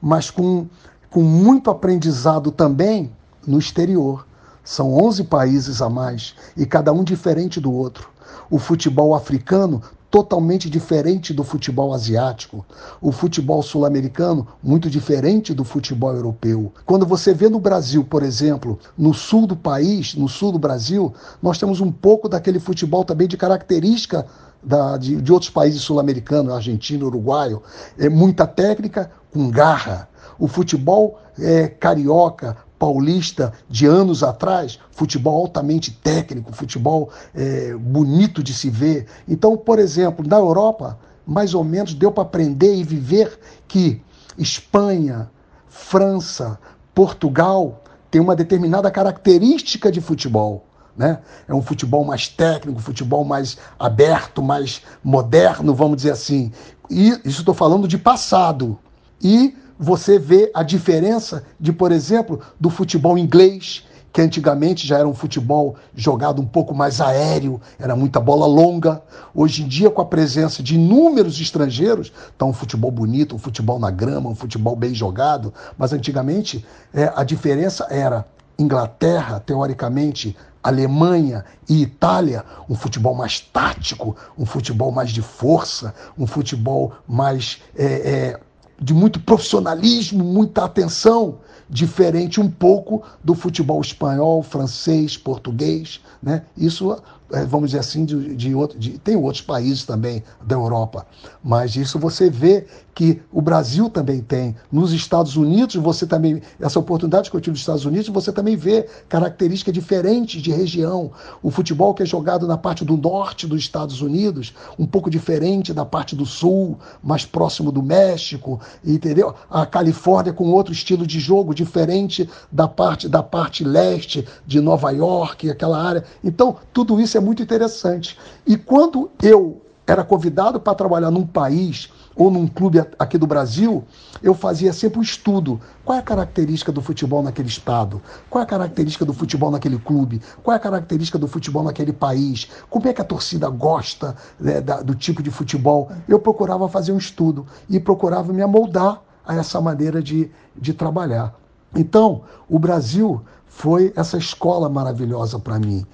mas 0.00 0.30
com, 0.30 0.66
com 1.10 1.22
muito 1.22 1.70
aprendizado 1.70 2.50
também 2.50 3.12
no 3.46 3.58
exterior. 3.58 4.26
São 4.64 4.94
11 4.94 5.24
países 5.24 5.82
a 5.82 5.90
mais 5.90 6.36
e 6.56 6.64
cada 6.64 6.92
um 6.92 7.02
diferente 7.02 7.60
do 7.60 7.72
outro. 7.72 8.08
O 8.48 8.58
futebol 8.58 9.14
africano 9.14 9.82
totalmente 10.12 10.68
diferente 10.68 11.32
do 11.32 11.42
futebol 11.42 11.94
asiático. 11.94 12.66
O 13.00 13.10
futebol 13.10 13.62
sul-americano, 13.62 14.46
muito 14.62 14.90
diferente 14.90 15.54
do 15.54 15.64
futebol 15.64 16.14
europeu. 16.14 16.70
Quando 16.84 17.06
você 17.06 17.32
vê 17.32 17.48
no 17.48 17.58
Brasil, 17.58 18.04
por 18.04 18.22
exemplo, 18.22 18.78
no 18.96 19.14
sul 19.14 19.46
do 19.46 19.56
país, 19.56 20.14
no 20.14 20.28
sul 20.28 20.52
do 20.52 20.58
Brasil, 20.58 21.14
nós 21.42 21.56
temos 21.56 21.80
um 21.80 21.90
pouco 21.90 22.28
daquele 22.28 22.60
futebol 22.60 23.06
também 23.06 23.26
de 23.26 23.38
característica 23.38 24.26
da, 24.62 24.98
de, 24.98 25.16
de 25.16 25.32
outros 25.32 25.50
países 25.50 25.80
sul-americanos, 25.80 26.52
argentino, 26.52 27.06
uruguaio. 27.06 27.62
É 27.98 28.10
muita 28.10 28.46
técnica 28.46 29.10
com 29.32 29.48
garra. 29.48 30.10
O 30.38 30.46
futebol 30.46 31.18
é, 31.38 31.68
carioca, 31.68 32.58
paulista 32.82 33.52
de 33.70 33.86
anos 33.86 34.24
atrás, 34.24 34.76
futebol 34.90 35.42
altamente 35.42 35.92
técnico, 35.92 36.52
futebol 36.52 37.10
é, 37.32 37.76
bonito 37.76 38.42
de 38.42 38.52
se 38.52 38.68
ver. 38.68 39.06
Então, 39.28 39.56
por 39.56 39.78
exemplo, 39.78 40.26
na 40.26 40.38
Europa, 40.38 40.98
mais 41.24 41.54
ou 41.54 41.62
menos 41.62 41.94
deu 41.94 42.10
para 42.10 42.24
aprender 42.24 42.74
e 42.74 42.82
viver 42.82 43.38
que 43.68 44.02
Espanha, 44.36 45.30
França, 45.68 46.58
Portugal 46.92 47.84
tem 48.10 48.20
uma 48.20 48.34
determinada 48.34 48.90
característica 48.90 49.92
de 49.92 50.00
futebol. 50.00 50.66
Né? 50.96 51.20
É 51.46 51.54
um 51.54 51.62
futebol 51.62 52.04
mais 52.04 52.26
técnico, 52.26 52.80
futebol 52.80 53.24
mais 53.24 53.58
aberto, 53.78 54.42
mais 54.42 54.82
moderno, 55.04 55.72
vamos 55.72 55.98
dizer 55.98 56.10
assim. 56.10 56.50
E 56.90 57.10
isso 57.24 57.42
estou 57.42 57.54
falando 57.54 57.86
de 57.86 57.96
passado. 57.96 58.76
E 59.22 59.56
você 59.82 60.16
vê 60.16 60.48
a 60.54 60.62
diferença 60.62 61.42
de, 61.58 61.72
por 61.72 61.90
exemplo, 61.90 62.38
do 62.58 62.70
futebol 62.70 63.18
inglês, 63.18 63.84
que 64.12 64.20
antigamente 64.20 64.86
já 64.86 64.98
era 64.98 65.08
um 65.08 65.14
futebol 65.14 65.74
jogado 65.92 66.40
um 66.40 66.46
pouco 66.46 66.72
mais 66.72 67.00
aéreo, 67.00 67.60
era 67.80 67.96
muita 67.96 68.20
bola 68.20 68.46
longa. 68.46 69.02
Hoje 69.34 69.64
em 69.64 69.66
dia, 69.66 69.90
com 69.90 70.00
a 70.00 70.04
presença 70.04 70.62
de 70.62 70.76
inúmeros 70.76 71.40
estrangeiros, 71.40 72.12
está 72.30 72.46
um 72.46 72.52
futebol 72.52 72.92
bonito, 72.92 73.34
um 73.34 73.38
futebol 73.38 73.80
na 73.80 73.90
grama, 73.90 74.30
um 74.30 74.36
futebol 74.36 74.76
bem 74.76 74.94
jogado. 74.94 75.52
Mas 75.76 75.92
antigamente 75.92 76.64
é, 76.94 77.12
a 77.16 77.24
diferença 77.24 77.84
era 77.90 78.24
Inglaterra, 78.56 79.40
teoricamente, 79.40 80.36
Alemanha 80.62 81.44
e 81.68 81.82
Itália, 81.82 82.44
um 82.68 82.76
futebol 82.76 83.16
mais 83.16 83.40
tático, 83.40 84.16
um 84.38 84.46
futebol 84.46 84.92
mais 84.92 85.10
de 85.10 85.22
força, 85.22 85.92
um 86.16 86.24
futebol 86.24 86.92
mais. 87.08 87.60
É, 87.76 87.84
é, 87.84 88.40
de 88.82 88.92
muito 88.92 89.20
profissionalismo, 89.20 90.24
muita 90.24 90.64
atenção, 90.64 91.38
diferente 91.70 92.40
um 92.40 92.50
pouco 92.50 93.02
do 93.22 93.34
futebol 93.34 93.80
espanhol, 93.80 94.42
francês, 94.42 95.16
português. 95.16 96.00
Né? 96.22 96.42
Isso 96.56 97.00
vamos 97.48 97.70
dizer 97.70 97.80
assim, 97.80 98.04
de, 98.04 98.34
de, 98.34 98.54
outro, 98.54 98.78
de, 98.78 98.98
tem 98.98 99.16
outros 99.16 99.42
países 99.42 99.84
também 99.84 100.22
da 100.44 100.54
Europa, 100.54 101.06
mas 101.42 101.76
isso 101.76 101.98
você 101.98 102.28
vê 102.28 102.66
que 102.94 103.20
o 103.32 103.40
Brasil 103.40 103.88
também 103.88 104.20
tem. 104.20 104.54
Nos 104.70 104.92
Estados 104.92 105.36
Unidos, 105.36 105.76
você 105.76 106.06
também, 106.06 106.42
essa 106.60 106.78
oportunidade 106.78 107.30
que 107.30 107.36
eu 107.36 107.40
tive 107.40 107.52
nos 107.52 107.60
Estados 107.60 107.84
Unidos, 107.84 108.08
você 108.08 108.30
também 108.30 108.54
vê 108.54 108.86
características 109.08 109.72
diferentes 109.72 110.42
de 110.42 110.52
região. 110.52 111.10
O 111.42 111.50
futebol 111.50 111.94
que 111.94 112.02
é 112.02 112.06
jogado 112.06 112.46
na 112.46 112.58
parte 112.58 112.84
do 112.84 112.96
norte 112.96 113.46
dos 113.46 113.60
Estados 113.60 114.02
Unidos, 114.02 114.52
um 114.78 114.86
pouco 114.86 115.08
diferente 115.08 115.72
da 115.72 115.84
parte 115.84 116.14
do 116.14 116.26
sul, 116.26 116.78
mais 117.02 117.24
próximo 117.24 117.72
do 117.72 117.82
México, 117.82 118.60
entendeu? 118.84 119.34
A 119.50 119.64
Califórnia 119.64 120.32
com 120.32 120.50
outro 120.50 120.72
estilo 120.72 121.06
de 121.06 121.18
jogo 121.18 121.54
diferente 121.54 122.28
da 122.50 122.68
parte 122.68 123.08
da 123.08 123.22
parte 123.22 123.64
leste 123.64 124.26
de 124.46 124.60
Nova 124.60 124.90
York, 124.90 125.50
aquela 125.50 125.82
área. 125.82 126.04
Então, 126.22 126.56
tudo 126.72 127.00
isso 127.00 127.16
é 127.16 127.20
muito 127.22 127.42
interessante. 127.42 128.18
E 128.46 128.56
quando 128.56 129.10
eu 129.22 129.62
era 129.86 130.04
convidado 130.04 130.60
para 130.60 130.74
trabalhar 130.74 131.10
num 131.10 131.26
país 131.26 131.90
ou 132.14 132.30
num 132.30 132.46
clube 132.46 132.78
aqui 132.98 133.16
do 133.16 133.26
Brasil, 133.26 133.84
eu 134.22 134.34
fazia 134.34 134.72
sempre 134.72 134.98
um 134.98 135.02
estudo. 135.02 135.60
Qual 135.84 135.96
é 135.96 136.00
a 136.00 136.04
característica 136.04 136.70
do 136.70 136.82
futebol 136.82 137.22
naquele 137.22 137.48
estado? 137.48 138.00
Qual 138.28 138.40
é 138.40 138.44
a 138.44 138.48
característica 138.48 139.04
do 139.04 139.12
futebol 139.12 139.50
naquele 139.50 139.78
clube? 139.78 140.20
Qual 140.42 140.52
é 140.52 140.56
a 140.56 140.60
característica 140.60 141.18
do 141.18 141.26
futebol 141.26 141.62
naquele 141.62 141.92
país? 141.92 142.48
Como 142.68 142.86
é 142.86 142.92
que 142.92 143.00
a 143.00 143.04
torcida 143.04 143.48
gosta 143.48 144.14
né, 144.38 144.60
da, 144.60 144.82
do 144.82 144.94
tipo 144.94 145.22
de 145.22 145.30
futebol? 145.30 145.90
Eu 146.06 146.18
procurava 146.18 146.68
fazer 146.68 146.92
um 146.92 146.98
estudo 146.98 147.46
e 147.68 147.80
procurava 147.80 148.32
me 148.32 148.42
amoldar 148.42 149.00
a 149.26 149.34
essa 149.36 149.60
maneira 149.60 150.02
de, 150.02 150.30
de 150.56 150.74
trabalhar. 150.74 151.34
Então, 151.74 152.22
o 152.48 152.58
Brasil 152.58 153.22
foi 153.46 153.92
essa 153.96 154.16
escola 154.16 154.68
maravilhosa 154.68 155.38
para 155.38 155.58
mim. 155.58 155.86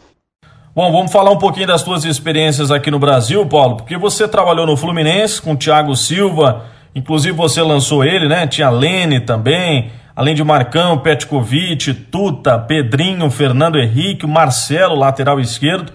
Bom, 0.79 0.93
vamos 0.93 1.11
falar 1.11 1.33
um 1.33 1.39
pouquinho 1.39 1.67
das 1.67 1.81
suas 1.81 2.05
experiências 2.05 2.71
aqui 2.71 2.89
no 2.89 3.01
Brasil, 3.01 3.45
Paulo, 3.45 3.79
porque 3.79 3.97
você 3.97 4.29
trabalhou 4.29 4.65
no 4.65 4.77
Fluminense 4.77 5.43
com 5.43 5.55
o 5.55 5.57
Thiago 5.57 5.97
Silva, 5.97 6.67
inclusive 6.95 7.37
você 7.37 7.61
lançou 7.61 8.05
ele, 8.05 8.29
né? 8.29 8.47
Tinha 8.47 8.71
Lene 8.71 9.19
também, 9.19 9.91
além 10.15 10.37
de 10.37 10.45
Marcão, 10.45 10.99
Petkovic, 10.99 11.93
Tuta, 11.93 12.57
Pedrinho, 12.61 13.29
Fernando 13.29 13.77
Henrique, 13.77 14.25
Marcelo, 14.25 14.95
lateral 14.95 15.41
esquerdo. 15.41 15.93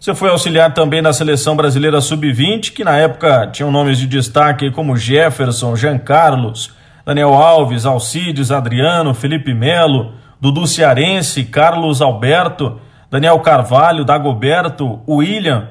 Você 0.00 0.12
foi 0.16 0.30
auxiliar 0.30 0.74
também 0.74 1.00
na 1.00 1.12
seleção 1.12 1.54
brasileira 1.54 2.00
sub-20, 2.00 2.72
que 2.72 2.82
na 2.82 2.96
época 2.98 3.48
tinham 3.52 3.70
nomes 3.70 3.98
de 3.98 4.08
destaque 4.08 4.68
como 4.72 4.96
Jefferson, 4.96 5.76
Jean 5.76 5.98
Carlos, 5.98 6.72
Daniel 7.06 7.34
Alves, 7.34 7.86
Alcides, 7.86 8.50
Adriano, 8.50 9.14
Felipe 9.14 9.54
Melo, 9.54 10.12
Dudu 10.40 10.66
Cearense, 10.66 11.44
Carlos 11.44 12.02
Alberto. 12.02 12.80
Daniel 13.14 13.38
Carvalho, 13.38 14.04
Dagoberto, 14.04 14.98
William, 15.08 15.68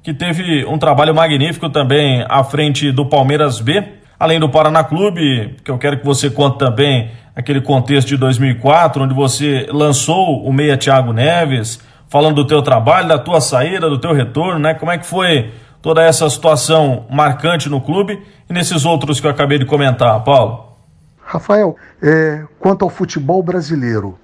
que 0.00 0.14
teve 0.14 0.64
um 0.64 0.78
trabalho 0.78 1.12
magnífico 1.12 1.68
também 1.68 2.24
à 2.28 2.44
frente 2.44 2.92
do 2.92 3.04
Palmeiras 3.04 3.60
B, 3.60 3.82
além 4.16 4.38
do 4.38 4.48
Paraná 4.48 4.84
Clube, 4.84 5.56
que 5.64 5.72
eu 5.72 5.76
quero 5.76 5.98
que 5.98 6.04
você 6.04 6.30
conte 6.30 6.56
também 6.56 7.10
aquele 7.34 7.60
contexto 7.60 8.06
de 8.06 8.16
2004, 8.16 9.02
onde 9.02 9.12
você 9.12 9.66
lançou 9.72 10.46
o 10.46 10.52
meia 10.52 10.76
Thiago 10.76 11.12
Neves, 11.12 11.80
falando 12.08 12.36
do 12.36 12.46
teu 12.46 12.62
trabalho, 12.62 13.08
da 13.08 13.18
tua 13.18 13.40
saída, 13.40 13.90
do 13.90 13.98
teu 13.98 14.12
retorno, 14.12 14.60
né? 14.60 14.72
Como 14.74 14.92
é 14.92 14.96
que 14.96 15.04
foi 15.04 15.52
toda 15.82 16.00
essa 16.00 16.30
situação 16.30 17.06
marcante 17.10 17.68
no 17.68 17.80
clube 17.80 18.22
e 18.48 18.52
nesses 18.52 18.84
outros 18.84 19.18
que 19.18 19.26
eu 19.26 19.32
acabei 19.32 19.58
de 19.58 19.66
comentar, 19.66 20.22
Paulo? 20.22 20.76
Rafael, 21.20 21.74
é, 22.00 22.44
quanto 22.60 22.84
ao 22.84 22.88
futebol 22.88 23.42
brasileiro, 23.42 24.16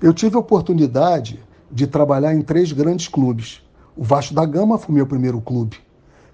eu 0.00 0.14
tive 0.14 0.36
a 0.36 0.38
oportunidade 0.38 1.44
de 1.76 1.86
trabalhar 1.86 2.34
em 2.34 2.40
três 2.40 2.72
grandes 2.72 3.06
clubes. 3.06 3.60
O 3.94 4.02
Vasco 4.02 4.32
da 4.32 4.46
Gama 4.46 4.78
foi 4.78 4.94
meu 4.94 5.06
primeiro 5.06 5.42
clube. 5.42 5.76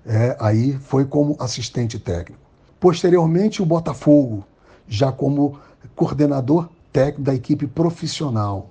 É, 0.06 0.36
aí 0.38 0.74
foi 0.74 1.04
como 1.04 1.34
assistente 1.36 1.98
técnico. 1.98 2.40
Posteriormente, 2.78 3.60
o 3.60 3.66
Botafogo, 3.66 4.44
já 4.86 5.10
como 5.10 5.58
coordenador 5.96 6.68
técnico 6.92 7.22
da 7.22 7.34
equipe 7.34 7.66
profissional. 7.66 8.70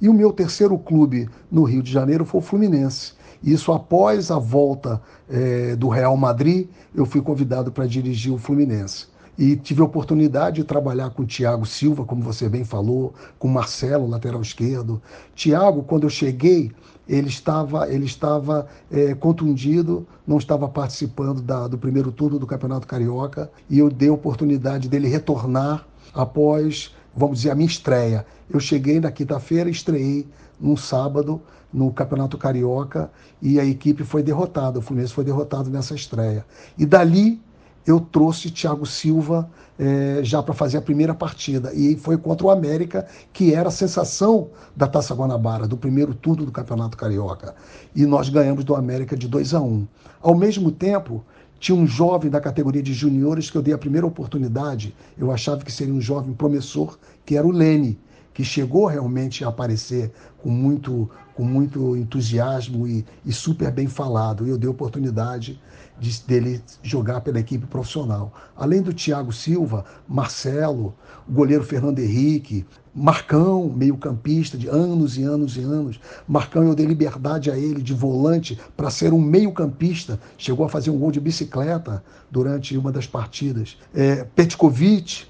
E 0.00 0.08
o 0.08 0.14
meu 0.14 0.32
terceiro 0.32 0.78
clube 0.78 1.28
no 1.50 1.64
Rio 1.64 1.82
de 1.82 1.90
Janeiro 1.90 2.24
foi 2.24 2.40
o 2.40 2.44
Fluminense. 2.44 3.14
Isso 3.42 3.72
após 3.72 4.30
a 4.30 4.38
volta 4.38 5.02
é, 5.28 5.74
do 5.74 5.88
Real 5.88 6.16
Madrid, 6.16 6.68
eu 6.94 7.04
fui 7.04 7.20
convidado 7.20 7.72
para 7.72 7.84
dirigir 7.84 8.32
o 8.32 8.38
Fluminense 8.38 9.11
e 9.42 9.56
tive 9.56 9.80
a 9.82 9.84
oportunidade 9.84 10.58
de 10.58 10.64
trabalhar 10.64 11.10
com 11.10 11.24
o 11.24 11.26
Thiago 11.26 11.66
Silva, 11.66 12.04
como 12.04 12.22
você 12.22 12.48
bem 12.48 12.62
falou, 12.62 13.12
com 13.40 13.48
o 13.48 13.50
Marcelo, 13.50 14.06
lateral 14.06 14.40
esquerdo. 14.40 15.02
Thiago, 15.34 15.82
quando 15.82 16.04
eu 16.04 16.10
cheguei, 16.10 16.70
ele 17.08 17.26
estava, 17.26 17.92
ele 17.92 18.04
estava 18.04 18.68
é, 18.88 19.16
contundido, 19.16 20.06
não 20.24 20.38
estava 20.38 20.68
participando 20.68 21.42
da, 21.42 21.66
do 21.66 21.76
primeiro 21.76 22.12
turno 22.12 22.38
do 22.38 22.46
Campeonato 22.46 22.86
Carioca, 22.86 23.50
e 23.68 23.80
eu 23.80 23.90
dei 23.90 24.10
a 24.10 24.12
oportunidade 24.12 24.88
dele 24.88 25.08
retornar 25.08 25.88
após, 26.14 26.94
vamos 27.12 27.38
dizer, 27.38 27.50
a 27.50 27.56
minha 27.56 27.66
estreia. 27.66 28.24
Eu 28.48 28.60
cheguei 28.60 29.00
na 29.00 29.10
quinta-feira, 29.10 29.68
estreiei 29.68 30.24
num 30.60 30.76
sábado 30.76 31.42
no 31.72 31.92
Campeonato 31.92 32.38
Carioca 32.38 33.10
e 33.40 33.58
a 33.58 33.64
equipe 33.64 34.04
foi 34.04 34.22
derrotada, 34.22 34.78
o 34.78 34.82
Fluminense 34.82 35.12
foi 35.12 35.24
derrotado 35.24 35.68
nessa 35.68 35.96
estreia. 35.96 36.46
E 36.78 36.86
dali 36.86 37.42
eu 37.86 38.00
trouxe 38.00 38.50
Thiago 38.50 38.86
Silva 38.86 39.50
é, 39.78 40.20
já 40.22 40.42
para 40.42 40.54
fazer 40.54 40.78
a 40.78 40.82
primeira 40.82 41.14
partida. 41.14 41.72
E 41.74 41.96
foi 41.96 42.16
contra 42.16 42.46
o 42.46 42.50
América, 42.50 43.06
que 43.32 43.54
era 43.54 43.68
a 43.68 43.72
sensação 43.72 44.50
da 44.76 44.86
Taça 44.86 45.14
Guanabara, 45.14 45.66
do 45.66 45.76
primeiro 45.76 46.14
turno 46.14 46.46
do 46.46 46.52
Campeonato 46.52 46.96
Carioca. 46.96 47.54
E 47.94 48.06
nós 48.06 48.28
ganhamos 48.28 48.64
do 48.64 48.74
América 48.74 49.16
de 49.16 49.26
2 49.26 49.54
a 49.54 49.60
1 49.60 49.66
um. 49.66 49.86
Ao 50.20 50.36
mesmo 50.36 50.70
tempo, 50.70 51.24
tinha 51.58 51.76
um 51.76 51.86
jovem 51.86 52.30
da 52.30 52.40
categoria 52.40 52.82
de 52.82 52.92
juniores 52.92 53.50
que 53.50 53.56
eu 53.56 53.62
dei 53.62 53.74
a 53.74 53.78
primeira 53.78 54.06
oportunidade. 54.06 54.94
Eu 55.16 55.30
achava 55.30 55.64
que 55.64 55.72
seria 55.72 55.94
um 55.94 56.00
jovem 56.00 56.32
promissor, 56.32 56.98
que 57.24 57.36
era 57.36 57.46
o 57.46 57.50
Lene, 57.50 57.98
que 58.34 58.44
chegou 58.44 58.86
realmente 58.86 59.44
a 59.44 59.48
aparecer 59.48 60.12
com 60.38 60.50
muito, 60.50 61.10
com 61.34 61.44
muito 61.44 61.96
entusiasmo 61.96 62.86
e, 62.86 63.04
e 63.24 63.32
super 63.32 63.70
bem 63.70 63.86
falado. 63.86 64.46
E 64.46 64.50
eu 64.50 64.58
dei 64.58 64.68
oportunidade 64.68 65.60
de, 66.02 66.22
dele 66.26 66.62
jogar 66.82 67.20
pela 67.20 67.38
equipe 67.38 67.66
profissional. 67.66 68.32
Além 68.56 68.82
do 68.82 68.92
Thiago 68.92 69.32
Silva, 69.32 69.84
Marcelo, 70.08 70.94
o 71.26 71.32
goleiro 71.32 71.62
Fernando 71.62 72.00
Henrique, 72.00 72.66
Marcão, 72.94 73.72
meio-campista 73.74 74.58
de 74.58 74.68
anos 74.68 75.16
e 75.16 75.22
anos 75.22 75.56
e 75.56 75.60
anos. 75.60 76.00
Marcão, 76.26 76.64
eu 76.64 76.74
dei 76.74 76.84
liberdade 76.84 77.50
a 77.50 77.56
ele 77.56 77.80
de 77.80 77.94
volante 77.94 78.58
para 78.76 78.90
ser 78.90 79.12
um 79.12 79.20
meio-campista. 79.20 80.20
Chegou 80.36 80.66
a 80.66 80.68
fazer 80.68 80.90
um 80.90 80.98
gol 80.98 81.12
de 81.12 81.20
bicicleta 81.20 82.04
durante 82.30 82.76
uma 82.76 82.90
das 82.90 83.06
partidas. 83.06 83.78
É, 83.94 84.24
Petkovic, 84.24 85.26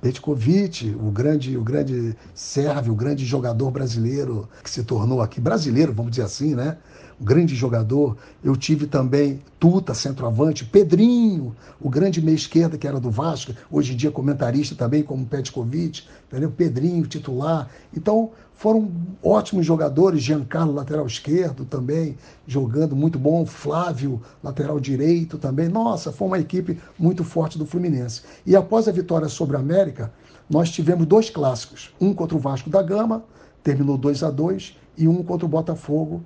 Petkovic, 0.00 0.96
o 0.98 1.10
grande, 1.10 1.56
o 1.56 1.62
grande 1.62 2.16
sérvio, 2.34 2.92
o 2.92 2.96
grande 2.96 3.24
jogador 3.24 3.70
brasileiro 3.70 4.48
que 4.62 4.70
se 4.70 4.82
tornou 4.82 5.20
aqui 5.20 5.40
brasileiro, 5.40 5.92
vamos 5.92 6.12
dizer 6.12 6.22
assim, 6.22 6.54
né? 6.54 6.78
Um 7.20 7.24
grande 7.24 7.54
jogador. 7.54 8.16
Eu 8.42 8.56
tive 8.56 8.86
também 8.86 9.40
Tuta, 9.58 9.94
centroavante, 9.94 10.64
Pedrinho, 10.64 11.56
o 11.80 11.88
grande 11.88 12.20
meia 12.20 12.34
esquerda 12.34 12.76
que 12.76 12.86
era 12.86 13.00
do 13.00 13.10
Vasco, 13.10 13.52
hoje 13.70 13.94
em 13.94 13.96
dia 13.96 14.10
comentarista 14.10 14.74
também, 14.74 15.02
como 15.02 15.26
Petkovic, 15.26 16.04
entendeu? 16.28 16.50
Pedrinho, 16.50 17.06
titular. 17.06 17.68
Então, 17.96 18.30
foram 18.54 18.90
ótimos 19.22 19.66
jogadores, 19.66 20.22
Giancarlo, 20.22 20.72
lateral 20.72 21.06
esquerdo 21.06 21.64
também, 21.64 22.16
jogando 22.46 22.96
muito 22.96 23.18
bom, 23.18 23.44
Flávio, 23.44 24.20
lateral 24.42 24.80
direito 24.80 25.36
também. 25.36 25.68
Nossa, 25.68 26.10
foi 26.10 26.28
uma 26.28 26.38
equipe 26.38 26.78
muito 26.98 27.22
forte 27.22 27.58
do 27.58 27.66
Fluminense. 27.66 28.22
E 28.46 28.56
após 28.56 28.88
a 28.88 28.92
vitória 28.92 29.28
sobre 29.28 29.56
a 29.56 29.60
América, 29.60 30.10
nós 30.48 30.70
tivemos 30.70 31.06
dois 31.06 31.28
clássicos, 31.28 31.92
um 32.00 32.14
contra 32.14 32.36
o 32.36 32.40
Vasco 32.40 32.70
da 32.70 32.82
Gama, 32.82 33.24
terminou 33.62 33.98
2 33.98 34.22
a 34.22 34.30
2 34.30 34.76
e 34.96 35.06
um 35.06 35.22
contra 35.22 35.44
o 35.44 35.48
Botafogo, 35.48 36.24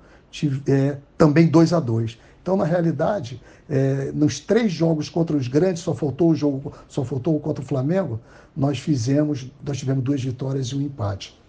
é, 0.67 0.97
também 1.17 1.47
2 1.47 1.73
a 1.73 1.79
2 1.79 2.17
Então, 2.41 2.55
na 2.55 2.65
realidade, 2.65 3.41
é, 3.69 4.11
nos 4.13 4.39
três 4.39 4.71
jogos 4.71 5.09
contra 5.09 5.35
os 5.35 5.47
grandes, 5.47 5.81
só 5.81 5.93
faltou 5.93 6.31
o 6.31 6.35
jogo, 6.35 6.73
só 6.87 7.03
faltou 7.03 7.39
contra 7.39 7.63
o 7.63 7.67
Flamengo, 7.67 8.19
nós 8.55 8.79
fizemos, 8.79 9.49
nós 9.65 9.77
tivemos 9.77 10.03
duas 10.03 10.23
vitórias 10.23 10.67
e 10.67 10.75
um 10.75 10.81
empate. 10.81 11.39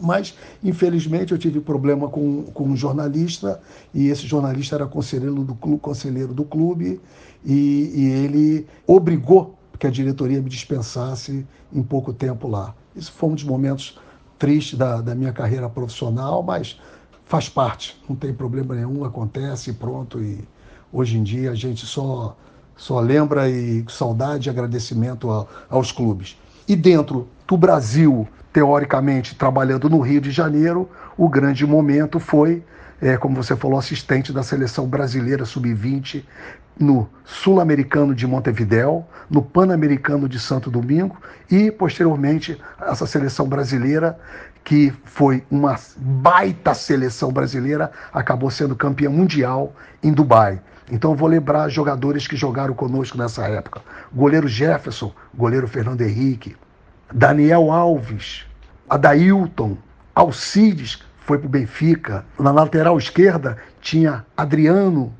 Mas, 0.00 0.34
infelizmente, 0.64 1.32
eu 1.32 1.38
tive 1.38 1.60
problema 1.60 2.08
com, 2.08 2.44
com 2.44 2.64
um 2.64 2.76
jornalista, 2.76 3.60
e 3.92 4.08
esse 4.08 4.26
jornalista 4.26 4.76
era 4.76 4.86
conselheiro 4.86 5.44
do 5.44 5.54
clube, 5.54 5.80
conselheiro 5.80 6.32
do 6.32 6.44
clube 6.44 7.00
e, 7.44 7.92
e 7.94 8.10
ele 8.24 8.66
obrigou 8.86 9.56
que 9.78 9.86
a 9.86 9.90
diretoria 9.90 10.40
me 10.40 10.48
dispensasse 10.48 11.46
em 11.72 11.82
pouco 11.82 12.12
tempo 12.12 12.48
lá. 12.48 12.74
Isso 12.94 13.12
foi 13.12 13.30
um 13.30 13.34
dos 13.34 13.44
momentos 13.44 13.98
tristes 14.38 14.78
da, 14.78 15.00
da 15.00 15.14
minha 15.14 15.32
carreira 15.32 15.68
profissional, 15.68 16.42
mas 16.42 16.80
faz 17.32 17.48
parte, 17.48 17.98
não 18.06 18.14
tem 18.14 18.30
problema 18.30 18.74
nenhum, 18.74 19.06
acontece, 19.06 19.72
pronto. 19.72 20.22
E 20.22 20.46
hoje 20.92 21.16
em 21.16 21.22
dia 21.22 21.50
a 21.50 21.54
gente 21.54 21.86
só, 21.86 22.36
só 22.76 23.00
lembra 23.00 23.48
e 23.48 23.82
saudade 23.88 24.48
e 24.48 24.50
agradecimento 24.50 25.30
a, 25.30 25.46
aos 25.70 25.90
clubes. 25.90 26.38
E 26.68 26.76
dentro 26.76 27.26
do 27.48 27.56
Brasil, 27.56 28.28
teoricamente, 28.52 29.34
trabalhando 29.34 29.88
no 29.88 30.00
Rio 30.00 30.20
de 30.20 30.30
Janeiro, 30.30 30.90
o 31.16 31.26
grande 31.26 31.66
momento 31.66 32.20
foi, 32.20 32.62
é, 33.00 33.16
como 33.16 33.34
você 33.34 33.56
falou, 33.56 33.78
assistente 33.78 34.30
da 34.30 34.42
seleção 34.42 34.86
brasileira 34.86 35.46
sub-20 35.46 36.22
no 36.78 37.08
Sul-Americano 37.24 38.14
de 38.14 38.26
Montevidéu, 38.26 39.06
no 39.30 39.40
Pan-Americano 39.40 40.28
de 40.28 40.38
Santo 40.38 40.70
Domingo 40.70 41.16
e, 41.50 41.70
posteriormente, 41.70 42.60
essa 42.78 43.06
seleção 43.06 43.48
brasileira 43.48 44.18
que 44.64 44.92
foi 45.04 45.44
uma 45.50 45.76
baita 45.96 46.74
seleção 46.74 47.32
brasileira, 47.32 47.90
acabou 48.12 48.50
sendo 48.50 48.76
campeã 48.76 49.10
mundial 49.10 49.74
em 50.02 50.12
Dubai. 50.12 50.60
Então 50.90 51.12
eu 51.12 51.16
vou 51.16 51.28
lembrar 51.28 51.68
jogadores 51.68 52.26
que 52.26 52.36
jogaram 52.36 52.74
conosco 52.74 53.16
nessa 53.16 53.46
época. 53.46 53.80
Goleiro 54.12 54.46
Jefferson, 54.46 55.12
goleiro 55.34 55.66
Fernando 55.66 56.02
Henrique, 56.02 56.56
Daniel 57.12 57.70
Alves, 57.70 58.44
Adailton, 58.88 59.76
Alcides, 60.14 61.02
foi 61.20 61.38
para 61.38 61.46
o 61.46 61.50
Benfica. 61.50 62.24
Na 62.38 62.50
lateral 62.50 62.98
esquerda 62.98 63.56
tinha 63.80 64.24
Adriano, 64.36 65.14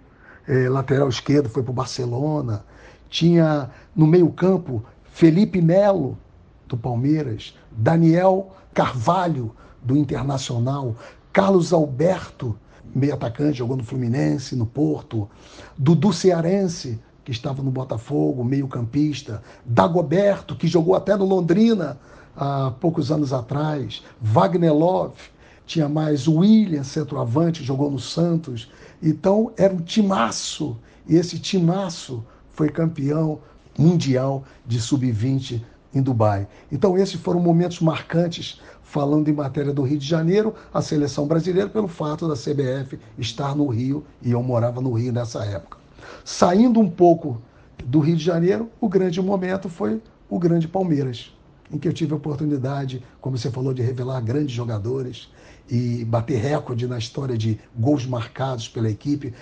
eh, 0.47 0.69
lateral 0.69 1.09
esquerdo, 1.09 1.49
foi 1.49 1.63
para 1.63 1.71
o 1.71 1.75
Barcelona. 1.75 2.65
Tinha 3.09 3.71
no 3.95 4.07
meio-campo 4.07 4.85
Felipe 5.05 5.61
Melo, 5.61 6.19
do 6.67 6.77
Palmeiras, 6.77 7.57
Daniel 7.71 8.55
Carvalho, 8.75 9.55
do 9.83 9.97
Internacional, 9.97 10.95
Carlos 11.33 11.73
Alberto, 11.73 12.57
meio 12.95 13.15
atacante, 13.15 13.59
jogou 13.59 13.77
no 13.77 13.85
Fluminense, 13.85 14.55
no 14.55 14.67
Porto, 14.67 15.29
Dudu 15.77 16.13
Cearense, 16.13 17.01
que 17.25 17.33
estava 17.33 17.63
no 17.63 17.71
Botafogo, 17.71 18.45
meio 18.45 18.69
campista, 18.69 19.43
Dagoberto, 19.65 20.57
que 20.57 20.67
jogou 20.67 20.95
até 20.95 21.17
no 21.17 21.25
Londrina 21.25 21.99
há 22.37 22.73
poucos 22.81 23.11
anos 23.11 23.33
atrás, 23.33 24.03
Wagner 24.21 24.75
Love, 24.75 25.33
tinha 25.67 25.89
mais 25.89 26.27
o 26.27 26.39
William, 26.39 26.83
centroavante, 26.83 27.65
jogou 27.65 27.91
no 27.91 27.99
Santos. 27.99 28.71
Então 29.03 29.53
era 29.57 29.73
um 29.73 29.81
timaço, 29.81 30.77
e 31.07 31.17
esse 31.17 31.39
timaço 31.39 32.25
foi 32.51 32.69
campeão 32.69 33.41
mundial 33.79 34.45
de 34.67 34.81
sub-20 34.81 35.63
em 35.95 36.01
Dubai. 36.01 36.47
Então, 36.71 36.97
esses 36.97 37.21
foram 37.21 37.41
momentos 37.41 37.81
marcantes, 37.81 38.61
falando 38.83 39.29
em 39.29 39.33
matéria 39.33 39.73
do 39.73 39.83
Rio 39.83 39.99
de 39.99 40.07
Janeiro, 40.07 40.55
a 40.73 40.81
seleção 40.81 41.27
brasileira, 41.27 41.69
pelo 41.69 41.89
fato 41.89 42.29
da 42.29 42.35
CBF 42.35 42.99
estar 43.19 43.55
no 43.55 43.67
Rio, 43.69 44.05
e 44.23 44.31
eu 44.31 44.43
morava 44.43 44.81
no 44.81 44.93
Rio 44.93 45.13
nessa 45.13 45.45
época. 45.45 45.79
Saindo 46.25 46.81
um 46.81 46.89
pouco 46.89 47.41
do 47.85 48.01
Rio 48.01 48.17
de 48.17 48.25
Janeiro, 48.25 48.71
o 48.81 48.89
grande 48.89 49.21
momento 49.21 49.69
foi 49.69 50.01
o 50.29 50.39
grande 50.39 50.67
Palmeiras, 50.69 51.35
em 51.71 51.79
que 51.79 51.89
eu 51.89 51.93
tive 51.93 52.13
a 52.13 52.17
oportunidade, 52.17 53.03
como 53.21 53.37
você 53.37 53.51
falou, 53.51 53.75
de 53.75 53.83
revelar 53.83 54.21
grandes 54.21 54.53
jogadores 54.53 55.29
e 55.71 56.05
bater 56.05 56.39
recorde 56.39 56.87
na 56.87 56.99
história 56.99 57.37
de 57.37 57.59
gols 57.77 58.07
marcados 58.07 58.69
pela 58.69 58.91
equipe. 58.91 59.33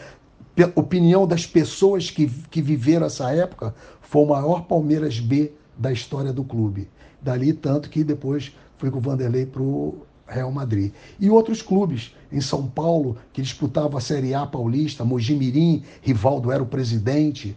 Opinião 0.75 1.27
das 1.27 1.47
pessoas 1.47 2.11
que, 2.11 2.29
que 2.51 2.61
viveram 2.61 3.07
essa 3.07 3.31
época, 3.33 3.75
foi 4.01 4.23
o 4.23 4.27
maior 4.27 4.65
Palmeiras 4.65 5.19
B 5.19 5.53
da 5.81 5.91
história 5.91 6.33
do 6.33 6.45
clube. 6.45 6.89
Dali, 7.23 7.55
tanto 7.55 7.89
que 7.89 8.05
depois 8.05 8.55
foi 8.77 8.91
com 8.91 8.99
o 8.99 9.01
Vanderlei 9.01 9.47
para 9.47 9.63
o 9.63 10.03
Real 10.29 10.53
Madrid. 10.53 10.93
E 11.19 11.31
outros 11.31 11.63
clubes, 11.63 12.15
em 12.31 12.41
São 12.41 12.67
Paulo, 12.67 13.17
que 13.33 13.41
disputavam 13.41 13.97
a 13.97 14.01
Série 14.01 14.35
A 14.35 14.47
paulista, 14.47 15.05
Mojimirim, 15.05 15.83
Rivaldo 16.03 16.53
era 16.53 16.63
o 16.63 16.67
presidente, 16.67 17.57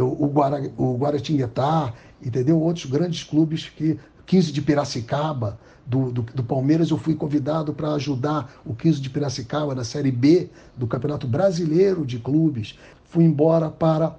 o, 0.00 0.26
Guara, 0.26 0.70
o 0.76 0.96
Guaratinguetá, 0.96 1.94
entendeu? 2.20 2.60
Outros 2.60 2.86
grandes 2.86 3.22
clubes 3.22 3.68
que 3.68 3.98
15 4.26 4.52
de 4.52 4.60
Piracicaba, 4.60 5.58
do, 5.86 6.10
do, 6.10 6.22
do, 6.22 6.42
Palmeiras, 6.42 6.90
eu 6.90 6.96
fui 6.96 7.14
convidado 7.14 7.74
para 7.74 7.92
ajudar 7.92 8.50
o 8.64 8.74
15 8.74 9.00
de 9.00 9.10
Piracicaba 9.10 9.74
na 9.74 9.84
Série 9.84 10.10
B 10.10 10.48
do 10.74 10.86
Campeonato 10.86 11.26
Brasileiro 11.26 12.06
de 12.06 12.18
Clubes. 12.18 12.78
Fui 13.04 13.22
embora 13.22 13.70
para 13.70 14.16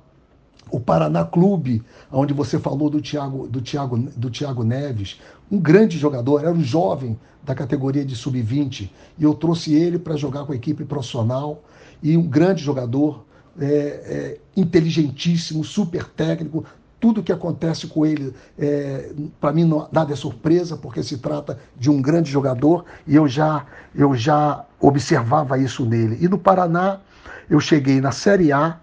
o 0.71 0.79
Paraná 0.79 1.23
Clube, 1.23 1.83
onde 2.11 2.33
você 2.33 2.59
falou 2.59 2.89
do 2.89 3.01
Thiago, 3.01 3.47
do 3.47 3.61
Thiago, 3.61 3.97
do 3.97 4.29
Thiago 4.29 4.63
Neves, 4.63 5.19
um 5.51 5.59
grande 5.59 5.97
jogador, 5.97 6.39
era 6.39 6.51
um 6.51 6.63
jovem 6.63 7.17
da 7.43 7.53
categoria 7.53 8.03
de 8.03 8.15
sub-20, 8.15 8.89
e 9.17 9.23
eu 9.23 9.33
trouxe 9.33 9.73
ele 9.73 9.99
para 9.99 10.15
jogar 10.15 10.45
com 10.45 10.51
a 10.51 10.55
equipe 10.55 10.83
profissional, 10.83 11.63
e 12.01 12.17
um 12.17 12.23
grande 12.23 12.63
jogador, 12.63 13.23
é, 13.59 13.65
é, 13.65 14.37
inteligentíssimo, 14.55 15.63
super 15.63 16.05
técnico, 16.05 16.65
tudo 16.99 17.21
que 17.21 17.31
acontece 17.31 17.85
com 17.87 18.05
ele, 18.05 18.33
é, 18.57 19.11
para 19.39 19.53
mim, 19.53 19.63
não, 19.63 19.87
nada 19.91 20.11
é 20.13 20.15
surpresa, 20.15 20.75
porque 20.75 21.03
se 21.03 21.17
trata 21.19 21.59
de 21.77 21.89
um 21.89 22.01
grande 22.01 22.31
jogador, 22.31 22.83
e 23.05 23.15
eu 23.15 23.27
já, 23.27 23.65
eu 23.93 24.15
já 24.15 24.65
observava 24.79 25.57
isso 25.59 25.85
nele. 25.85 26.17
E 26.19 26.27
no 26.27 26.37
Paraná, 26.37 26.99
eu 27.47 27.59
cheguei 27.59 28.01
na 28.01 28.11
Série 28.11 28.51
A, 28.51 28.79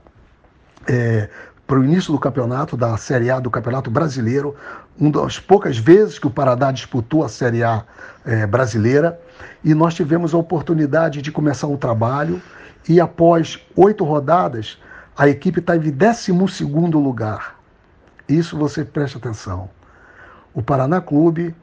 é, 0.86 1.28
para 1.72 1.80
o 1.80 1.84
início 1.86 2.12
do 2.12 2.18
campeonato, 2.18 2.76
da 2.76 2.94
Série 2.98 3.30
A 3.30 3.40
do 3.40 3.50
Campeonato 3.50 3.90
Brasileiro, 3.90 4.54
uma 5.00 5.10
das 5.10 5.38
poucas 5.38 5.78
vezes 5.78 6.18
que 6.18 6.26
o 6.26 6.30
Paraná 6.30 6.70
disputou 6.70 7.24
a 7.24 7.30
Série 7.30 7.64
A 7.64 7.82
é, 8.26 8.46
brasileira, 8.46 9.18
e 9.64 9.72
nós 9.72 9.94
tivemos 9.94 10.34
a 10.34 10.36
oportunidade 10.36 11.22
de 11.22 11.32
começar 11.32 11.68
um 11.68 11.78
trabalho, 11.78 12.42
e 12.86 13.00
após 13.00 13.58
oito 13.74 14.04
rodadas, 14.04 14.78
a 15.16 15.30
equipe 15.30 15.60
está 15.60 15.74
em 15.74 15.80
12 15.80 16.30
lugar. 16.92 17.58
Isso 18.28 18.54
você 18.54 18.84
preste 18.84 19.16
atenção. 19.16 19.70
O 20.52 20.60
Paraná 20.62 21.00
Clube, 21.00 21.54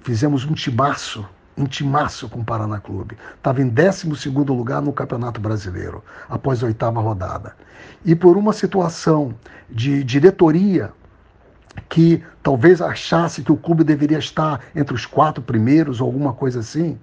fizemos 0.00 0.46
um 0.46 0.54
timaço, 0.54 1.28
um 1.58 2.28
com 2.28 2.40
o 2.40 2.44
Paraná 2.44 2.78
Clube. 2.78 3.16
Estava 3.36 3.60
em 3.60 3.68
12 3.68 4.28
lugar 4.28 4.80
no 4.80 4.92
Campeonato 4.92 5.40
Brasileiro, 5.40 6.02
após 6.28 6.62
a 6.62 6.66
oitava 6.66 7.00
rodada. 7.00 7.54
E 8.04 8.14
por 8.14 8.36
uma 8.36 8.52
situação 8.52 9.34
de 9.68 10.04
diretoria 10.04 10.92
que 11.88 12.22
talvez 12.42 12.80
achasse 12.80 13.42
que 13.42 13.52
o 13.52 13.56
clube 13.56 13.84
deveria 13.84 14.18
estar 14.18 14.60
entre 14.74 14.94
os 14.94 15.04
quatro 15.04 15.42
primeiros 15.42 16.00
ou 16.00 16.06
alguma 16.06 16.32
coisa 16.32 16.60
assim, 16.60 16.98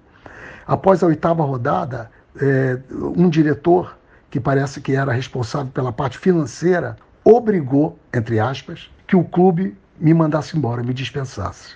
após 0.66 1.02
a 1.02 1.06
oitava 1.06 1.44
rodada, 1.44 2.10
é, 2.40 2.78
um 2.90 3.28
diretor 3.28 3.96
que 4.30 4.40
parece 4.40 4.80
que 4.80 4.94
era 4.94 5.12
responsável 5.12 5.70
pela 5.72 5.92
parte 5.92 6.18
financeira 6.18 6.96
obrigou, 7.24 7.98
entre 8.12 8.38
aspas, 8.38 8.90
que 9.06 9.16
o 9.16 9.24
clube 9.24 9.76
me 9.98 10.12
mandasse 10.12 10.56
embora, 10.56 10.82
me 10.82 10.92
dispensasse. 10.92 11.74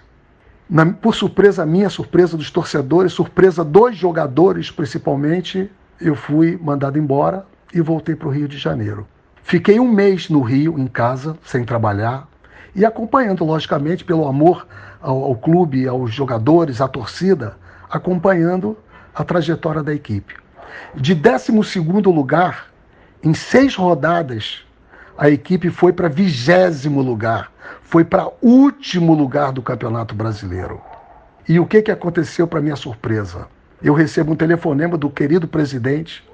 Na, 0.71 0.87
por 0.87 1.17
surpresa 1.17 1.67
minha, 1.67 1.91
surpresa 1.91 2.37
dos 2.37 2.49
torcedores, 2.49 3.13
surpresa 3.13 3.65
dos 3.65 3.97
jogadores 3.97 4.71
principalmente, 4.71 5.69
eu 6.01 6.15
fui 6.15 6.57
mandado 6.63 6.97
embora 6.97 7.45
e 7.75 7.81
voltei 7.81 8.15
para 8.15 8.29
o 8.29 8.31
Rio 8.31 8.47
de 8.47 8.57
Janeiro. 8.57 9.05
Fiquei 9.43 9.81
um 9.81 9.91
mês 9.91 10.31
no 10.31 10.41
Rio, 10.43 10.79
em 10.79 10.87
casa, 10.87 11.37
sem 11.43 11.65
trabalhar, 11.65 12.29
e 12.73 12.85
acompanhando, 12.85 13.45
logicamente, 13.45 14.05
pelo 14.05 14.29
amor 14.29 14.65
ao, 15.03 15.25
ao 15.25 15.35
clube, 15.35 15.89
aos 15.89 16.15
jogadores, 16.15 16.81
à 16.81 16.87
torcida, 16.87 17.57
acompanhando 17.91 18.79
a 19.13 19.25
trajetória 19.25 19.83
da 19.83 19.93
equipe. 19.93 20.37
De 20.95 21.17
12 21.17 21.51
lugar, 22.07 22.67
em 23.25 23.35
seis 23.35 23.75
rodadas, 23.75 24.65
a 25.19 25.29
equipe 25.29 25.69
foi 25.69 25.93
para 25.93 26.09
vigésimo 26.09 27.03
lugar, 27.03 27.51
foi 27.91 28.05
para 28.05 28.31
último 28.41 29.13
lugar 29.15 29.51
do 29.51 29.61
Campeonato 29.61 30.15
Brasileiro. 30.15 30.81
E 31.49 31.59
o 31.59 31.67
que, 31.67 31.83
que 31.83 31.91
aconteceu 31.91 32.47
para 32.47 32.61
minha 32.61 32.77
surpresa? 32.77 33.49
Eu 33.83 33.95
recebo 33.95 34.33
um 34.33 34.37
telefonema 34.37 34.97
do 34.97 35.11
querido 35.11 35.49
presidente, 35.49 36.25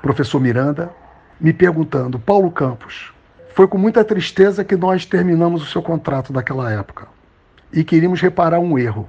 professor 0.00 0.40
Miranda, 0.40 0.90
me 1.38 1.52
perguntando: 1.52 2.18
Paulo 2.18 2.50
Campos, 2.50 3.12
foi 3.54 3.68
com 3.68 3.76
muita 3.76 4.02
tristeza 4.02 4.64
que 4.64 4.74
nós 4.74 5.04
terminamos 5.04 5.62
o 5.62 5.66
seu 5.66 5.82
contrato 5.82 6.32
naquela 6.32 6.72
época 6.72 7.08
e 7.70 7.84
queríamos 7.84 8.22
reparar 8.22 8.58
um 8.58 8.78
erro. 8.78 9.06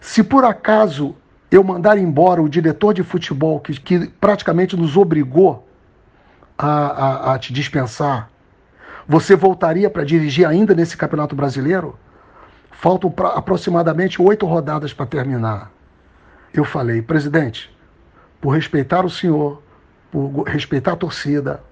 Se 0.00 0.24
por 0.24 0.44
acaso 0.44 1.14
eu 1.52 1.62
mandar 1.62 1.98
embora 1.98 2.42
o 2.42 2.48
diretor 2.48 2.92
de 2.92 3.04
futebol 3.04 3.60
que, 3.60 3.80
que 3.80 4.08
praticamente 4.20 4.76
nos 4.76 4.96
obrigou 4.96 5.68
a, 6.58 6.68
a, 6.68 7.34
a 7.34 7.38
te 7.38 7.52
dispensar, 7.52 8.28
você 9.08 9.34
voltaria 9.34 9.88
para 9.88 10.04
dirigir 10.04 10.46
ainda 10.46 10.74
nesse 10.74 10.94
Campeonato 10.94 11.34
Brasileiro? 11.34 11.98
Faltam 12.70 13.12
aproximadamente 13.34 14.20
oito 14.20 14.44
rodadas 14.44 14.92
para 14.92 15.06
terminar. 15.06 15.72
Eu 16.52 16.62
falei, 16.62 17.00
presidente, 17.00 17.74
por 18.38 18.50
respeitar 18.50 19.06
o 19.06 19.10
senhor, 19.10 19.62
por 20.12 20.42
respeitar 20.42 20.92
a 20.92 20.96
torcida, 20.96 21.62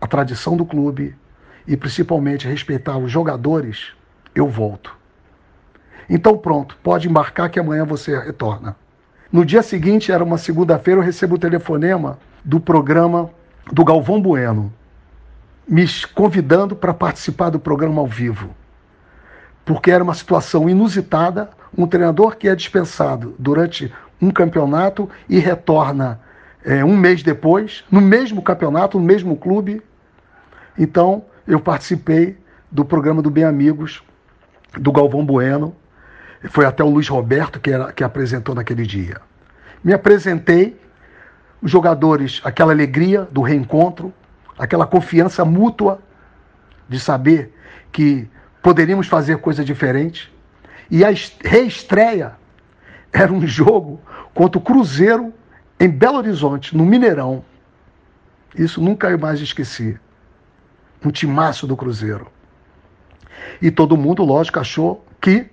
a 0.00 0.06
tradição 0.06 0.56
do 0.56 0.64
clube, 0.64 1.16
e 1.66 1.76
principalmente 1.76 2.46
respeitar 2.46 2.96
os 2.98 3.10
jogadores, 3.10 3.92
eu 4.32 4.46
volto. 4.46 4.96
Então 6.08 6.38
pronto, 6.38 6.78
pode 6.84 7.08
embarcar 7.08 7.50
que 7.50 7.58
amanhã 7.58 7.84
você 7.84 8.16
retorna. 8.16 8.76
No 9.32 9.44
dia 9.44 9.62
seguinte, 9.62 10.12
era 10.12 10.22
uma 10.22 10.38
segunda-feira, 10.38 11.00
eu 11.00 11.04
recebo 11.04 11.34
o 11.34 11.38
telefonema 11.38 12.16
do 12.44 12.60
programa 12.60 13.28
do 13.72 13.84
Galvão 13.84 14.22
Bueno, 14.22 14.72
me 15.66 15.86
convidando 16.14 16.76
para 16.76 16.92
participar 16.92 17.50
do 17.50 17.58
programa 17.58 18.00
ao 18.00 18.06
vivo. 18.06 18.50
Porque 19.64 19.90
era 19.90 20.04
uma 20.04 20.14
situação 20.14 20.68
inusitada, 20.68 21.50
um 21.76 21.86
treinador 21.86 22.36
que 22.36 22.48
é 22.48 22.54
dispensado 22.54 23.34
durante 23.38 23.92
um 24.20 24.30
campeonato 24.30 25.08
e 25.28 25.38
retorna 25.38 26.20
é, 26.64 26.84
um 26.84 26.96
mês 26.96 27.22
depois, 27.22 27.84
no 27.90 28.00
mesmo 28.00 28.42
campeonato, 28.42 28.98
no 28.98 29.04
mesmo 29.04 29.36
clube. 29.36 29.82
Então, 30.78 31.24
eu 31.46 31.60
participei 31.60 32.38
do 32.70 32.84
programa 32.84 33.20
do 33.20 33.30
Bem 33.30 33.44
Amigos, 33.44 34.02
do 34.78 34.90
Galvão 34.90 35.24
Bueno. 35.24 35.74
Foi 36.50 36.64
até 36.64 36.82
o 36.82 36.88
Luiz 36.88 37.08
Roberto 37.08 37.60
que, 37.60 37.70
era, 37.70 37.92
que 37.92 38.02
apresentou 38.02 38.54
naquele 38.54 38.86
dia. 38.86 39.20
Me 39.82 39.92
apresentei, 39.92 40.78
os 41.60 41.70
jogadores, 41.70 42.40
aquela 42.44 42.72
alegria 42.72 43.28
do 43.30 43.42
reencontro, 43.42 44.12
aquela 44.58 44.86
confiança 44.86 45.44
mútua 45.44 46.00
de 46.88 46.98
saber 47.00 47.54
que 47.92 48.28
poderíamos 48.62 49.06
fazer 49.06 49.38
coisa 49.38 49.64
diferente. 49.64 50.32
E 50.90 51.04
a 51.04 51.08
reestreia 51.44 52.36
era 53.12 53.32
um 53.32 53.46
jogo 53.46 54.00
contra 54.34 54.58
o 54.58 54.62
Cruzeiro 54.62 55.32
em 55.78 55.88
Belo 55.88 56.18
Horizonte, 56.18 56.76
no 56.76 56.84
Mineirão. 56.84 57.44
Isso 58.56 58.80
nunca 58.80 59.10
eu 59.10 59.18
mais 59.18 59.40
esqueci 59.40 59.98
um 61.04 61.10
timaço 61.10 61.66
do 61.66 61.76
Cruzeiro. 61.76 62.28
E 63.60 63.70
todo 63.70 63.96
mundo, 63.96 64.24
lógico, 64.24 64.58
achou 64.58 65.04
que 65.20 65.50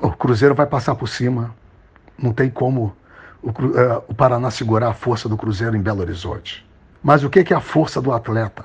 o 0.00 0.10
Cruzeiro 0.10 0.54
vai 0.54 0.66
passar 0.66 0.94
por 0.94 1.08
cima. 1.08 1.54
Não 2.18 2.32
tem 2.32 2.50
como 2.50 2.94
o, 3.42 3.50
uh, 3.50 4.04
o 4.08 4.14
Paraná 4.14 4.50
segurar 4.50 4.88
a 4.88 4.94
força 4.94 5.28
do 5.28 5.36
Cruzeiro 5.36 5.76
em 5.76 5.80
Belo 5.80 6.00
Horizonte. 6.00 6.66
Mas 7.02 7.24
o 7.24 7.30
que 7.30 7.52
é 7.52 7.56
a 7.56 7.60
força 7.60 8.00
do 8.00 8.12
atleta? 8.12 8.64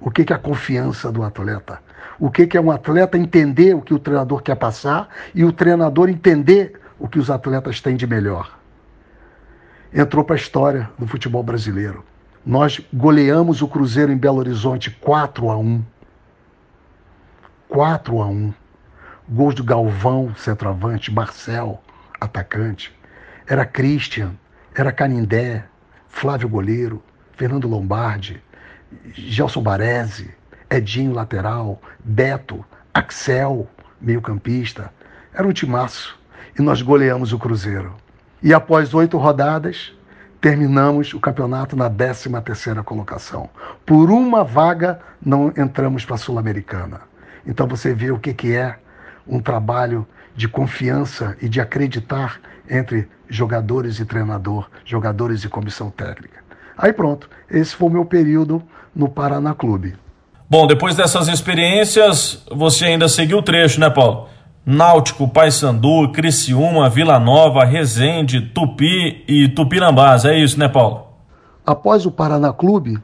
O 0.00 0.10
que 0.10 0.32
é 0.32 0.34
a 0.34 0.38
confiança 0.38 1.12
do 1.12 1.22
atleta? 1.22 1.80
O 2.18 2.30
que 2.30 2.56
é 2.56 2.60
um 2.60 2.70
atleta 2.70 3.18
entender 3.18 3.74
o 3.74 3.82
que 3.82 3.92
o 3.92 3.98
treinador 3.98 4.42
quer 4.42 4.54
passar 4.54 5.08
e 5.34 5.44
o 5.44 5.52
treinador 5.52 6.08
entender 6.08 6.80
o 6.98 7.06
que 7.06 7.18
os 7.18 7.30
atletas 7.30 7.80
têm 7.80 7.96
de 7.96 8.06
melhor? 8.06 8.58
Entrou 9.92 10.24
para 10.24 10.36
a 10.36 10.38
história 10.38 10.90
do 10.98 11.06
futebol 11.06 11.42
brasileiro. 11.42 12.04
Nós 12.44 12.80
goleamos 12.92 13.60
o 13.60 13.68
Cruzeiro 13.68 14.10
em 14.10 14.16
Belo 14.16 14.38
Horizonte 14.38 14.90
4 14.90 15.50
a 15.50 15.58
1. 15.58 15.84
4 17.68 18.22
a 18.22 18.26
1. 18.26 18.54
Gols 19.28 19.54
do 19.54 19.62
Galvão, 19.62 20.34
centroavante, 20.34 21.12
Marcel, 21.12 21.82
atacante. 22.18 22.96
Era 23.46 23.66
Christian, 23.66 24.32
era 24.74 24.90
Canindé, 24.90 25.64
Flávio 26.08 26.48
Goleiro, 26.48 27.02
Fernando 27.40 27.66
Lombardi, 27.66 28.38
Gelson 29.14 29.62
Baresi, 29.62 30.28
Edinho 30.68 31.14
lateral, 31.14 31.80
Beto, 32.04 32.62
Axel, 32.92 33.66
meio-campista. 33.98 34.92
Era 35.32 35.48
um 35.48 35.52
timaço. 35.52 36.20
E 36.58 36.60
nós 36.60 36.82
goleamos 36.82 37.32
o 37.32 37.38
Cruzeiro. 37.38 37.94
E 38.42 38.52
após 38.52 38.92
oito 38.92 39.16
rodadas, 39.16 39.90
terminamos 40.38 41.14
o 41.14 41.18
campeonato 41.18 41.74
na 41.74 41.88
13 41.88 42.28
terceira 42.44 42.82
colocação. 42.82 43.48
Por 43.86 44.10
uma 44.10 44.44
vaga 44.44 45.00
não 45.24 45.48
entramos 45.56 46.04
para 46.04 46.16
a 46.16 46.18
Sul-Americana. 46.18 47.00
Então 47.46 47.66
você 47.66 47.94
vê 47.94 48.10
o 48.10 48.18
que, 48.18 48.34
que 48.34 48.54
é 48.54 48.78
um 49.26 49.40
trabalho 49.40 50.06
de 50.36 50.46
confiança 50.46 51.34
e 51.40 51.48
de 51.48 51.58
acreditar 51.58 52.38
entre 52.68 53.08
jogadores 53.30 53.98
e 53.98 54.04
treinador, 54.04 54.68
jogadores 54.84 55.42
e 55.42 55.48
comissão 55.48 55.90
técnica. 55.90 56.39
Aí 56.80 56.94
pronto, 56.94 57.28
esse 57.50 57.76
foi 57.76 57.88
o 57.88 57.92
meu 57.92 58.06
período 58.06 58.62
no 58.96 59.06
Paraná 59.06 59.52
Clube. 59.52 59.94
Bom, 60.48 60.66
depois 60.66 60.96
dessas 60.96 61.28
experiências, 61.28 62.42
você 62.50 62.86
ainda 62.86 63.06
seguiu 63.06 63.38
o 63.38 63.42
trecho, 63.42 63.78
né, 63.78 63.90
Paulo? 63.90 64.28
Náutico, 64.64 65.28
Paysandu, 65.28 66.10
Criciúma, 66.10 66.88
Vila 66.88 67.18
Nova, 67.18 67.64
Resende, 67.64 68.40
Tupi 68.40 69.24
e 69.28 69.48
Tupinambás. 69.48 70.24
É 70.24 70.38
isso, 70.38 70.58
né, 70.58 70.68
Paulo? 70.68 71.06
Após 71.66 72.06
o 72.06 72.10
Paraná 72.10 72.50
Clube, 72.50 72.98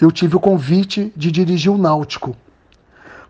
eu 0.00 0.10
tive 0.10 0.34
o 0.34 0.40
convite 0.40 1.12
de 1.16 1.30
dirigir 1.30 1.70
o 1.70 1.78
Náutico. 1.78 2.36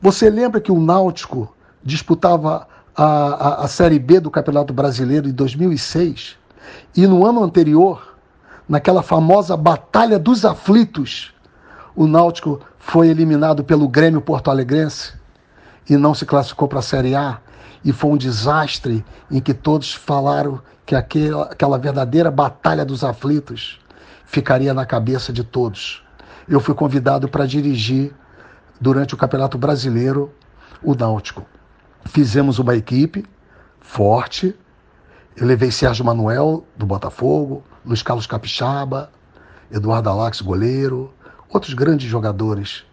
Você 0.00 0.30
lembra 0.30 0.60
que 0.60 0.72
o 0.72 0.80
Náutico 0.80 1.54
disputava 1.84 2.66
a, 2.96 3.04
a, 3.04 3.64
a 3.64 3.68
Série 3.68 3.98
B 3.98 4.20
do 4.20 4.30
Campeonato 4.30 4.72
Brasileiro 4.72 5.28
em 5.28 5.32
2006? 5.32 6.36
E 6.96 7.06
no 7.06 7.26
ano 7.26 7.44
anterior, 7.44 8.11
naquela 8.68 9.02
famosa 9.02 9.56
Batalha 9.56 10.18
dos 10.18 10.44
Aflitos, 10.44 11.32
o 11.94 12.06
Náutico 12.06 12.60
foi 12.78 13.08
eliminado 13.08 13.62
pelo 13.62 13.88
Grêmio 13.88 14.20
Porto 14.20 14.50
Alegrense 14.50 15.14
e 15.88 15.96
não 15.96 16.14
se 16.14 16.24
classificou 16.24 16.68
para 16.68 16.78
a 16.78 16.82
Série 16.82 17.14
A 17.14 17.38
e 17.84 17.92
foi 17.92 18.10
um 18.10 18.16
desastre 18.16 19.04
em 19.30 19.40
que 19.40 19.52
todos 19.52 19.92
falaram 19.92 20.60
que 20.86 20.94
aquela, 20.94 21.44
aquela 21.44 21.78
verdadeira 21.78 22.30
batalha 22.30 22.84
dos 22.84 23.04
aflitos 23.04 23.80
ficaria 24.24 24.72
na 24.72 24.86
cabeça 24.86 25.32
de 25.32 25.44
todos. 25.44 26.02
Eu 26.48 26.60
fui 26.60 26.74
convidado 26.74 27.28
para 27.28 27.46
dirigir 27.46 28.12
durante 28.80 29.14
o 29.14 29.16
Campeonato 29.16 29.58
Brasileiro 29.58 30.32
o 30.82 30.94
Náutico. 30.94 31.44
Fizemos 32.06 32.58
uma 32.58 32.74
equipe 32.74 33.24
forte. 33.80 34.56
Eu 35.36 35.46
levei 35.46 35.70
Sérgio 35.70 36.04
Manuel 36.04 36.64
do 36.76 36.84
Botafogo, 36.84 37.62
Luiz 37.84 38.02
Carlos 38.02 38.26
Capixaba, 38.26 39.10
Eduardo 39.70 40.08
Alax, 40.08 40.40
goleiro, 40.40 41.12
outros 41.48 41.74
grandes 41.74 42.08
jogadores. 42.08 42.84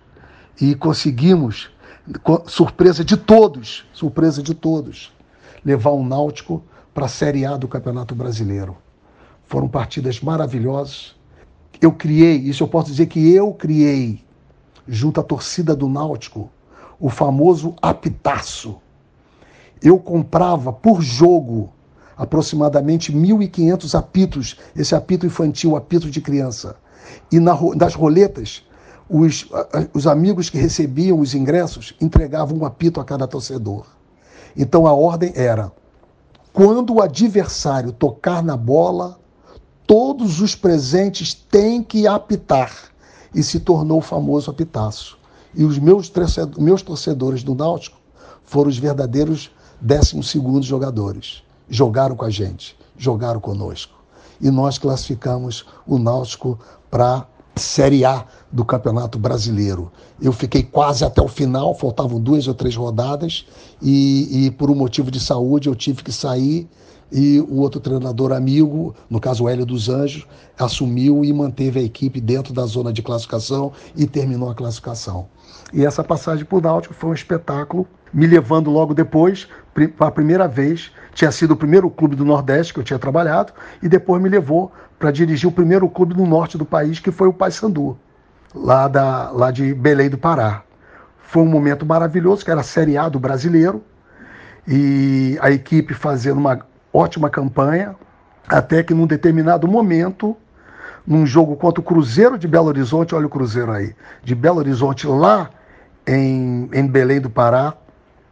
E 0.59 0.73
conseguimos 0.75 1.69
surpresa 2.47 3.03
de 3.03 3.15
todos, 3.15 3.85
surpresa 3.93 4.41
de 4.41 4.53
todos, 4.53 5.13
levar 5.63 5.91
o 5.91 6.03
Náutico 6.03 6.63
para 6.93 7.05
a 7.05 7.09
Série 7.09 7.45
A 7.45 7.55
do 7.55 7.67
Campeonato 7.67 8.15
Brasileiro. 8.15 8.75
Foram 9.45 9.67
partidas 9.67 10.19
maravilhosas. 10.21 11.15
Eu 11.79 11.91
criei, 11.91 12.37
isso 12.37 12.63
eu 12.63 12.67
posso 12.67 12.89
dizer 12.89 13.05
que 13.05 13.33
eu 13.33 13.53
criei, 13.53 14.23
junto 14.87 15.19
à 15.19 15.23
torcida 15.23 15.75
do 15.75 15.87
Náutico, 15.87 16.49
o 16.99 17.09
famoso 17.09 17.75
apitaço. 17.81 18.77
Eu 19.81 19.99
comprava 19.99 20.73
por 20.73 21.01
jogo 21.01 21.71
aproximadamente 22.19 23.13
1.500 23.13 23.97
apitos, 23.97 24.57
esse 24.75 24.93
apito 24.93 25.25
infantil, 25.25 25.77
apito 25.77 26.11
de 26.11 26.19
criança. 26.19 26.75
E 27.31 27.39
na, 27.39 27.57
nas 27.77 27.95
roletas, 27.95 28.61
os, 29.09 29.47
os 29.93 30.05
amigos 30.05 30.49
que 30.49 30.57
recebiam 30.57 31.17
os 31.21 31.33
ingressos 31.33 31.95
entregavam 32.01 32.57
um 32.57 32.65
apito 32.65 32.99
a 32.99 33.05
cada 33.05 33.25
torcedor. 33.25 33.85
Então 34.55 34.85
a 34.85 34.91
ordem 34.91 35.31
era: 35.33 35.71
quando 36.51 36.93
o 36.93 37.01
adversário 37.01 37.93
tocar 37.93 38.43
na 38.43 38.57
bola, 38.57 39.17
todos 39.87 40.41
os 40.41 40.53
presentes 40.53 41.33
têm 41.33 41.81
que 41.81 42.05
apitar. 42.05 42.89
E 43.33 43.43
se 43.43 43.59
tornou 43.59 43.99
o 43.99 44.01
famoso 44.01 44.49
apitaço. 44.49 45.17
E 45.53 45.63
os 45.63 45.77
meus, 45.77 46.11
meus 46.57 46.81
torcedores 46.81 47.43
do 47.43 47.53
Náutico 47.53 47.99
foram 48.43 48.69
os 48.69 48.77
verdadeiros 48.79 49.51
12 49.79 50.31
jogadores. 50.63 51.43
Jogaram 51.69 52.15
com 52.15 52.25
a 52.25 52.29
gente, 52.29 52.77
jogaram 52.97 53.39
conosco. 53.39 53.93
E 54.41 54.49
nós 54.49 54.77
classificamos 54.77 55.65
o 55.85 55.97
Náutico 55.97 56.57
para 56.89 57.27
Série 57.55 58.05
A 58.05 58.25
do 58.51 58.63
Campeonato 58.63 59.19
Brasileiro. 59.19 59.91
Eu 60.21 60.31
fiquei 60.31 60.63
quase 60.63 61.03
até 61.03 61.21
o 61.21 61.27
final, 61.27 61.75
faltavam 61.75 62.19
duas 62.19 62.47
ou 62.47 62.53
três 62.53 62.75
rodadas, 62.75 63.45
e, 63.81 64.45
e 64.45 64.51
por 64.51 64.71
um 64.71 64.75
motivo 64.75 65.11
de 65.11 65.19
saúde 65.19 65.67
eu 65.67 65.75
tive 65.75 66.03
que 66.03 66.11
sair 66.11 66.69
e 67.11 67.39
o 67.39 67.57
outro 67.57 67.79
treinador 67.79 68.31
amigo, 68.31 68.95
no 69.09 69.19
caso 69.19 69.43
o 69.43 69.49
Hélio 69.49 69.65
dos 69.65 69.89
Anjos, 69.89 70.27
assumiu 70.57 71.25
e 71.25 71.33
manteve 71.33 71.79
a 71.79 71.83
equipe 71.83 72.21
dentro 72.21 72.53
da 72.53 72.65
zona 72.65 72.93
de 72.93 73.01
classificação 73.01 73.71
e 73.95 74.05
terminou 74.05 74.49
a 74.49 74.55
classificação. 74.55 75.27
E 75.73 75.85
essa 75.85 76.03
passagem 76.03 76.45
por 76.45 76.61
Náutico 76.61 76.93
foi 76.93 77.09
um 77.09 77.13
espetáculo, 77.13 77.87
me 78.13 78.27
levando 78.27 78.69
logo 78.69 78.93
depois, 78.93 79.47
a 79.99 80.11
primeira 80.11 80.47
vez, 80.47 80.91
tinha 81.13 81.31
sido 81.31 81.51
o 81.51 81.57
primeiro 81.57 81.89
clube 81.89 82.15
do 82.15 82.25
Nordeste 82.25 82.73
que 82.73 82.79
eu 82.79 82.83
tinha 82.83 82.99
trabalhado, 82.99 83.53
e 83.81 83.89
depois 83.89 84.21
me 84.21 84.29
levou 84.29 84.71
para 84.97 85.11
dirigir 85.11 85.47
o 85.47 85.51
primeiro 85.51 85.87
clube 85.89 86.15
no 86.15 86.25
norte 86.25 86.57
do 86.57 86.65
país, 86.65 86.99
que 86.99 87.11
foi 87.11 87.27
o 87.27 87.33
Paysandu, 87.33 87.97
lá, 88.53 88.87
da, 88.87 89.29
lá 89.31 89.51
de 89.51 89.73
Belém 89.73 90.09
do 90.09 90.17
Pará. 90.17 90.63
Foi 91.19 91.43
um 91.43 91.47
momento 91.47 91.85
maravilhoso, 91.85 92.43
que 92.43 92.51
era 92.51 92.61
a 92.61 92.63
Série 92.63 92.97
A 92.97 93.07
do 93.07 93.19
brasileiro, 93.19 93.83
e 94.67 95.37
a 95.41 95.51
equipe 95.51 95.93
fazendo 95.93 96.37
uma 96.37 96.59
ótima 96.93 97.29
campanha, 97.29 97.95
até 98.47 98.83
que 98.83 98.93
num 98.93 99.07
determinado 99.07 99.67
momento, 99.67 100.35
num 101.05 101.25
jogo 101.25 101.55
contra 101.55 101.79
o 101.79 101.83
Cruzeiro 101.83 102.37
de 102.37 102.47
Belo 102.47 102.67
Horizonte, 102.67 103.15
olha 103.15 103.27
o 103.27 103.29
Cruzeiro 103.29 103.71
aí, 103.71 103.95
de 104.23 104.35
Belo 104.35 104.57
Horizonte 104.57 105.07
lá 105.07 105.49
em, 106.05 106.69
em 106.73 106.87
Belém 106.87 107.21
do 107.21 107.29
Pará, 107.29 107.73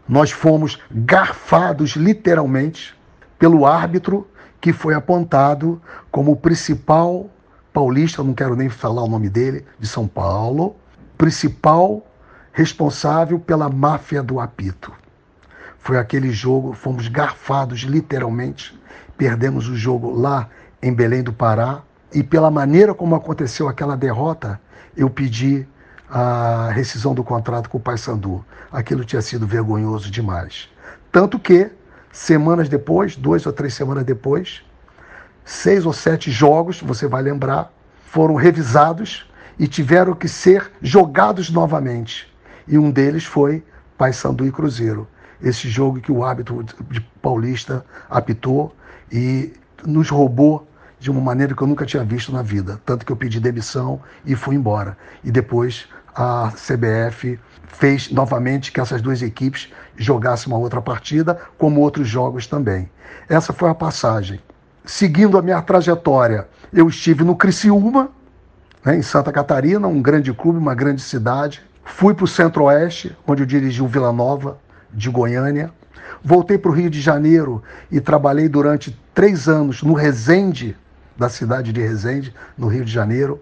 nós 0.08 0.32
fomos 0.32 0.80
garfados 0.90 1.92
literalmente 1.92 2.96
pelo 3.38 3.66
árbitro 3.66 4.28
que 4.60 4.74
foi 4.74 4.94
apontado 4.94 5.82
como 6.12 6.32
o 6.32 6.36
principal 6.36 7.30
paulista, 7.72 8.24
não 8.24 8.34
quero 8.34 8.56
nem 8.56 8.70
falar 8.70 9.04
o 9.04 9.08
nome 9.08 9.30
dele, 9.30 9.66
de 9.80 9.88
São 9.88 10.08
Paulo, 10.08 10.76
principal 11.18 12.06
responsável 12.52 13.40
pela 13.40 13.70
máfia 13.70 14.24
do 14.24 14.40
apito. 14.40 14.92
Foi 15.78 15.98
aquele 15.98 16.32
jogo, 16.32 16.74
fomos 16.74 17.08
garfados 17.08 17.82
literalmente, 17.82 18.78
perdemos 19.16 19.70
o 19.70 19.76
jogo 19.76 20.12
lá 20.12 20.50
em 20.82 20.92
Belém 20.92 21.22
do 21.22 21.32
Pará, 21.32 21.82
e 22.14 22.24
pela 22.24 22.50
maneira 22.50 22.94
como 22.94 23.16
aconteceu 23.16 23.68
aquela 23.68 23.96
derrota, 23.96 24.60
eu 24.96 25.10
pedi 25.10 25.68
a 26.10 26.70
rescisão 26.72 27.14
do 27.14 27.24
contrato 27.24 27.70
com 27.70 27.78
o 27.78 27.82
Paysandu. 27.82 28.44
Aquilo 28.72 29.04
tinha 29.04 29.22
sido 29.22 29.46
vergonhoso 29.46 30.10
demais. 30.10 30.70
Tanto 31.12 31.38
que, 31.40 31.70
semanas 32.12 32.70
depois, 32.70 33.16
duas 33.16 33.46
ou 33.46 33.54
três 33.54 33.74
semanas 33.74 34.04
depois, 34.04 34.64
seis 35.44 35.86
ou 35.86 35.94
sete 35.94 36.32
jogos, 36.32 36.82
você 36.82 37.08
vai 37.08 37.22
lembrar, 37.22 37.72
foram 38.06 38.36
revisados 38.36 39.30
e 39.60 39.68
tiveram 39.68 40.14
que 40.14 40.28
ser 40.28 40.72
jogados 40.82 41.50
novamente. 41.50 42.32
E 42.68 42.78
um 42.78 42.92
deles 42.92 43.26
foi 43.26 43.64
Paysandu 43.98 44.46
e 44.46 44.52
Cruzeiro 44.52 45.08
esse 45.42 45.70
jogo 45.70 46.00
que 46.00 46.12
o 46.12 46.24
árbitro 46.24 46.64
de 46.64 47.02
Paulista 47.22 47.86
apitou 48.10 48.76
e 49.12 49.54
nos 49.86 50.10
roubou 50.10 50.68
de 51.00 51.12
uma 51.12 51.22
maneira 51.22 51.54
que 51.54 51.62
eu 51.62 51.68
nunca 51.68 51.86
tinha 51.86 52.04
visto 52.04 52.32
na 52.32 52.42
vida. 52.42 52.82
Tanto 52.86 53.06
que 53.06 53.12
eu 53.12 53.16
pedi 53.16 53.40
demissão 53.40 54.02
e 54.26 54.36
fui 54.36 54.56
embora. 54.56 54.98
E 55.24 55.32
depois 55.32 55.88
a 56.18 56.52
CBF 56.52 57.40
fez 57.68 58.10
novamente 58.10 58.72
que 58.72 58.82
essas 58.82 59.02
duas 59.02 59.22
equipes 59.22 59.72
jogassem 59.96 60.52
uma 60.52 60.58
outra 60.58 60.82
partida, 60.82 61.40
como 61.60 61.82
outros 61.82 62.08
jogos 62.08 62.48
também. 62.48 62.90
Essa 63.30 63.54
foi 63.54 63.70
a 63.70 63.76
passagem. 63.76 64.42
Seguindo 64.84 65.38
a 65.38 65.42
minha 65.44 65.62
trajetória, 65.62 66.48
eu 66.74 66.88
estive 66.88 67.24
no 67.24 67.36
Criciúma, 67.36 68.10
né, 68.84 68.98
em 68.98 69.02
Santa 69.04 69.32
Catarina, 69.32 69.88
um 69.88 70.02
grande 70.02 70.34
clube, 70.34 70.58
uma 70.58 70.74
grande 70.74 71.02
cidade. 71.02 71.62
Fui 71.84 72.16
para 72.16 72.26
o 72.26 72.28
Centro-Oeste, 72.28 73.16
onde 73.28 73.44
eu 73.44 73.46
dirigi 73.46 73.82
o 73.82 73.88
Vila 73.88 74.12
Nova, 74.12 74.58
de 74.92 75.10
Goiânia. 75.10 75.72
Voltei 76.24 76.58
para 76.58 76.72
o 76.72 76.74
Rio 76.74 76.90
de 76.90 77.00
Janeiro 77.00 77.62
e 77.92 78.00
trabalhei 78.00 78.50
durante 78.50 78.98
três 79.14 79.48
anos 79.48 79.84
no 79.84 79.94
Resende, 79.94 80.76
da 81.16 81.30
cidade 81.30 81.72
de 81.72 81.82
Resende, 81.82 82.34
no 82.58 82.68
Rio 82.68 82.86
de 82.86 82.92
Janeiro. 82.92 83.40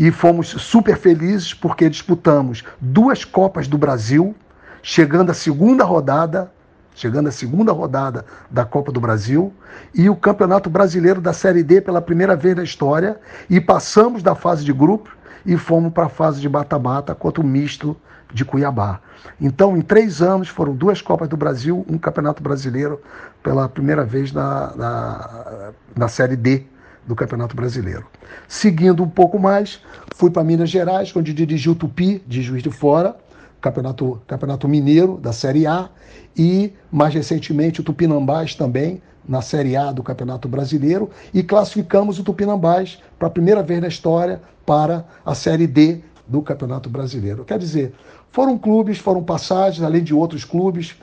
E 0.00 0.10
fomos 0.10 0.48
super 0.48 0.96
felizes 0.96 1.52
porque 1.52 1.90
disputamos 1.90 2.64
duas 2.80 3.22
Copas 3.22 3.68
do 3.68 3.76
Brasil, 3.76 4.34
chegando 4.82 5.28
à 5.28 5.34
segunda 5.34 5.84
rodada, 5.84 6.50
chegando 6.94 7.28
à 7.28 7.30
segunda 7.30 7.70
rodada 7.70 8.24
da 8.50 8.64
Copa 8.64 8.90
do 8.90 8.98
Brasil, 8.98 9.52
e 9.94 10.08
o 10.08 10.16
Campeonato 10.16 10.70
Brasileiro 10.70 11.20
da 11.20 11.34
Série 11.34 11.62
D 11.62 11.82
pela 11.82 12.00
primeira 12.00 12.34
vez 12.34 12.56
na 12.56 12.64
história, 12.64 13.20
e 13.50 13.60
passamos 13.60 14.22
da 14.22 14.34
fase 14.34 14.64
de 14.64 14.72
grupo 14.72 15.14
e 15.44 15.54
fomos 15.58 15.92
para 15.92 16.06
a 16.06 16.08
fase 16.08 16.40
de 16.40 16.48
mata-mata 16.48 17.14
contra 17.14 17.42
o 17.42 17.46
misto 17.46 17.94
de 18.32 18.42
Cuiabá. 18.42 19.00
Então, 19.38 19.76
em 19.76 19.82
três 19.82 20.22
anos, 20.22 20.48
foram 20.48 20.74
duas 20.74 21.02
Copas 21.02 21.28
do 21.28 21.36
Brasil, 21.36 21.84
um 21.86 21.98
Campeonato 21.98 22.42
Brasileiro, 22.42 23.02
pela 23.42 23.68
primeira 23.68 24.02
vez 24.02 24.32
na, 24.32 24.74
na, 24.74 25.72
na 25.94 26.08
Série 26.08 26.36
D 26.36 26.69
do 27.06 27.14
Campeonato 27.14 27.56
Brasileiro. 27.56 28.06
Seguindo 28.48 29.02
um 29.02 29.08
pouco 29.08 29.38
mais, 29.38 29.80
fui 30.14 30.30
para 30.30 30.44
Minas 30.44 30.70
Gerais, 30.70 31.14
onde 31.14 31.32
dirigi 31.32 31.68
o 31.70 31.74
Tupi, 31.74 32.22
de 32.26 32.42
Juiz 32.42 32.62
de 32.62 32.70
Fora, 32.70 33.16
Campeonato, 33.60 34.20
Campeonato 34.26 34.68
Mineiro, 34.68 35.18
da 35.18 35.32
Série 35.32 35.66
A, 35.66 35.88
e, 36.36 36.72
mais 36.90 37.12
recentemente, 37.12 37.80
o 37.80 37.84
Tupinambás 37.84 38.54
também, 38.54 39.02
na 39.28 39.42
Série 39.42 39.76
A 39.76 39.92
do 39.92 40.02
Campeonato 40.02 40.48
Brasileiro, 40.48 41.10
e 41.32 41.42
classificamos 41.42 42.18
o 42.18 42.24
Tupinambás 42.24 42.98
para 43.18 43.28
a 43.28 43.30
primeira 43.30 43.62
vez 43.62 43.80
na 43.80 43.88
história 43.88 44.40
para 44.64 45.04
a 45.24 45.34
Série 45.34 45.66
D 45.66 46.00
do 46.26 46.40
Campeonato 46.42 46.88
Brasileiro. 46.88 47.44
Quer 47.44 47.58
dizer, 47.58 47.92
foram 48.30 48.56
clubes, 48.56 48.98
foram 48.98 49.22
passagens, 49.22 49.82
além 49.82 50.02
de 50.02 50.14
outros 50.14 50.44
clubes 50.44 50.94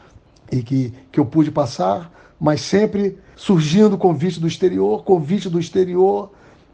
e 0.51 0.63
que, 0.63 0.93
que 1.11 1.19
eu 1.19 1.25
pude 1.25 1.51
passar, 1.51 2.11
mas 2.39 2.61
sempre 2.61 3.17
surgindo 3.35 3.97
convite 3.97 4.39
do 4.39 4.47
exterior, 4.47 5.03
convite 5.03 5.49
do 5.49 5.59
exterior. 5.59 6.31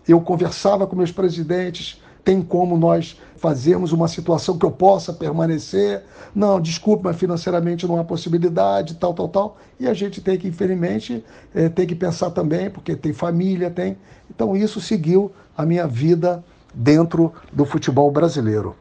Eu 0.08 0.20
conversava 0.20 0.86
com 0.86 0.96
meus 0.96 1.12
presidentes, 1.12 2.02
tem 2.24 2.42
como 2.42 2.78
nós 2.78 3.18
fazermos 3.38 3.92
uma 3.92 4.08
situação 4.08 4.58
que 4.58 4.66
eu 4.66 4.72
possa 4.72 5.12
permanecer? 5.12 6.04
Não, 6.34 6.62
desculpe, 6.62 7.04
mas 7.04 7.18
financeiramente 7.18 7.86
não 7.86 8.00
há 8.00 8.04
possibilidade, 8.04 8.96
tal, 8.96 9.14
tal, 9.14 9.28
tal. 9.28 9.58
E 9.78 9.88
a 9.88 9.94
gente 9.94 10.22
tem 10.22 10.38
que, 10.38 10.48
infelizmente, 10.48 11.24
é, 11.54 11.68
tem 11.68 11.86
que 11.86 11.96
pensar 11.96 12.32
também, 12.32 12.70
porque 12.70 12.96
tem 12.96 13.12
família, 13.12 13.70
tem. 13.70 13.98
Então 14.34 14.56
isso 14.56 14.80
seguiu 14.80 15.32
a 15.58 15.66
minha 15.66 15.86
vida 15.86 16.44
dentro 16.74 17.34
do 17.52 17.66
futebol 17.66 18.10
brasileiro. 18.10 18.76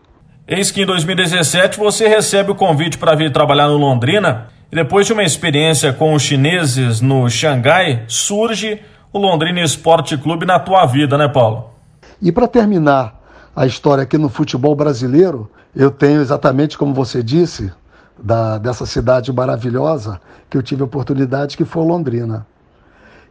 Eis 0.47 0.71
que 0.71 0.83
em 0.83 0.87
2017 0.87 1.79
você 1.79 2.07
recebe 2.09 2.51
o 2.51 2.55
convite 2.55 2.99
para 2.99 3.15
vir 3.15 3.33
trabalhar 3.33 3.69
no 3.69 3.77
Londrina 3.77 4.49
e 4.73 4.75
depois 4.75 5.07
de 5.07 5.13
uma 5.13 5.23
experiência 5.23 5.93
com 5.93 6.15
os 6.15 6.23
chineses 6.23 7.03
no 7.03 7.29
Xangai, 7.29 8.05
surge 8.09 8.81
o 9.13 9.19
Londrina 9.19 9.61
Esporte 9.61 10.17
Clube 10.17 10.47
na 10.47 10.59
tua 10.59 10.87
vida, 10.87 11.19
né, 11.19 11.29
Paulo? 11.29 11.73
E 12.23 12.33
para 12.33 12.49
terminar 12.49 13.21
a 13.55 13.67
história 13.67 14.03
aqui 14.03 14.17
no 14.17 14.31
futebol 14.31 14.75
brasileiro, 14.75 15.51
eu 15.77 15.91
tenho 15.91 16.23
exatamente 16.23 16.79
como 16.79 16.95
você 16.95 17.23
disse, 17.23 17.71
da, 18.19 18.57
dessa 18.57 18.87
cidade 18.87 19.31
maravilhosa 19.31 20.19
que 20.49 20.57
eu 20.57 20.63
tive 20.63 20.81
a 20.81 20.87
oportunidade, 20.87 21.55
que 21.55 21.67
foi 21.67 21.85
Londrina. 21.85 22.47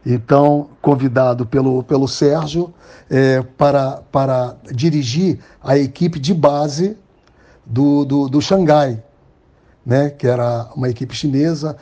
Então, 0.06 0.68
convidado 0.80 1.44
pelo, 1.44 1.82
pelo 1.82 2.06
Sérgio 2.06 2.72
é, 3.10 3.42
para, 3.58 4.00
para 4.12 4.54
dirigir 4.70 5.40
a 5.60 5.76
equipe 5.76 6.20
de 6.20 6.34
base 6.34 6.96
do, 7.66 8.04
do, 8.04 8.28
do 8.28 8.40
Xangai, 8.40 9.02
né, 9.84 10.10
que 10.10 10.26
era 10.26 10.70
uma 10.74 10.88
equipe 10.88 11.14
chinesa, 11.14 11.76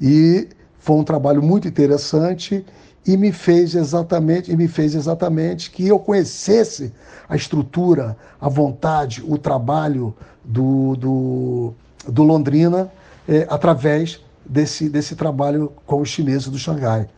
e 0.00 0.48
foi 0.78 0.96
um 0.96 1.04
trabalho 1.04 1.42
muito 1.42 1.68
interessante 1.68 2.64
e 3.06 3.16
me 3.16 3.32
fez 3.32 3.74
exatamente 3.74 4.50
e 4.50 4.56
me 4.56 4.68
fez 4.68 4.94
exatamente 4.94 5.70
que 5.70 5.86
eu 5.86 5.98
conhecesse 5.98 6.92
a 7.28 7.36
estrutura, 7.36 8.16
a 8.40 8.48
vontade, 8.48 9.22
o 9.26 9.38
trabalho 9.38 10.14
do, 10.44 10.96
do, 10.96 11.74
do 12.08 12.22
Londrina 12.22 12.90
é, 13.28 13.46
através 13.48 14.20
desse, 14.44 14.88
desse 14.88 15.14
trabalho 15.14 15.72
com 15.86 16.00
os 16.00 16.08
chineses 16.08 16.48
do 16.48 16.58
Xangai. 16.58 17.08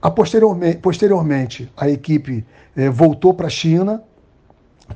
A 0.00 0.10
posteriormente, 0.10 0.78
posteriormente, 0.78 1.72
a 1.76 1.88
equipe 1.88 2.44
é, 2.76 2.88
voltou 2.88 3.32
para 3.32 3.46
a 3.46 3.50
China, 3.50 4.02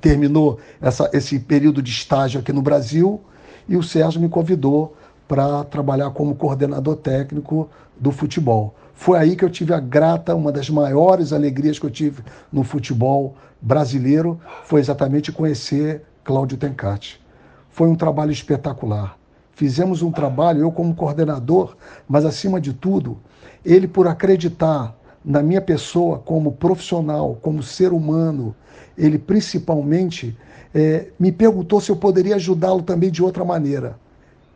terminou 0.00 0.58
essa, 0.80 1.08
esse 1.12 1.38
período 1.38 1.80
de 1.80 1.90
estágio 1.90 2.40
aqui 2.40 2.52
no 2.52 2.62
Brasil 2.62 3.20
e 3.68 3.76
o 3.76 3.82
Sérgio 3.82 4.20
me 4.20 4.28
convidou 4.28 4.96
para 5.26 5.64
trabalhar 5.64 6.10
como 6.10 6.36
coordenador 6.36 6.96
técnico 6.96 7.68
do 7.98 8.12
futebol. 8.12 8.74
Foi 8.94 9.18
aí 9.18 9.36
que 9.36 9.44
eu 9.44 9.50
tive 9.50 9.74
a 9.74 9.80
grata, 9.80 10.34
uma 10.34 10.50
das 10.50 10.70
maiores 10.70 11.32
alegrias 11.32 11.78
que 11.78 11.86
eu 11.86 11.90
tive 11.90 12.22
no 12.52 12.62
futebol 12.62 13.34
brasileiro, 13.60 14.40
foi 14.64 14.80
exatamente 14.80 15.32
conhecer 15.32 16.02
Cláudio 16.24 16.56
Tencati. 16.56 17.20
Foi 17.70 17.88
um 17.88 17.94
trabalho 17.94 18.30
espetacular. 18.30 19.18
Fizemos 19.52 20.02
um 20.02 20.10
trabalho, 20.10 20.60
eu 20.60 20.72
como 20.72 20.94
coordenador, 20.94 21.76
mas 22.08 22.24
acima 22.24 22.60
de 22.60 22.72
tudo, 22.72 23.18
ele 23.64 23.88
por 23.88 24.06
acreditar 24.06 24.96
na 25.24 25.42
minha 25.42 25.60
pessoa 25.60 26.18
como 26.18 26.52
profissional, 26.52 27.38
como 27.42 27.62
ser 27.62 27.92
humano, 27.92 28.54
ele 28.96 29.18
principalmente 29.18 30.36
é, 30.78 31.06
me 31.18 31.32
perguntou 31.32 31.80
se 31.80 31.90
eu 31.90 31.96
poderia 31.96 32.34
ajudá-lo 32.34 32.82
também 32.82 33.10
de 33.10 33.22
outra 33.22 33.42
maneira, 33.46 33.98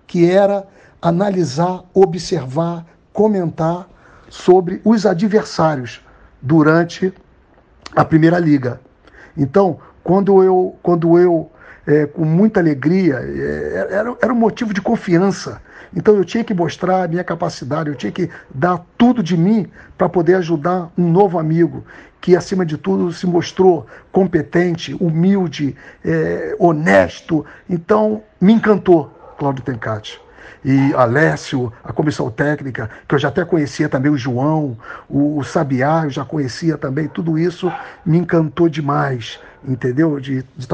que 0.06 0.30
era 0.30 0.66
analisar, 1.00 1.82
observar, 1.94 2.84
comentar 3.10 3.88
sobre 4.28 4.82
os 4.84 5.06
adversários 5.06 6.02
durante 6.42 7.10
a 7.96 8.04
Primeira 8.04 8.38
Liga. 8.38 8.82
Então, 9.34 9.78
quando 10.04 10.42
eu, 10.42 10.76
quando 10.82 11.18
eu 11.18 11.50
é, 11.86 12.06
com 12.06 12.24
muita 12.24 12.60
alegria, 12.60 13.16
é, 13.16 13.88
era, 13.90 14.16
era 14.22 14.32
um 14.32 14.36
motivo 14.36 14.72
de 14.72 14.80
confiança. 14.80 15.60
Então 15.94 16.14
eu 16.16 16.24
tinha 16.24 16.44
que 16.44 16.54
mostrar 16.54 17.04
a 17.04 17.08
minha 17.08 17.24
capacidade, 17.24 17.88
eu 17.88 17.96
tinha 17.96 18.12
que 18.12 18.30
dar 18.54 18.84
tudo 18.96 19.22
de 19.22 19.36
mim 19.36 19.66
para 19.98 20.08
poder 20.08 20.36
ajudar 20.36 20.90
um 20.96 21.10
novo 21.10 21.38
amigo 21.38 21.84
que, 22.20 22.36
acima 22.36 22.66
de 22.66 22.76
tudo, 22.76 23.12
se 23.12 23.26
mostrou 23.26 23.86
competente, 24.12 24.94
humilde, 25.00 25.74
é, 26.04 26.54
honesto. 26.58 27.44
Então, 27.68 28.22
me 28.40 28.52
encantou 28.52 29.06
Cláudio 29.38 29.64
Tencati 29.64 30.20
e 30.64 30.92
Alessio, 30.94 31.72
a 31.82 31.92
comissão 31.92 32.30
técnica, 32.30 32.90
que 33.08 33.14
eu 33.14 33.18
já 33.18 33.28
até 33.28 33.44
conhecia 33.44 33.88
também 33.88 34.10
o 34.10 34.16
João, 34.16 34.76
o, 35.08 35.38
o 35.38 35.44
Sabiá, 35.44 36.02
eu 36.04 36.10
já 36.10 36.24
conhecia 36.24 36.76
também, 36.76 37.08
tudo 37.08 37.38
isso 37.38 37.72
me 38.04 38.18
encantou 38.18 38.68
demais, 38.68 39.38
entendeu? 39.66 40.20
De, 40.20 40.42
de, 40.42 40.68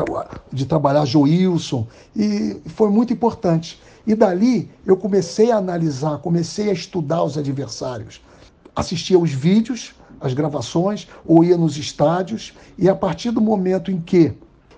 de 0.52 0.66
trabalhar 0.66 1.04
Joilson, 1.04 1.86
e 2.14 2.60
foi 2.66 2.90
muito 2.90 3.12
importante. 3.12 3.80
E 4.06 4.14
dali 4.14 4.70
eu 4.84 4.96
comecei 4.96 5.50
a 5.50 5.56
analisar, 5.56 6.18
comecei 6.18 6.70
a 6.70 6.72
estudar 6.72 7.22
os 7.22 7.38
adversários. 7.38 8.20
Assistia 8.74 9.18
os 9.18 9.30
vídeos, 9.30 9.94
as 10.20 10.34
gravações, 10.34 11.08
ou 11.24 11.44
ia 11.44 11.56
nos 11.56 11.76
estádios, 11.76 12.54
e 12.76 12.88
a 12.88 12.94
partir 12.94 13.30
do 13.30 13.40
momento 13.40 13.90
em 13.90 14.00
que 14.00 14.32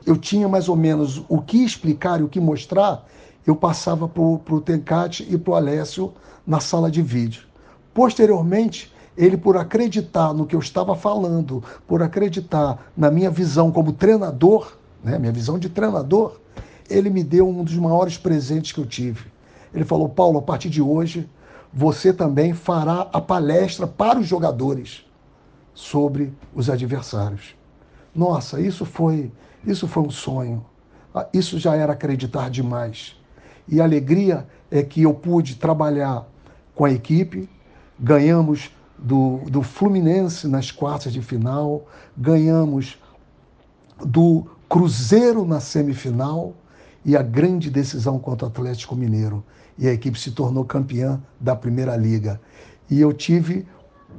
eu 0.07 0.17
tinha 0.17 0.49
mais 0.49 0.69
ou 0.69 0.77
menos 0.77 1.23
o 1.29 1.41
que 1.41 1.65
explicar 1.65 2.21
e 2.21 2.23
o 2.23 2.29
que 2.29 2.41
mostrar, 2.41 3.05
eu 3.51 3.57
passava 3.57 4.07
para 4.07 4.23
o 4.23 4.61
Tencate 4.61 5.27
e 5.29 5.39
para 5.39 5.53
o 5.53 5.55
Alessio 5.55 6.13
na 6.47 6.61
sala 6.61 6.91
de 6.91 7.03
vídeo. 7.03 7.45
Posteriormente, 7.95 8.93
ele, 9.17 9.37
por 9.37 9.57
acreditar 9.57 10.33
no 10.33 10.47
que 10.47 10.55
eu 10.55 10.61
estava 10.61 10.95
falando, 10.95 11.65
por 11.87 12.03
acreditar 12.03 12.91
na 12.97 13.11
minha 13.11 13.31
visão 13.31 13.73
como 13.73 13.93
treinador, 13.93 14.77
né, 15.03 15.19
minha 15.19 15.33
visão 15.33 15.59
de 15.59 15.69
treinador, 15.69 16.39
ele 16.89 17.11
me 17.11 17.25
deu 17.25 17.49
um 17.49 17.65
dos 17.65 17.77
maiores 17.77 18.17
presentes 18.17 18.73
que 18.73 18.81
eu 18.81 18.87
tive. 18.87 19.27
Ele 19.75 19.85
falou: 19.85 20.09
Paulo, 20.09 20.39
a 20.39 20.43
partir 20.43 20.71
de 20.71 20.81
hoje, 20.81 21.29
você 21.73 22.13
também 22.13 22.55
fará 22.55 23.09
a 23.13 23.21
palestra 23.21 23.87
para 23.87 24.19
os 24.19 24.27
jogadores 24.27 25.05
sobre 25.75 26.33
os 26.55 26.71
adversários. 26.71 27.55
Nossa, 28.15 28.61
isso 28.61 28.85
foi, 28.85 29.33
isso 29.67 29.89
foi 29.89 30.03
um 30.03 30.11
sonho. 30.11 30.65
Ah, 31.15 31.27
isso 31.33 31.59
já 31.59 31.75
era 31.75 31.93
acreditar 31.93 32.51
demais. 32.51 33.18
E 33.69 33.81
a 33.81 33.85
alegria 33.85 34.47
é 34.71 34.83
que 34.83 35.03
eu 35.03 35.13
pude 35.13 35.57
trabalhar 35.57 36.27
com 36.75 36.85
a 36.85 36.91
equipe, 36.91 37.49
ganhamos 37.99 38.71
do, 38.97 39.39
do 39.51 39.63
Fluminense 39.63 40.49
nas 40.49 40.71
quartas 40.71 41.13
de 41.13 41.21
final, 41.21 41.87
ganhamos 42.17 42.99
do 44.05 44.47
Cruzeiro 44.69 45.45
na 45.45 45.61
semifinal 45.61 46.55
e 47.05 47.17
a 47.17 47.23
grande 47.23 47.71
decisão 47.71 48.19
contra 48.19 48.47
o 48.47 48.51
Atlético 48.51 48.97
Mineiro. 48.97 49.45
E 49.79 49.87
a 49.87 49.93
equipe 49.93 50.19
se 50.19 50.33
tornou 50.33 50.65
campeã 50.65 51.23
da 51.39 51.55
Primeira 51.55 51.97
Liga. 51.97 52.41
E 52.91 53.01
eu 53.01 53.13
tive 53.13 53.67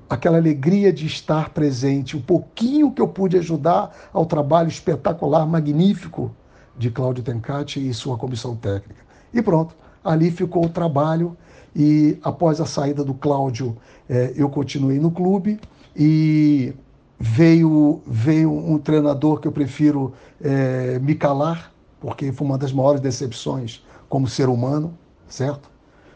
aquela 0.10 0.38
alegria 0.38 0.92
de 0.92 1.06
estar 1.06 1.50
presente, 1.50 2.16
o 2.16 2.22
pouquinho 2.22 2.92
que 2.92 3.02
eu 3.02 3.08
pude 3.08 3.38
ajudar 3.38 4.10
ao 4.14 4.26
trabalho 4.26 4.70
espetacular, 4.70 5.46
magnífico 5.46 6.32
de 6.78 6.90
Cláudio 6.90 7.24
Tencati 7.24 7.88
e 7.88 7.94
sua 7.94 8.18
comissão 8.18 8.56
técnica. 8.56 9.09
E 9.34 9.42
pronto, 9.42 9.76
ali 10.04 10.32
ficou 10.32 10.66
o 10.66 10.70
trabalho. 10.70 11.36
E 11.76 12.18
após 12.24 12.60
a 12.60 12.66
saída 12.66 13.04
do 13.04 13.14
Cláudio, 13.14 13.78
é, 14.10 14.34
eu 14.36 14.50
continuei 14.50 15.00
no 15.00 15.12
clube 15.12 15.60
e 15.96 16.74
veio, 17.20 18.02
veio 18.08 18.52
um 18.52 18.78
treinador 18.80 19.40
que 19.40 19.48
eu 19.48 19.52
prefiro 19.52 20.14
é, 20.42 20.98
me 21.00 21.14
calar, 21.14 21.72
porque 22.00 22.32
foi 22.32 22.48
uma 22.48 22.58
das 22.58 22.72
maiores 22.72 23.02
decepções 23.02 23.86
como 24.08 24.28
ser 24.28 24.50
humano, 24.50 24.98
certo? 25.28 25.70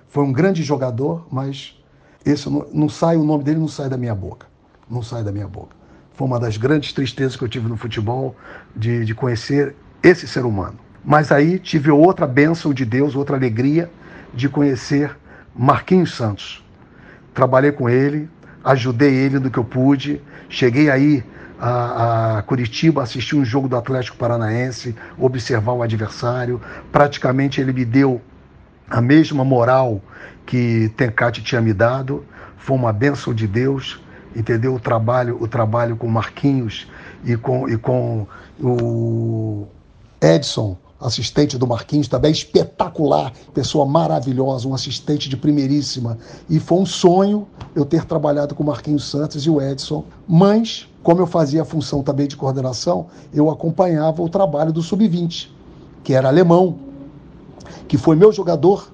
Foi 0.08 0.24
um 0.24 0.32
grande 0.32 0.64
jogador, 0.64 1.28
mas 1.30 1.80
esse 2.26 2.50
não, 2.50 2.66
não 2.74 2.90
sai, 2.90 3.18
o 3.18 3.24
nome 3.24 3.44
dele 3.44 3.60
não 3.60 3.68
sai 3.68 3.90
da 3.90 3.98
minha 3.98 4.16
boca. 4.16 4.48
Não 4.90 5.02
sai 5.02 5.24
da 5.24 5.32
minha 5.32 5.48
boca. 5.48 5.76
Foi 6.14 6.28
uma 6.28 6.40
das 6.40 6.58
grandes 6.58 6.94
tristezas 6.94 7.36
que 7.36 7.44
eu 7.44 7.50
tive 7.50 7.68
no 7.68 7.76
futebol 7.76 8.36
de, 8.76 9.06
de 9.06 9.16
conhecer 9.16 9.76
esse 10.02 10.28
ser 10.28 10.46
humano. 10.46 10.78
Mas 11.04 11.32
aí 11.32 11.60
tive 11.60 11.92
outra 11.92 12.26
bênção 12.26 12.74
de 12.74 12.86
Deus, 12.86 13.16
outra 13.16 13.36
alegria 13.36 13.92
de 14.34 14.48
conhecer 14.48 15.16
Marquinhos 15.54 16.16
Santos. 16.16 16.64
Trabalhei 17.34 17.72
com 17.72 17.90
ele, 17.90 18.30
ajudei 18.64 19.14
ele 19.14 19.38
no 19.38 19.52
que 19.52 19.58
eu 19.58 19.66
pude. 19.66 20.22
Cheguei 20.48 20.90
aí 20.90 21.24
a, 21.60 22.38
a, 22.38 22.42
Curitiba, 22.44 23.04
assistir 23.04 23.36
um 23.36 23.44
jogo 23.44 23.68
do 23.68 23.76
Atlético 23.76 24.18
Paranaense, 24.18 24.96
observar 25.18 25.74
o 25.74 25.84
adversário. 25.84 26.62
Praticamente 26.92 27.60
ele 27.60 27.74
me 27.74 27.84
deu 27.84 28.22
a 28.90 29.02
mesma 29.02 29.44
moral 29.44 30.02
que 30.46 30.90
Tencate 30.96 31.44
tinha 31.44 31.62
me 31.62 31.74
dado. 31.74 32.26
Foi 32.58 32.78
uma 32.78 32.94
bênção 32.94 33.34
de 33.34 33.46
Deus, 33.46 34.02
entendeu? 34.34 34.74
O 34.74 34.80
trabalho, 34.80 35.38
o 35.42 35.48
trabalho 35.50 35.98
com 35.98 36.08
Marquinhos 36.08 36.90
e 37.26 37.36
com, 37.36 37.68
e 37.68 37.78
com 37.78 38.26
o 38.62 39.68
Edson 40.22 40.78
assistente 41.04 41.58
do 41.58 41.68
Marquinhos, 41.68 42.08
também 42.08 42.32
espetacular, 42.32 43.34
pessoa 43.54 43.86
maravilhosa, 43.86 44.68
um 44.68 44.74
assistente 44.74 45.30
de 45.30 45.36
primeiríssima. 45.36 46.18
E 46.50 46.60
foi 46.60 46.80
um 46.80 46.86
sonho 46.86 47.48
eu 47.76 47.86
ter 47.86 48.06
trabalhado 48.06 48.56
com 48.56 48.64
o 48.64 48.66
Marquinhos 48.66 49.10
Santos 49.10 49.46
e 49.46 49.50
o 49.50 49.62
Edson, 49.62 50.06
mas, 50.28 50.88
como 51.04 51.22
eu 51.22 51.28
fazia 51.28 51.62
a 51.62 51.66
função 51.66 52.02
também 52.02 52.28
de 52.28 52.38
coordenação, 52.38 53.08
eu 53.34 53.50
acompanhava 53.50 54.22
o 54.22 54.30
trabalho 54.30 54.72
do 54.72 54.82
Sub-20, 54.82 55.50
que 56.04 56.14
era 56.14 56.30
alemão, 56.30 56.78
que 57.88 57.98
foi 57.98 58.16
meu 58.16 58.32
jogador, 58.32 58.92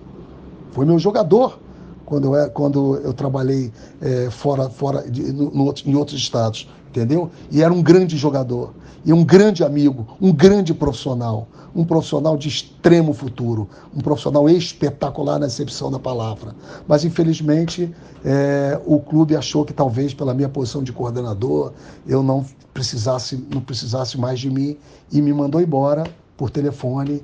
foi 0.71 0.85
meu 0.85 0.99
jogador 0.99 1.59
quando 2.05 2.35
eu, 2.35 2.49
quando 2.49 2.95
eu 3.03 3.13
trabalhei 3.13 3.71
é, 4.01 4.29
fora, 4.31 4.69
fora 4.69 5.09
de, 5.09 5.31
no, 5.31 5.51
no, 5.51 5.73
em 5.85 5.95
outros 5.95 6.19
estados, 6.19 6.67
entendeu? 6.89 7.29
E 7.51 7.61
era 7.61 7.71
um 7.71 7.83
grande 7.83 8.17
jogador, 8.17 8.73
e 9.05 9.13
um 9.13 9.23
grande 9.23 9.63
amigo, 9.63 10.07
um 10.19 10.33
grande 10.33 10.73
profissional 10.73 11.47
um 11.79 11.85
profissional 11.85 12.35
de 12.35 12.49
extremo 12.49 13.13
futuro, 13.13 13.69
um 13.95 14.01
profissional 14.01 14.49
espetacular 14.49 15.39
na 15.39 15.45
acepção 15.45 15.89
da 15.89 15.97
palavra. 15.97 16.53
Mas, 16.85 17.05
infelizmente, 17.05 17.89
é, 18.23 18.79
o 18.85 18.99
clube 18.99 19.35
achou 19.35 19.63
que 19.63 19.71
talvez 19.71 20.13
pela 20.13 20.33
minha 20.33 20.49
posição 20.49 20.83
de 20.83 20.91
coordenador 20.91 21.71
eu 22.05 22.21
não 22.21 22.45
precisasse, 22.73 23.41
não 23.53 23.61
precisasse 23.61 24.19
mais 24.19 24.39
de 24.39 24.49
mim 24.49 24.77
e 25.09 25.21
me 25.21 25.31
mandou 25.31 25.61
embora 25.61 26.03
por 26.35 26.49
telefone. 26.49 27.23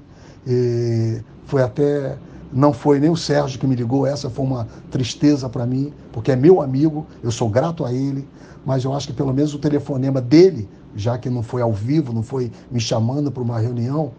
Foi 1.46 1.62
até 1.62 2.18
não 2.54 2.72
foi 2.72 3.00
nem 3.00 3.10
o 3.10 3.18
Sérgio 3.18 3.60
que 3.60 3.68
me 3.68 3.76
ligou, 3.76 4.06
essa 4.06 4.30
foi 4.30 4.46
uma 4.46 4.68
tristeza 4.90 5.50
para 5.50 5.66
mim, 5.66 5.92
porque 6.14 6.32
é 6.32 6.36
meu 6.36 6.62
amigo, 6.62 7.06
eu 7.22 7.32
sou 7.32 7.50
grato 7.50 7.84
a 7.84 7.92
ele, 7.92 8.26
mas 8.66 8.86
eu 8.86 8.94
acho 8.94 9.08
que 9.08 9.14
pelo 9.14 9.34
menos 9.34 9.54
o 9.54 9.60
telefonema 9.60 10.22
dele, 10.22 10.70
já 10.96 11.18
que 11.18 11.30
não 11.30 11.44
foi 11.44 11.62
ao 11.62 11.74
vivo, 11.74 12.14
não 12.14 12.24
foi 12.24 12.50
me 12.72 12.80
chamando 12.80 13.30
para 13.30 13.44
uma 13.44 13.60
reunião, 13.60 14.12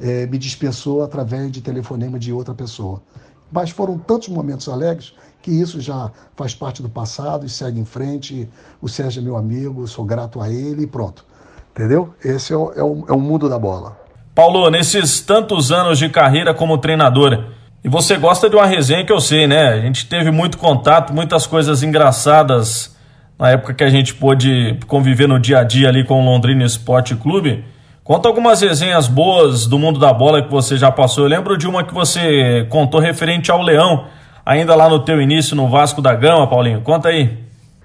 é, 0.00 0.26
me 0.26 0.38
dispensou 0.38 1.02
através 1.02 1.50
de 1.50 1.60
telefonema 1.60 2.18
de 2.18 2.32
outra 2.32 2.54
pessoa. 2.54 3.02
mas 3.50 3.70
foram 3.70 3.98
tantos 3.98 4.28
momentos 4.28 4.68
alegres 4.68 5.14
que 5.40 5.50
isso 5.50 5.80
já 5.80 6.10
faz 6.36 6.54
parte 6.54 6.82
do 6.82 6.88
passado 6.88 7.46
e 7.46 7.48
segue 7.48 7.80
em 7.80 7.84
frente. 7.84 8.48
O 8.80 8.88
Sérgio 8.88 9.20
é 9.20 9.24
meu 9.24 9.36
amigo, 9.36 9.86
sou 9.88 10.04
grato 10.04 10.40
a 10.40 10.50
ele 10.50 10.82
e 10.82 10.86
pronto. 10.86 11.24
Entendeu? 11.70 12.12
Esse 12.22 12.52
é 12.52 12.56
o, 12.56 12.72
é 12.72 12.82
o, 12.82 13.04
é 13.08 13.12
o 13.12 13.20
mundo 13.20 13.48
da 13.48 13.58
bola. 13.58 13.96
Paulo, 14.34 14.68
nesses 14.70 15.20
tantos 15.20 15.72
anos 15.72 15.98
de 15.98 16.08
carreira 16.08 16.52
como 16.52 16.76
treinador, 16.76 17.44
e 17.82 17.88
você 17.88 18.16
gosta 18.16 18.50
de 18.50 18.56
uma 18.56 18.66
resenha 18.66 19.04
que 19.04 19.12
eu 19.12 19.20
sei, 19.20 19.46
né? 19.46 19.68
A 19.68 19.80
gente 19.80 20.06
teve 20.06 20.30
muito 20.30 20.58
contato, 20.58 21.14
muitas 21.14 21.46
coisas 21.46 21.82
engraçadas 21.82 22.96
na 23.38 23.50
época 23.50 23.72
que 23.72 23.84
a 23.84 23.88
gente 23.88 24.14
pôde 24.14 24.78
conviver 24.86 25.28
no 25.28 25.38
dia 25.38 25.60
a 25.60 25.64
dia 25.64 25.88
ali 25.88 26.04
com 26.04 26.20
o 26.20 26.24
Londrina 26.24 26.64
Esporte 26.64 27.14
Clube. 27.14 27.64
Conta 28.08 28.26
algumas 28.26 28.62
resenhas 28.62 29.06
boas 29.06 29.66
do 29.66 29.78
mundo 29.78 30.00
da 30.00 30.14
bola 30.14 30.42
que 30.42 30.50
você 30.50 30.78
já 30.78 30.90
passou. 30.90 31.24
Eu 31.24 31.28
lembro 31.28 31.58
de 31.58 31.68
uma 31.68 31.84
que 31.84 31.92
você 31.92 32.66
contou 32.70 33.00
referente 33.00 33.50
ao 33.50 33.60
Leão, 33.60 34.06
ainda 34.46 34.74
lá 34.74 34.88
no 34.88 35.04
teu 35.04 35.20
início 35.20 35.54
no 35.54 35.68
Vasco 35.68 36.00
da 36.00 36.14
Gama, 36.14 36.48
Paulinho. 36.48 36.80
Conta 36.80 37.10
aí. 37.10 37.36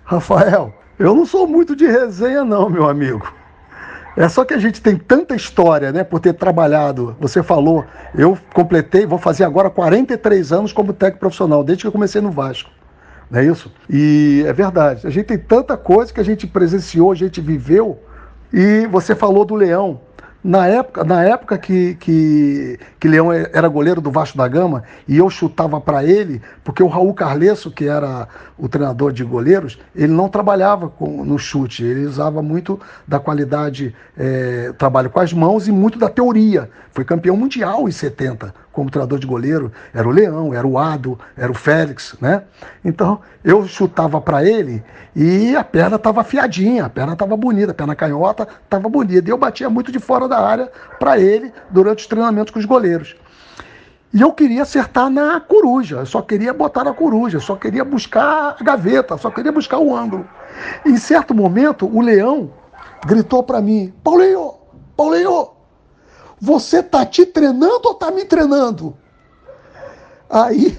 Rafael, 0.06 0.74
eu 0.98 1.14
não 1.14 1.26
sou 1.26 1.46
muito 1.46 1.76
de 1.76 1.86
resenha 1.86 2.46
não, 2.46 2.70
meu 2.70 2.88
amigo. 2.88 3.30
É 4.16 4.30
só 4.30 4.46
que 4.46 4.54
a 4.54 4.58
gente 4.58 4.82
tem 4.82 4.96
tanta 4.96 5.36
história, 5.36 5.92
né, 5.92 6.06
por 6.06 6.22
ter 6.22 6.32
trabalhado. 6.32 7.18
Você 7.20 7.44
falou, 7.44 7.84
eu 8.18 8.38
completei, 8.54 9.06
vou 9.06 9.20
fazer 9.20 9.44
agora 9.44 9.70
43 9.70 10.54
anos 10.54 10.72
como 10.72 10.94
técnico 10.94 11.20
profissional, 11.20 11.66
desde 11.66 11.84
que 11.84 11.88
eu 11.90 11.92
comecei 11.92 12.22
no 12.22 12.32
Vasco. 12.32 12.70
Não 13.30 13.42
é 13.42 13.44
isso? 13.44 13.70
E 13.90 14.46
é 14.48 14.54
verdade. 14.54 15.06
A 15.06 15.10
gente 15.10 15.26
tem 15.26 15.38
tanta 15.38 15.76
coisa 15.76 16.14
que 16.14 16.22
a 16.22 16.26
gente 16.26 16.48
presenciou, 16.48 17.12
a 17.12 17.16
gente 17.16 17.42
viveu. 17.42 18.00
E 18.54 18.88
você 18.90 19.14
falou 19.14 19.44
do 19.44 19.56
Leão. 19.56 20.00
Na 20.44 20.68
época, 20.68 21.06
na 21.06 21.24
época 21.24 21.58
que, 21.58 21.96
que, 21.96 22.78
que 23.00 23.08
Leão 23.08 23.32
era 23.32 23.66
goleiro 23.70 24.02
do 24.02 24.12
Vasco 24.12 24.38
da 24.38 24.46
Gama 24.46 24.84
e 25.08 25.18
eu 25.18 25.30
chutava 25.30 25.80
para 25.80 26.04
ele, 26.04 26.42
porque 26.66 26.84
o 26.84 26.88
Raul 26.88 27.14
Carlesso, 27.14 27.72
que 27.72 27.86
era 27.86 28.28
o 28.58 28.68
treinador 28.68 29.14
de 29.14 29.24
goleiros, 29.24 29.80
ele 29.96 30.12
não 30.12 30.28
trabalhava 30.28 30.90
com, 30.90 31.24
no 31.24 31.40
chute, 31.40 31.86
ele 31.86 32.06
usava 32.06 32.42
muito 32.42 32.78
da 33.08 33.22
qualidade, 33.22 33.96
é, 34.18 34.74
trabalho 34.78 35.10
com 35.10 35.22
as 35.22 35.32
mãos 35.32 35.70
e 35.70 35.72
muito 35.72 35.98
da 35.98 36.10
teoria. 36.10 36.70
Foi 36.92 37.06
campeão 37.06 37.38
mundial 37.38 37.88
em 37.88 37.92
70 37.92 38.54
como 38.74 38.90
treinador 38.90 39.20
de 39.20 39.28
goleiro. 39.28 39.72
Era 39.94 40.06
o 40.06 40.12
Leão, 40.12 40.54
era 40.54 40.68
o 40.68 40.78
Ado, 40.78 41.18
era 41.38 41.50
o 41.50 41.56
Félix, 41.56 42.16
né? 42.20 42.44
Então 42.84 43.22
eu 43.44 43.66
chutava 43.66 44.20
para 44.20 44.44
ele 44.44 44.84
e 45.16 45.56
a 45.56 45.64
perna 45.64 45.96
estava 45.96 46.22
afiadinha, 46.22 46.86
a 46.86 46.90
perna 46.90 47.14
estava 47.14 47.38
bonita, 47.38 47.72
a 47.72 47.76
perna 47.76 47.96
canhota 47.96 48.48
estava 48.66 48.90
bonita. 48.90 49.30
E 49.30 49.32
eu 49.32 49.38
batia 49.38 49.70
muito 49.70 49.92
de 49.92 50.00
fora 50.00 50.28
da 50.28 50.40
área 50.40 50.70
para 51.00 51.18
ele 51.18 51.54
durante 51.70 52.00
os 52.00 52.08
treinamentos 52.08 52.52
com 52.52 52.60
os 52.60 52.66
goleiros. 52.66 53.16
E 54.14 54.22
eu 54.22 54.32
queria 54.32 54.62
acertar 54.62 55.10
na 55.10 55.40
coruja, 55.40 55.98
eu 55.98 56.06
só 56.06 56.22
queria 56.22 56.54
botar 56.54 56.84
na 56.84 56.94
coruja, 56.94 57.38
eu 57.38 57.42
só 57.42 57.56
queria 57.56 57.84
buscar 57.84 58.56
a 58.60 58.64
gaveta, 58.64 59.18
só 59.18 59.32
queria 59.32 59.52
buscar 59.52 59.80
o 59.80 59.96
ângulo. 59.96 60.28
Em 60.86 60.98
certo 60.98 61.34
momento, 61.34 61.88
o 61.88 62.00
leão 62.00 62.52
gritou 63.06 63.42
para 63.42 63.60
mim: 63.60 63.92
Paulinho, 64.04 64.54
Paulinho, 64.96 65.48
você 66.44 66.84
tá 66.84 67.06
te 67.06 67.26
treinando 67.26 67.88
ou 67.88 67.96
tá 67.96 68.12
me 68.12 68.26
treinando? 68.26 68.98
Aí, 70.30 70.78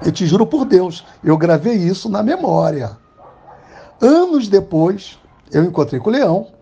eu 0.00 0.12
te 0.12 0.24
juro 0.26 0.46
por 0.46 0.64
Deus, 0.64 1.04
eu 1.24 1.36
gravei 1.36 1.74
isso 1.74 2.08
na 2.08 2.22
memória. 2.22 2.96
Anos 4.00 4.46
depois, 4.46 5.18
eu 5.50 5.64
encontrei 5.64 5.98
com 5.98 6.08
o 6.08 6.12
Leão. 6.12 6.52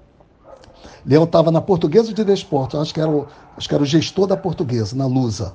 Leão 1.04 1.24
estava 1.24 1.50
na 1.50 1.60
Portuguesa 1.60 2.14
de 2.14 2.24
Desporto, 2.24 2.78
acho 2.78 2.94
que, 2.94 3.00
era 3.00 3.10
o, 3.10 3.26
acho 3.58 3.68
que 3.68 3.74
era 3.74 3.82
o 3.82 3.86
gestor 3.86 4.26
da 4.26 4.38
Portuguesa, 4.38 4.96
na 4.96 5.04
Lusa. 5.04 5.54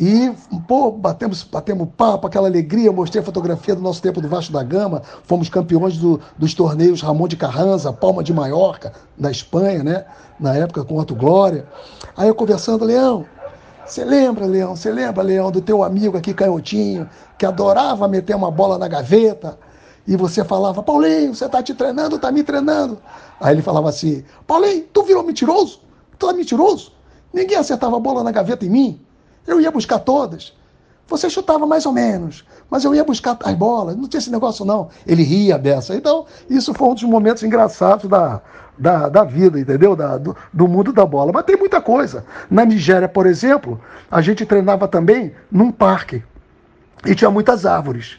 E, 0.00 0.32
pô, 0.68 0.92
batemos, 0.92 1.42
batemos 1.42 1.88
papo, 1.96 2.28
aquela 2.28 2.46
alegria, 2.46 2.92
mostrei 2.92 3.20
a 3.20 3.24
fotografia 3.24 3.74
do 3.74 3.82
nosso 3.82 4.00
tempo 4.00 4.20
do 4.20 4.28
Vasco 4.28 4.52
da 4.52 4.62
Gama, 4.62 5.02
fomos 5.24 5.48
campeões 5.48 5.98
do, 5.98 6.20
dos 6.38 6.54
torneios 6.54 7.02
Ramon 7.02 7.26
de 7.26 7.36
Carranza, 7.36 7.92
Palma 7.92 8.22
de 8.22 8.32
Maiorca, 8.32 8.92
da 9.18 9.28
Espanha, 9.28 9.82
né? 9.82 10.04
Na 10.38 10.54
época 10.54 10.84
com 10.84 10.96
Otto 10.98 11.16
Glória. 11.16 11.66
Aí 12.16 12.28
eu 12.28 12.34
conversando, 12.36 12.84
Leão, 12.84 13.26
você 13.84 14.04
lembra, 14.04 14.46
Leão, 14.46 14.76
você 14.76 14.88
lembra, 14.88 15.20
Leão, 15.20 15.50
do 15.50 15.60
teu 15.60 15.82
amigo 15.82 16.16
aqui, 16.16 16.32
Canhotinho, 16.32 17.10
que 17.36 17.44
adorava 17.44 18.06
meter 18.06 18.36
uma 18.36 18.52
bola 18.52 18.78
na 18.78 18.86
gaveta? 18.86 19.58
E 20.06 20.14
você 20.16 20.44
falava, 20.44 20.80
Paulinho, 20.80 21.34
você 21.34 21.48
tá 21.48 21.60
te 21.60 21.74
treinando, 21.74 22.20
tá 22.20 22.30
me 22.30 22.44
treinando. 22.44 22.98
Aí 23.40 23.52
ele 23.52 23.62
falava 23.62 23.88
assim, 23.88 24.22
Paulinho, 24.46 24.84
tu 24.92 25.02
virou 25.02 25.24
mentiroso? 25.24 25.80
Tu 26.16 26.30
é 26.30 26.32
mentiroso? 26.32 26.92
Ninguém 27.34 27.56
acertava 27.56 27.96
a 27.96 28.00
bola 28.00 28.22
na 28.22 28.30
gaveta 28.30 28.64
em 28.64 28.70
mim. 28.70 29.07
Eu 29.48 29.60
ia 29.60 29.70
buscar 29.72 29.98
todas. 29.98 30.56
Você 31.08 31.30
chutava 31.30 31.66
mais 31.66 31.86
ou 31.86 31.92
menos, 31.92 32.44
mas 32.70 32.84
eu 32.84 32.94
ia 32.94 33.02
buscar 33.02 33.36
as 33.42 33.54
bolas, 33.54 33.96
não 33.96 34.06
tinha 34.06 34.18
esse 34.18 34.30
negócio 34.30 34.62
não. 34.62 34.90
Ele 35.06 35.22
ria 35.22 35.58
dessa. 35.58 35.94
Então, 35.94 36.26
isso 36.50 36.74
foi 36.74 36.86
um 36.86 36.94
dos 36.94 37.04
momentos 37.04 37.42
engraçados 37.42 38.10
da, 38.10 38.42
da, 38.76 39.08
da 39.08 39.24
vida, 39.24 39.58
entendeu? 39.58 39.96
Da, 39.96 40.18
do, 40.18 40.36
do 40.52 40.68
mundo 40.68 40.92
da 40.92 41.06
bola. 41.06 41.32
Mas 41.32 41.46
tem 41.46 41.56
muita 41.56 41.80
coisa. 41.80 42.26
Na 42.50 42.62
Nigéria, 42.62 43.08
por 43.08 43.26
exemplo, 43.26 43.80
a 44.10 44.20
gente 44.20 44.44
treinava 44.44 44.86
também 44.86 45.34
num 45.50 45.72
parque 45.72 46.22
e 47.06 47.14
tinha 47.14 47.30
muitas 47.30 47.64
árvores. 47.64 48.18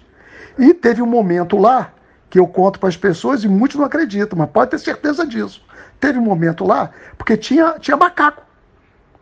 E 0.58 0.74
teve 0.74 1.00
um 1.00 1.08
momento 1.08 1.58
lá 1.58 1.94
que 2.28 2.40
eu 2.40 2.48
conto 2.48 2.80
para 2.80 2.90
as 2.90 2.98
pessoas 2.98 3.44
e 3.44 3.48
muitos 3.48 3.78
não 3.78 3.86
acreditam, 3.86 4.38
mas 4.38 4.50
pode 4.50 4.72
ter 4.72 4.80
certeza 4.80 5.28
disso. 5.28 5.62
Teve 6.00 6.18
um 6.18 6.24
momento 6.24 6.66
lá, 6.66 6.90
porque 7.18 7.38
tinha, 7.38 7.78
tinha 7.80 7.96
macaco. 7.96 8.42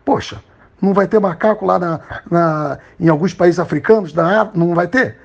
Poxa, 0.05 0.41
não 0.81 0.93
vai 0.93 1.07
ter 1.07 1.19
macaco 1.19 1.65
lá 1.65 1.79
na, 1.79 1.99
na, 2.29 2.77
em 2.99 3.09
alguns 3.09 3.33
países 3.33 3.59
africanos? 3.59 4.13
Na, 4.13 4.49
não 4.53 4.75
vai 4.75 4.87
ter? 4.87 5.17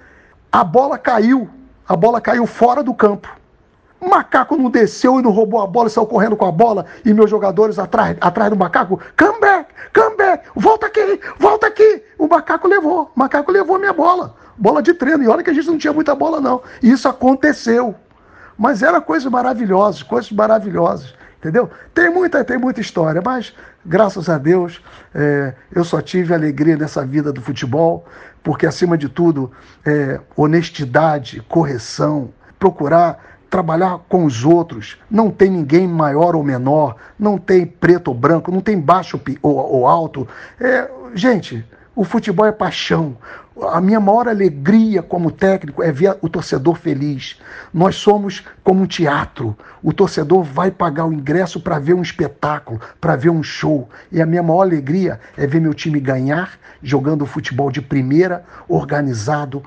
A 0.51 0.65
bola 0.65 0.99
caiu. 0.99 1.49
A 1.89 1.97
bola 1.97 2.21
caiu 2.21 2.47
fora 2.47 2.83
do 2.83 2.95
campo. 2.95 3.29
O 4.01 4.09
macaco 4.09 4.57
não 4.57 4.69
desceu 4.69 5.21
e 5.21 5.23
não 5.23 5.31
roubou 5.31 5.61
a 5.61 5.67
bola 5.67 5.87
e 5.87 5.91
saiu 5.91 6.07
correndo 6.07 6.37
com 6.37 6.45
a 6.45 6.51
bola 6.51 6.87
e 7.05 7.15
meus 7.15 7.31
jogadores 7.31 7.79
atrás, 7.79 8.17
atrás 8.21 8.51
do 8.51 8.57
macaco. 8.57 9.01
Come 9.17 9.41
back, 9.41 9.73
come 9.95 10.17
back, 10.17 10.45
volta 10.57 10.87
aqui, 10.87 11.21
volta 11.39 11.69
aqui. 11.69 12.03
O 12.19 12.27
macaco 12.27 12.67
levou, 12.67 13.13
o 13.15 13.19
macaco 13.19 13.53
levou 13.53 13.77
a 13.77 13.79
minha 13.79 13.93
bola. 13.93 14.35
Bola 14.57 14.83
de 14.83 14.93
treino. 14.95 15.23
E 15.23 15.29
olha 15.29 15.43
que 15.43 15.51
a 15.51 15.55
gente 15.55 15.69
não 15.69 15.79
tinha 15.79 15.93
muita 15.93 16.15
bola, 16.15 16.41
não. 16.41 16.63
Isso 16.83 17.09
aconteceu. 17.09 17.95
Mas 18.59 18.83
era 18.83 19.01
coisas 19.01 19.31
maravilhosas, 19.31 20.03
coisas 20.03 20.31
maravilhosas. 20.33 21.15
Entendeu? 21.39 21.71
Tem 21.93 22.09
muita, 22.09 22.45
tem 22.45 22.59
muita 22.59 22.81
história, 22.81 23.21
mas 23.25 23.53
graças 23.85 24.29
a 24.29 24.39
Deus 24.39 24.83
é, 25.15 25.55
eu 25.73 25.85
só 25.85 26.01
tive 26.01 26.35
alegria 26.35 26.77
nessa 26.77 27.05
vida 27.05 27.33
do 27.33 27.41
futebol, 27.41 28.07
porque 28.43 28.67
acima 28.67 28.97
de 28.99 29.09
tudo, 29.09 29.51
é, 29.85 30.21
honestidade, 30.37 31.41
correção, 31.49 32.31
procurar 32.59 33.33
trabalhar 33.53 33.99
com 34.09 34.25
os 34.25 34.47
outros. 34.47 34.97
Não 35.11 35.31
tem 35.31 35.51
ninguém 35.51 35.87
maior 35.87 36.35
ou 36.35 36.43
menor, 36.43 36.97
não 37.19 37.37
tem 37.37 37.67
preto 37.67 38.09
ou 38.09 38.15
branco, 38.15 38.51
não 38.51 38.63
tem 38.63 38.81
baixo 38.81 39.21
ou, 39.43 39.55
ou 39.55 39.87
alto. 39.87 40.27
É, 40.59 40.91
gente, 41.15 41.63
o 41.95 42.05
futebol 42.05 42.47
é 42.47 42.53
paixão. 42.53 43.17
A 43.71 43.81
minha 43.81 44.01
maior 44.01 44.27
alegria 44.27 45.03
como 45.03 45.31
técnico 45.31 45.83
é 45.83 45.93
ver 45.93 46.17
o 46.23 46.29
torcedor 46.29 46.77
feliz. 46.77 47.39
Nós 47.73 47.97
somos 47.97 48.43
como 48.65 48.83
um 48.83 48.87
teatro. 48.87 49.55
O 49.83 49.93
torcedor 49.93 50.43
vai 50.43 50.71
pagar 50.71 51.05
o 51.05 51.13
ingresso 51.13 51.61
para 51.61 51.79
ver 51.79 51.93
um 51.93 52.01
espetáculo, 52.01 52.81
para 52.99 53.15
ver 53.15 53.29
um 53.29 53.43
show. 53.43 53.91
E 54.11 54.23
a 54.23 54.27
minha 54.27 54.43
maior 54.43 54.63
alegria 54.63 55.21
é 55.37 55.47
ver 55.47 55.61
meu 55.61 55.75
time 55.75 56.01
ganhar, 56.01 56.59
jogando 56.83 57.27
futebol 57.27 57.71
de 57.71 57.83
primeira, 57.83 58.43
organizado, 58.67 59.63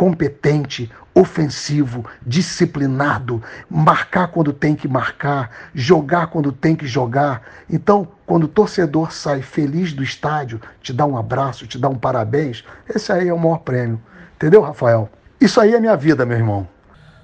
competente, 0.00 0.90
ofensivo, 1.14 2.06
disciplinado, 2.24 3.42
marcar 3.68 4.28
quando 4.28 4.50
tem 4.50 4.74
que 4.74 4.88
marcar, 4.88 5.50
jogar 5.74 6.28
quando 6.28 6.50
tem 6.50 6.74
que 6.74 6.86
jogar. 6.86 7.42
Então, 7.68 8.08
quando 8.24 8.44
o 8.44 8.48
torcedor 8.48 9.12
sai 9.12 9.42
feliz 9.42 9.92
do 9.92 10.02
estádio, 10.02 10.58
te 10.80 10.90
dá 10.90 11.04
um 11.04 11.18
abraço, 11.18 11.66
te 11.66 11.76
dá 11.76 11.86
um 11.86 11.96
parabéns, 11.96 12.64
esse 12.88 13.12
aí 13.12 13.28
é 13.28 13.34
o 13.34 13.38
maior 13.38 13.58
prêmio. 13.58 14.00
Entendeu, 14.36 14.62
Rafael? 14.62 15.10
Isso 15.38 15.60
aí 15.60 15.74
é 15.74 15.78
minha 15.78 15.98
vida, 15.98 16.24
meu 16.24 16.38
irmão. 16.38 16.66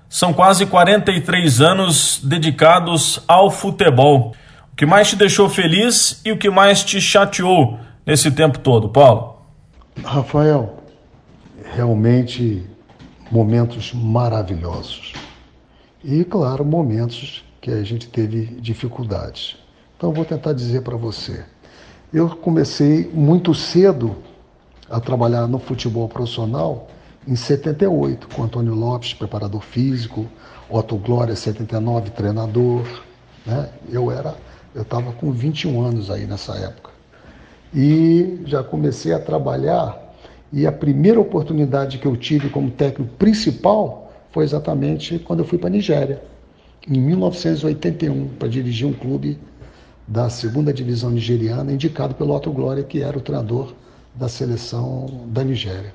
São 0.07 0.35
quase 0.35 0.67
43 0.67 1.63
anos 1.63 2.21
dedicados 2.23 3.25
ao 3.27 3.51
futebol. 3.51 4.35
O 4.71 4.77
que 4.77 4.85
mais 4.85 5.09
te 5.09 5.17
deixou 5.17 5.49
feliz 5.49 6.21
e 6.27 6.31
o 6.31 6.37
que 6.37 6.51
mais 6.51 6.85
te 6.85 7.01
chateou 7.01 7.81
nesse 8.05 8.31
tempo 8.31 8.59
todo, 8.59 8.91
Paulo? 8.91 9.41
Rafael, 10.05 10.76
realmente 11.75 12.65
momentos 13.31 13.93
maravilhosos. 13.93 15.13
E, 16.05 16.25
claro, 16.25 16.65
momentos 16.65 17.45
que 17.61 17.71
a 17.71 17.83
gente 17.83 18.09
teve 18.09 18.45
dificuldades. 18.61 19.57
Então, 19.97 20.13
vou 20.13 20.25
tentar 20.25 20.53
dizer 20.53 20.83
para 20.83 20.97
você. 20.97 21.45
Eu 22.13 22.29
comecei 22.29 23.11
muito 23.13 23.55
cedo 23.55 24.17
a 24.89 25.01
trabalhar 25.01 25.47
no 25.49 25.59
futebol 25.59 26.09
profissional 26.09 26.89
em 27.27 27.35
78, 27.35 28.29
com 28.29 28.45
Antônio 28.45 28.75
Lopes, 28.75 29.13
preparador 29.13 29.61
físico, 29.61 30.27
Otto 30.71 30.97
Glória, 30.97 31.35
79, 31.35 32.11
treinador. 32.11 32.85
Né? 33.45 33.69
Eu 33.91 34.13
era, 34.13 34.37
eu 34.75 34.83
estava 34.83 35.13
com 35.13 35.33
21 35.33 35.83
anos 35.83 36.11
aí 36.11 36.25
nessa 36.27 36.55
época. 36.57 36.91
E 37.75 38.43
já 38.47 38.63
comecei 38.63 39.13
a 39.13 39.19
trabalhar 39.19 40.06
E 40.53 40.67
a 40.67 40.73
primeira 40.73 41.21
oportunidade 41.21 41.99
que 41.99 42.07
eu 42.07 42.17
tive 42.17 42.49
como 42.49 42.71
técnico 42.71 43.13
principal 43.17 44.13
foi 44.31 44.45
exatamente 44.45 45.19
quando 45.19 45.41
eu 45.41 45.45
fui 45.45 45.59
para 45.59 45.69
a 45.69 45.71
Nigéria, 45.71 46.23
em 46.89 47.01
1981, 47.01 48.29
para 48.39 48.49
dirigir 48.49 48.87
um 48.87 48.93
clube 48.93 49.39
da 50.07 50.31
segunda 50.31 50.73
divisão 50.73 51.11
nigeriana, 51.11 51.73
indicado 51.73 52.15
pelo 52.15 52.33
Otto 52.35 52.53
Glória, 52.53 52.85
que 52.85 53.03
era 53.03 53.19
o 53.19 53.21
treinador 53.21 53.75
da 54.15 54.29
seleção 54.29 55.25
da 55.27 55.43
Nigéria. 55.43 55.93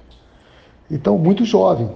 Então, 0.89 1.17
muito 1.17 1.45
jovem. 1.45 1.89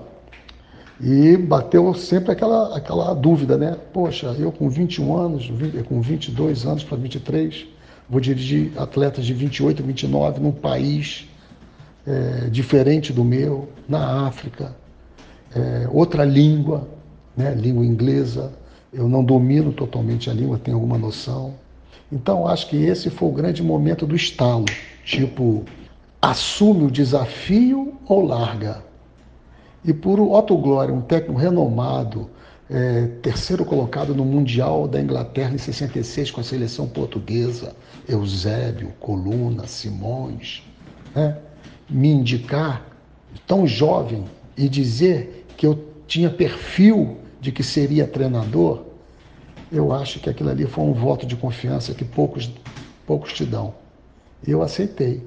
E 1.01 1.35
bateu 1.35 1.93
sempre 1.93 2.31
aquela, 2.31 2.77
aquela 2.77 3.13
dúvida, 3.13 3.57
né? 3.57 3.75
Poxa, 3.91 4.33
eu 4.39 4.49
com 4.49 4.69
21 4.69 5.17
anos, 5.17 5.51
com 5.89 5.99
22 5.99 6.65
anos 6.65 6.85
para 6.85 6.97
23, 6.97 7.65
vou 8.09 8.21
dirigir 8.21 8.71
atletas 8.77 9.25
de 9.25 9.33
28, 9.33 9.83
29 9.83 10.39
num 10.39 10.53
país 10.53 11.27
é, 12.05 12.49
diferente 12.49 13.11
do 13.11 13.23
meu, 13.23 13.69
na 13.87 14.27
África, 14.27 14.75
é, 15.55 15.87
outra 15.91 16.23
língua, 16.23 16.87
né? 17.35 17.53
língua 17.53 17.85
inglesa. 17.85 18.51
Eu 18.93 19.09
não 19.09 19.23
domino 19.23 19.73
totalmente 19.73 20.29
a 20.29 20.33
língua, 20.33 20.57
tenho 20.57 20.77
alguma 20.77 20.97
noção. 20.97 21.55
Então, 22.11 22.47
acho 22.47 22.69
que 22.69 22.77
esse 22.77 23.09
foi 23.09 23.27
o 23.27 23.31
grande 23.31 23.61
momento 23.63 24.05
do 24.05 24.15
estalo. 24.15 24.65
Tipo, 25.03 25.65
assume 26.21 26.85
o 26.85 26.91
desafio 26.91 27.93
ou 28.07 28.25
larga? 28.25 28.83
E 29.83 29.93
por 29.93 30.19
Otto 30.19 30.57
Glória, 30.57 30.93
um 30.93 31.01
técnico 31.01 31.39
renomado, 31.39 32.29
é, 32.69 33.07
terceiro 33.21 33.63
colocado 33.63 34.15
no 34.15 34.25
Mundial 34.25 34.87
da 34.87 34.99
Inglaterra 34.99 35.53
em 35.53 35.57
66 35.57 36.31
com 36.31 36.41
a 36.41 36.43
seleção 36.43 36.87
portuguesa, 36.87 37.75
Eusébio, 38.07 38.93
Coluna, 38.99 39.67
Simões, 39.67 40.63
né? 41.13 41.37
Me 41.89 42.09
indicar, 42.09 42.85
tão 43.45 43.67
jovem, 43.67 44.25
e 44.57 44.69
dizer 44.69 45.45
que 45.57 45.65
eu 45.65 45.85
tinha 46.07 46.29
perfil 46.29 47.17
de 47.41 47.51
que 47.51 47.63
seria 47.63 48.07
treinador, 48.07 48.83
eu 49.71 49.91
acho 49.91 50.19
que 50.19 50.29
aquilo 50.29 50.49
ali 50.49 50.65
foi 50.65 50.83
um 50.83 50.93
voto 50.93 51.25
de 51.25 51.35
confiança 51.35 51.93
que 51.93 52.05
poucos, 52.05 52.51
poucos 53.05 53.33
te 53.33 53.45
dão. 53.45 53.73
Eu 54.47 54.61
aceitei. 54.61 55.23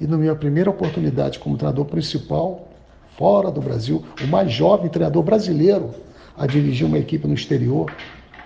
E 0.00 0.06
na 0.06 0.16
minha 0.16 0.34
primeira 0.34 0.70
oportunidade 0.70 1.38
como 1.38 1.56
treinador 1.56 1.86
principal, 1.86 2.68
fora 3.16 3.50
do 3.50 3.60
Brasil, 3.60 4.04
o 4.22 4.26
mais 4.26 4.52
jovem 4.52 4.90
treinador 4.90 5.22
brasileiro 5.22 5.90
a 6.36 6.46
dirigir 6.46 6.86
uma 6.86 6.98
equipe 6.98 7.26
no 7.26 7.34
exterior. 7.34 7.90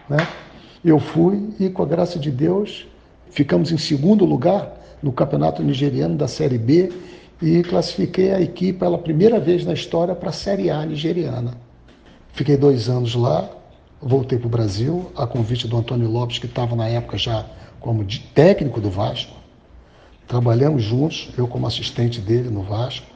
Né? 0.09 0.19
Eu 0.85 0.99
fui 0.99 1.51
e, 1.59 1.69
com 1.69 1.83
a 1.83 1.87
graça 1.87 2.19
de 2.19 2.31
Deus, 2.31 2.87
ficamos 3.31 3.73
em 3.73 3.79
segundo 3.79 4.25
lugar 4.25 4.81
no 5.03 5.13
campeonato 5.13 5.63
nigeriano 5.63 6.17
da 6.17 6.29
Série 6.29 6.59
B 6.59 6.93
e 7.43 7.63
classifiquei 7.63 8.33
a 8.33 8.41
equipe 8.41 8.79
pela 8.79 8.99
primeira 8.99 9.41
vez 9.41 9.65
na 9.65 9.73
história 9.73 10.15
para 10.15 10.29
a 10.29 10.33
Série 10.33 10.71
A 10.71 10.85
nigeriana. 10.85 11.55
Fiquei 12.33 12.57
dois 12.57 12.89
anos 12.89 13.15
lá, 13.15 13.49
voltei 14.01 14.39
para 14.39 14.47
o 14.47 14.51
Brasil, 14.51 15.11
a 15.17 15.27
convite 15.27 15.67
do 15.67 15.77
Antônio 15.77 16.09
Lopes, 16.09 16.39
que 16.39 16.47
estava 16.47 16.77
na 16.77 16.87
época 16.87 17.17
já 17.17 17.47
como 17.81 18.05
técnico 18.35 18.81
do 18.81 18.91
Vasco. 18.91 19.35
Trabalhamos 20.29 20.83
juntos, 20.83 21.31
eu 21.37 21.49
como 21.49 21.67
assistente 21.67 22.21
dele 22.21 22.51
no 22.51 22.63
Vasco. 22.63 23.07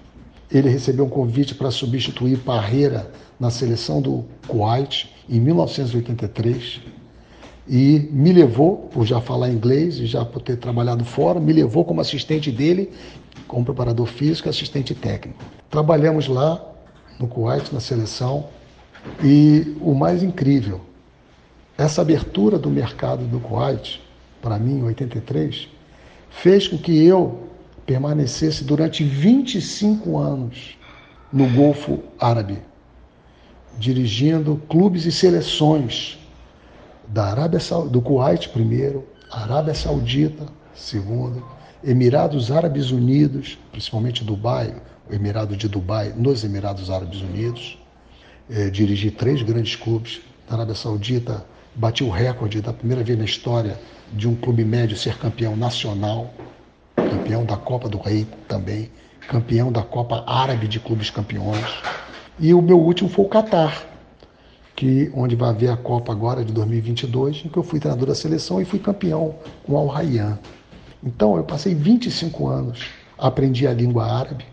Ele 0.50 0.68
recebeu 0.68 1.04
um 1.04 1.08
convite 1.08 1.54
para 1.54 1.70
substituir 1.70 2.38
Parreira 2.38 3.10
na 3.38 3.50
seleção 3.50 4.00
do 4.00 4.24
Kuwait 4.46 5.10
em 5.28 5.38
1983 5.40 6.80
e 7.66 8.08
me 8.12 8.32
levou, 8.32 8.88
por 8.92 9.06
já 9.06 9.20
falar 9.20 9.50
inglês 9.50 9.98
e 9.98 10.06
já 10.06 10.24
por 10.24 10.42
ter 10.42 10.56
trabalhado 10.56 11.04
fora, 11.04 11.40
me 11.40 11.52
levou 11.52 11.84
como 11.84 12.00
assistente 12.00 12.50
dele, 12.50 12.90
como 13.46 13.64
preparador 13.64 14.06
físico 14.06 14.48
e 14.48 14.50
assistente 14.50 14.94
técnico. 14.94 15.42
Trabalhamos 15.70 16.28
lá 16.28 16.60
no 17.18 17.26
Kuwait, 17.28 17.72
na 17.72 17.80
seleção, 17.80 18.48
e 19.22 19.76
o 19.80 19.94
mais 19.94 20.22
incrível, 20.22 20.80
essa 21.76 22.02
abertura 22.02 22.58
do 22.58 22.70
mercado 22.70 23.24
do 23.24 23.38
Kuwait, 23.38 24.00
para 24.40 24.58
mim, 24.58 24.78
em 24.78 24.84
83, 24.84 25.68
fez 26.30 26.68
com 26.68 26.78
que 26.78 27.04
eu 27.04 27.48
permanecesse 27.84 28.64
durante 28.64 29.04
25 29.04 30.16
anos 30.16 30.78
no 31.32 31.48
Golfo 31.50 32.00
Árabe, 32.18 32.58
dirigindo 33.78 34.60
clubes 34.68 35.04
e 35.04 35.12
seleções 35.12 36.18
da 37.08 37.26
Arábia 37.26 37.60
do 37.90 38.00
Kuwait 38.00 38.48
primeiro, 38.48 39.04
Arábia 39.30 39.74
Saudita 39.74 40.46
segundo, 40.74 41.42
Emirados 41.86 42.50
Árabes 42.50 42.90
Unidos, 42.90 43.58
principalmente 43.70 44.24
Dubai, 44.24 44.74
o 45.10 45.14
Emirado 45.14 45.56
de 45.56 45.68
Dubai, 45.68 46.12
nos 46.16 46.44
Emirados 46.44 46.90
Árabes 46.90 47.20
Unidos. 47.20 47.78
É, 48.48 48.68
dirigi 48.70 49.10
três 49.10 49.42
grandes 49.42 49.76
clubes. 49.76 50.20
Na 50.48 50.56
Arábia 50.56 50.74
Saudita, 50.74 51.44
bati 51.74 52.04
o 52.04 52.10
recorde 52.10 52.60
da 52.60 52.72
primeira 52.72 53.02
vez 53.02 53.18
na 53.18 53.24
história 53.24 53.78
de 54.12 54.28
um 54.28 54.34
clube 54.34 54.64
médio 54.64 54.96
ser 54.96 55.16
campeão 55.18 55.56
nacional 55.56 56.32
campeão 57.24 57.44
da 57.44 57.56
Copa 57.56 57.88
do 57.88 57.98
Rei 57.98 58.26
também, 58.48 58.90
campeão 59.28 59.72
da 59.72 59.82
Copa 59.82 60.24
Árabe 60.26 60.68
de 60.68 60.78
Clubes 60.78 61.10
Campeões. 61.10 61.64
E 62.38 62.52
o 62.52 62.60
meu 62.60 62.78
último 62.78 63.08
foi 63.08 63.24
o 63.24 63.28
Catar, 63.28 63.86
que 64.76 65.10
onde 65.14 65.34
vai 65.34 65.50
haver 65.50 65.70
a 65.70 65.76
Copa 65.76 66.12
agora 66.12 66.44
de 66.44 66.52
2022, 66.52 67.44
em 67.44 67.48
que 67.48 67.56
eu 67.56 67.62
fui 67.62 67.80
treinador 67.80 68.08
da 68.08 68.14
seleção 68.14 68.60
e 68.60 68.64
fui 68.64 68.78
campeão 68.78 69.34
com 69.64 69.76
Al 69.76 69.86
Rayyan. 69.86 70.38
Então 71.04 71.36
eu 71.36 71.44
passei 71.44 71.74
25 71.74 72.48
anos, 72.48 72.86
aprendi 73.18 73.66
a 73.66 73.72
língua 73.72 74.06
árabe. 74.06 74.44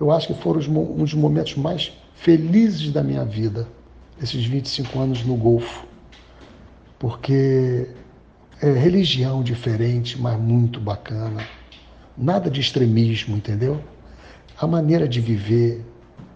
Eu 0.00 0.10
acho 0.10 0.26
que 0.26 0.34
foram 0.34 0.60
um 0.60 0.96
dos 0.96 1.14
momentos 1.14 1.54
mais 1.56 1.92
felizes 2.16 2.90
da 2.92 3.02
minha 3.02 3.24
vida, 3.24 3.68
esses 4.20 4.44
25 4.44 4.98
anos 4.98 5.24
no 5.24 5.36
Golfo. 5.36 5.86
Porque 6.98 7.88
é 8.60 8.72
religião 8.72 9.42
diferente, 9.42 10.20
mas 10.20 10.38
muito 10.38 10.80
bacana 10.80 11.44
nada 12.16 12.50
de 12.50 12.60
extremismo, 12.60 13.36
entendeu? 13.36 13.82
A 14.58 14.66
maneira 14.66 15.08
de 15.08 15.20
viver, 15.20 15.84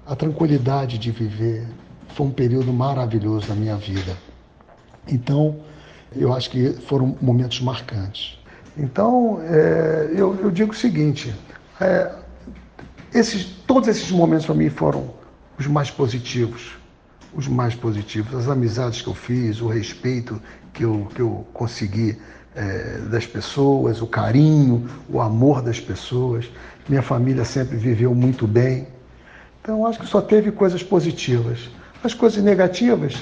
a 0.07 0.17
tranquilidade 0.17 0.99
de 0.99 1.11
viver, 1.11 1.67
foi 2.09 2.27
um 2.27 2.31
período 2.31 2.73
maravilhoso 2.73 3.49
na 3.49 3.55
minha 3.55 3.77
vida. 3.77 4.17
Então, 5.07 5.57
eu 6.15 6.33
acho 6.33 6.51
que 6.51 6.73
foram 6.73 7.17
momentos 7.21 7.61
marcantes. 7.61 8.39
Então, 8.77 9.41
é, 9.43 10.11
eu, 10.13 10.35
eu, 10.41 10.51
digo 10.51 10.73
o 10.73 10.77
seguinte: 10.77 11.35
é, 11.81 12.13
esses, 13.15 13.45
todos 13.67 13.89
esses 13.89 14.11
momentos 14.11 14.45
para 14.45 14.55
mim 14.55 14.69
foram 14.69 15.11
os 15.59 15.67
mais 15.67 15.91
positivos. 15.91 16.77
Os 17.35 17.49
mais 17.49 17.75
positivos. 17.75 18.35
As 18.35 18.49
amizades 18.49 19.01
que 19.01 19.09
eu 19.09 19.15
fiz, 19.15 19.61
o 19.61 19.69
respeito 19.69 20.41
que 20.73 20.85
eu, 20.85 21.09
que 21.15 21.21
eu 21.21 21.47
consegui 21.53 22.19
é, 22.55 22.99
das 23.11 23.27
pessoas, 23.27 24.01
o 24.01 24.07
carinho, 24.07 24.89
o 25.09 25.21
amor 25.21 25.63
das 25.63 25.81
pessoas. 25.81 26.51
Minha 26.89 27.03
família 27.03 27.45
sempre 27.45 27.77
viveu 27.77 28.15
muito 28.15 28.47
bem. 28.47 28.89
Então, 29.61 29.87
acho 29.87 29.99
que 29.99 30.07
só 30.07 30.21
teve 30.21 30.53
coisas 30.53 30.83
positivas. 30.83 31.71
As 32.05 32.15
coisas 32.15 32.43
negativas, 32.43 33.17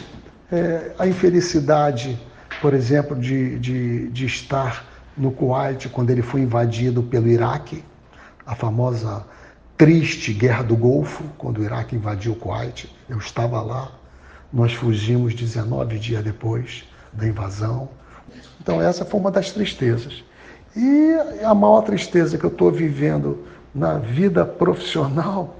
é, 0.53 0.93
a 0.99 1.07
infelicidade, 1.07 2.19
por 2.61 2.75
exemplo, 2.75 3.17
de, 3.17 3.59
de, 3.59 4.09
de 4.09 4.27
estar 4.27 4.85
no 5.16 5.31
Kuwait 5.31 5.89
quando 5.89 6.11
ele 6.11 6.23
foi 6.23 6.41
invadido 6.41 7.03
pelo 7.03 7.28
Iraque, 7.28 7.85
a 8.47 8.55
famosa 8.55 9.24
triste 9.77 10.32
guerra 10.32 10.62
do 10.62 10.77
Golfo, 10.77 11.24
quando 11.39 11.59
o 11.59 11.65
Iraque 11.65 11.97
invadiu 11.97 12.32
o 12.32 12.36
Kuwait. 12.36 12.91
Eu 13.09 13.19
estava 13.19 13.61
lá, 13.61 13.91
nós 14.53 14.73
fugimos 14.73 15.35
19 15.35 15.99
dias 15.99 16.23
depois 16.23 16.85
da 17.12 17.27
invasão. 17.27 17.89
Então, 18.61 18.81
essa 18.81 19.05
foi 19.05 19.20
uma 19.20 19.31
das 19.31 19.51
tristezas. 19.51 20.24
E 20.77 21.15
a 21.45 21.55
maior 21.55 21.82
tristeza 21.82 22.36
que 22.36 22.45
eu 22.45 22.51
estou 22.51 22.70
vivendo 22.70 23.47
na 23.74 23.99
vida 23.99 24.45
profissional 24.45 25.57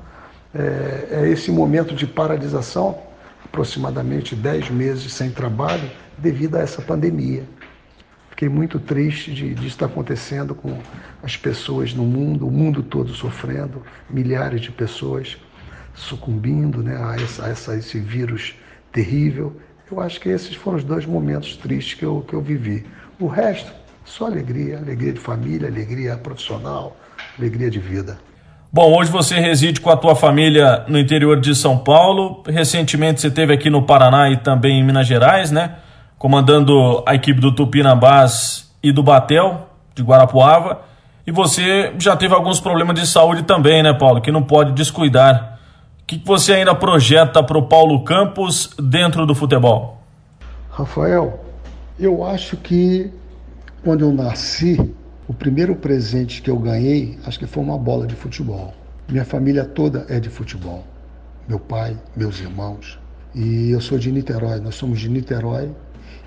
é, 0.55 1.09
é, 1.11 1.29
esse 1.29 1.51
momento 1.51 1.95
de 1.95 2.07
paralisação, 2.07 2.99
aproximadamente 3.45 4.37
10 4.37 4.71
meses 4.71 5.13
sem 5.13 5.31
trabalho, 5.31 5.91
devido 6.17 6.57
a 6.57 6.61
essa 6.61 6.81
pandemia. 6.81 7.45
Fiquei 8.35 8.49
muito 8.49 8.81
triste 8.81 9.33
de, 9.33 9.55
de 9.55 9.67
estar 9.67 9.87
acontecendo 9.87 10.55
com 10.55 10.77
as 11.23 11.37
pessoas 11.37 11.95
no 11.95 12.05
mundo, 12.05 12.49
o 12.49 12.51
mundo 12.51 12.83
todo 12.83 13.13
sofrendo, 13.13 13.83
milhares 14.11 14.61
de 14.61 14.73
pessoas 14.73 15.37
sucumbindo 15.95 16.83
né, 16.83 16.97
a, 16.97 17.15
essa, 17.15 17.47
a 17.47 17.49
essa, 17.51 17.77
esse 17.77 18.01
vírus 18.01 18.55
terrível 18.91 19.57
eu 19.91 20.01
acho 20.01 20.19
que 20.19 20.29
esses 20.29 20.57
foram 20.57 20.79
os 20.79 20.85
dois 20.85 21.05
momentos 21.05 21.57
tristes 21.57 21.95
que 21.95 22.05
eu, 22.05 22.25
que 22.27 22.35
eu 22.35 22.41
vivi. 22.41 22.85
O 23.21 23.27
resto, 23.27 23.71
só 24.05 24.27
alegria, 24.27 24.79
alegria 24.79 25.13
de 25.13 25.21
família, 25.21 25.69
alegria 25.69 26.17
profissional, 26.17 26.97
alegria 27.39 27.71
de 27.71 27.79
vida. 27.79 28.19
Bom, 28.73 28.97
hoje 28.97 29.11
você 29.11 29.39
reside 29.39 29.81
com 29.81 29.91
a 29.91 29.97
tua 29.97 30.17
família 30.17 30.85
no 30.89 30.99
interior 30.99 31.39
de 31.39 31.55
São 31.55 31.79
Paulo. 31.79 32.43
Recentemente 32.47 33.21
você 33.21 33.29
esteve 33.29 33.53
aqui 33.53 33.71
no 33.71 33.83
Paraná 33.83 34.31
e 34.31 34.39
também 34.39 34.81
em 34.81 34.85
Minas 34.85 35.07
Gerais, 35.07 35.53
né? 35.53 35.77
Comandando 36.25 37.03
a 37.05 37.15
equipe 37.15 37.39
do 37.39 37.55
Tupinambás 37.55 38.75
e 38.83 38.91
do 38.91 39.03
Batel, 39.03 39.69
de 39.95 40.03
Guarapuava. 40.03 40.81
E 41.27 41.31
você 41.31 41.93
já 41.99 42.17
teve 42.17 42.33
alguns 42.33 42.59
problemas 42.59 42.99
de 42.99 43.07
saúde 43.07 43.43
também, 43.43 43.83
né, 43.83 43.93
Paulo? 43.93 44.23
Que 44.23 44.33
não 44.33 44.43
pode 44.43 44.73
descuidar. 44.73 45.61
O 46.01 46.07
que 46.07 46.23
você 46.25 46.55
ainda 46.55 46.75
projeta 46.75 47.43
para 47.43 47.59
o 47.59 47.69
Paulo 47.69 48.03
Campos 48.05 48.75
dentro 48.83 49.27
do 49.27 49.35
futebol? 49.35 50.03
Rafael, 50.71 51.45
eu 52.01 52.25
acho 52.25 52.57
que 52.57 53.13
quando 53.85 54.01
eu 54.01 54.11
nasci, 54.11 54.81
o 55.29 55.35
primeiro 55.35 55.77
presente 55.77 56.41
que 56.41 56.49
eu 56.49 56.57
ganhei, 56.57 57.19
acho 57.27 57.39
que 57.39 57.47
foi 57.47 57.63
uma 57.63 57.77
bola 57.77 58.07
de 58.07 58.15
futebol. 58.15 58.73
Minha 59.11 59.27
família 59.27 59.63
toda 59.63 60.07
é 60.09 60.19
de 60.19 60.31
futebol. 60.31 60.87
Meu 61.47 61.61
pai, 61.61 61.99
meus 62.17 62.41
irmãos. 62.41 62.99
E 63.35 63.71
eu 63.71 63.81
sou 63.83 63.99
de 63.99 64.11
Niterói, 64.11 64.59
nós 64.59 64.75
somos 64.75 64.99
de 64.99 65.11
Niterói. 65.11 65.71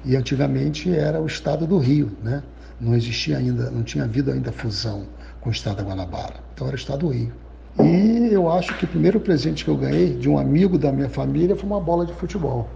E 0.05 0.15
antigamente 0.15 0.93
era 0.93 1.21
o 1.21 1.25
estado 1.25 1.65
do 1.65 1.77
Rio, 1.77 2.11
né? 2.23 2.43
Não 2.79 2.95
existia 2.95 3.37
ainda, 3.37 3.71
não 3.71 3.83
tinha 3.83 4.03
havido 4.03 4.31
ainda 4.31 4.51
fusão 4.51 5.07
com 5.41 5.49
o 5.49 5.51
estado 5.51 5.77
da 5.77 5.83
Guanabara. 5.83 6.35
Então 6.53 6.67
era 6.67 6.75
o 6.75 6.79
estado 6.79 6.99
do 6.99 7.09
Rio. 7.09 7.33
E 7.79 8.29
eu 8.31 8.49
acho 8.49 8.75
que 8.77 8.85
o 8.85 8.87
primeiro 8.87 9.19
presente 9.19 9.63
que 9.63 9.69
eu 9.69 9.77
ganhei 9.77 10.15
de 10.15 10.27
um 10.27 10.37
amigo 10.37 10.77
da 10.77 10.91
minha 10.91 11.09
família 11.09 11.55
foi 11.55 11.65
uma 11.65 11.79
bola 11.79 12.05
de 12.05 12.13
futebol. 12.13 12.67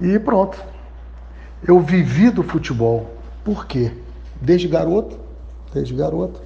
E 0.00 0.18
pronto. 0.18 0.62
Eu 1.66 1.80
vivi 1.80 2.30
do 2.30 2.42
futebol. 2.42 3.10
Por 3.44 3.66
quê? 3.66 3.92
Desde 4.40 4.66
garoto, 4.66 5.18
desde 5.74 5.94
garoto, 5.94 6.40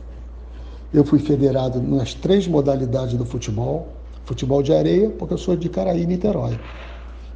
eu 0.92 1.04
fui 1.04 1.20
federado 1.20 1.80
nas 1.80 2.14
três 2.14 2.48
modalidades 2.48 3.14
do 3.14 3.24
futebol. 3.24 3.88
Futebol 4.24 4.62
de 4.62 4.72
areia, 4.72 5.10
porque 5.10 5.34
eu 5.34 5.38
sou 5.38 5.54
de 5.54 5.68
Caraí, 5.68 6.06
Niterói. 6.06 6.58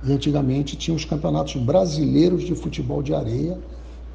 E 0.03 0.13
antigamente 0.13 0.77
tinha 0.77 0.97
os 0.97 1.05
campeonatos 1.05 1.57
brasileiros 1.57 2.43
de 2.43 2.55
futebol 2.55 3.03
de 3.03 3.15
areia, 3.15 3.59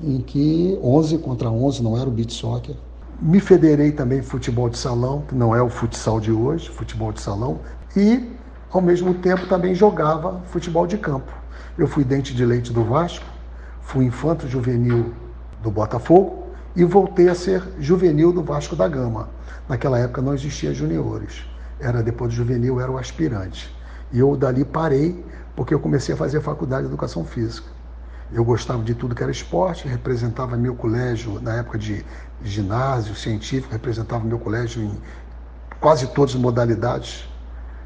em 0.01 0.21
que 0.21 0.79
11 0.81 1.17
contra 1.19 1.49
11, 1.49 1.83
não 1.83 1.97
era 1.97 2.07
o 2.07 2.11
beat 2.11 2.31
soccer. 2.31 2.75
Me 3.21 3.39
federei 3.39 3.91
também 3.91 4.21
futebol 4.21 4.69
de 4.69 4.77
salão, 4.77 5.23
que 5.27 5.35
não 5.35 5.55
é 5.55 5.61
o 5.61 5.69
futsal 5.69 6.19
de 6.19 6.31
hoje, 6.31 6.69
futebol 6.69 7.11
de 7.11 7.21
salão, 7.21 7.59
e 7.95 8.31
ao 8.71 8.81
mesmo 8.81 9.13
tempo 9.13 9.47
também 9.47 9.75
jogava 9.75 10.41
futebol 10.47 10.87
de 10.87 10.97
campo. 10.97 11.31
Eu 11.77 11.87
fui 11.87 12.03
dente 12.03 12.33
de 12.33 12.45
leite 12.45 12.71
do 12.71 12.83
Vasco, 12.83 13.25
fui 13.81 14.05
infanto 14.05 14.47
juvenil 14.47 15.13
do 15.61 15.69
Botafogo 15.69 16.47
e 16.75 16.83
voltei 16.83 17.29
a 17.29 17.35
ser 17.35 17.63
juvenil 17.79 18.33
do 18.33 18.41
Vasco 18.41 18.75
da 18.75 18.87
Gama. 18.87 19.29
Naquela 19.69 19.99
época 19.99 20.21
não 20.21 20.33
existia 20.33 20.73
juniores. 20.73 21.43
Era 21.79 22.01
depois 22.01 22.31
do 22.31 22.35
juvenil 22.35 22.79
era 22.79 22.91
o 22.91 22.97
aspirante. 22.97 23.73
E 24.11 24.19
eu 24.19 24.35
dali 24.35 24.65
parei 24.65 25.23
porque 25.55 25.73
eu 25.73 25.79
comecei 25.79 26.13
a 26.13 26.17
fazer 26.17 26.37
a 26.37 26.41
faculdade 26.41 26.83
de 26.83 26.87
educação 26.89 27.23
física. 27.25 27.67
Eu 28.31 28.43
gostava 28.43 28.81
de 28.83 28.95
tudo 28.95 29.13
que 29.13 29.21
era 29.21 29.31
esporte, 29.31 29.87
representava 29.87 30.57
meu 30.57 30.75
colégio 30.75 31.39
na 31.39 31.55
época 31.55 31.77
de 31.77 32.03
ginásio 32.43 33.15
científico, 33.15 33.71
representava 33.71 34.23
meu 34.23 34.39
colégio 34.39 34.81
em 34.81 35.01
quase 35.79 36.07
todas 36.07 36.33
as 36.33 36.41
modalidades. 36.41 37.29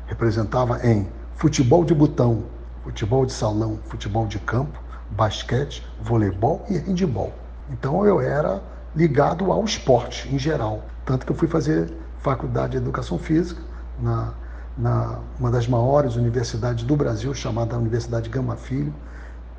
Representava 0.05 0.79
em 0.87 1.09
futebol 1.35 1.83
de 1.83 1.93
botão, 1.93 2.45
futebol 2.83 3.25
de 3.25 3.33
salão, 3.33 3.77
futebol 3.89 4.25
de 4.25 4.39
campo, 4.39 4.79
basquete, 5.11 5.85
voleibol 6.01 6.65
e 6.69 6.77
handebol. 6.77 7.33
Então 7.69 8.05
eu 8.05 8.21
era 8.21 8.61
ligado 8.95 9.51
ao 9.51 9.65
esporte 9.65 10.33
em 10.33 10.39
geral. 10.39 10.85
Tanto 11.05 11.25
que 11.25 11.31
eu 11.31 11.35
fui 11.35 11.47
fazer 11.47 11.93
faculdade 12.19 12.71
de 12.71 12.77
educação 12.77 13.19
física 13.19 13.61
na, 13.99 14.33
na 14.77 15.19
uma 15.39 15.49
das 15.49 15.67
maiores 15.67 16.15
universidades 16.15 16.83
do 16.83 16.95
Brasil, 16.95 17.33
chamada 17.33 17.77
Universidade 17.77 18.29
Gama 18.29 18.55
Filho. 18.55 18.93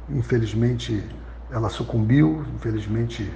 Infelizmente 0.08 1.04
ela 1.50 1.68
sucumbiu, 1.68 2.44
infelizmente 2.54 3.32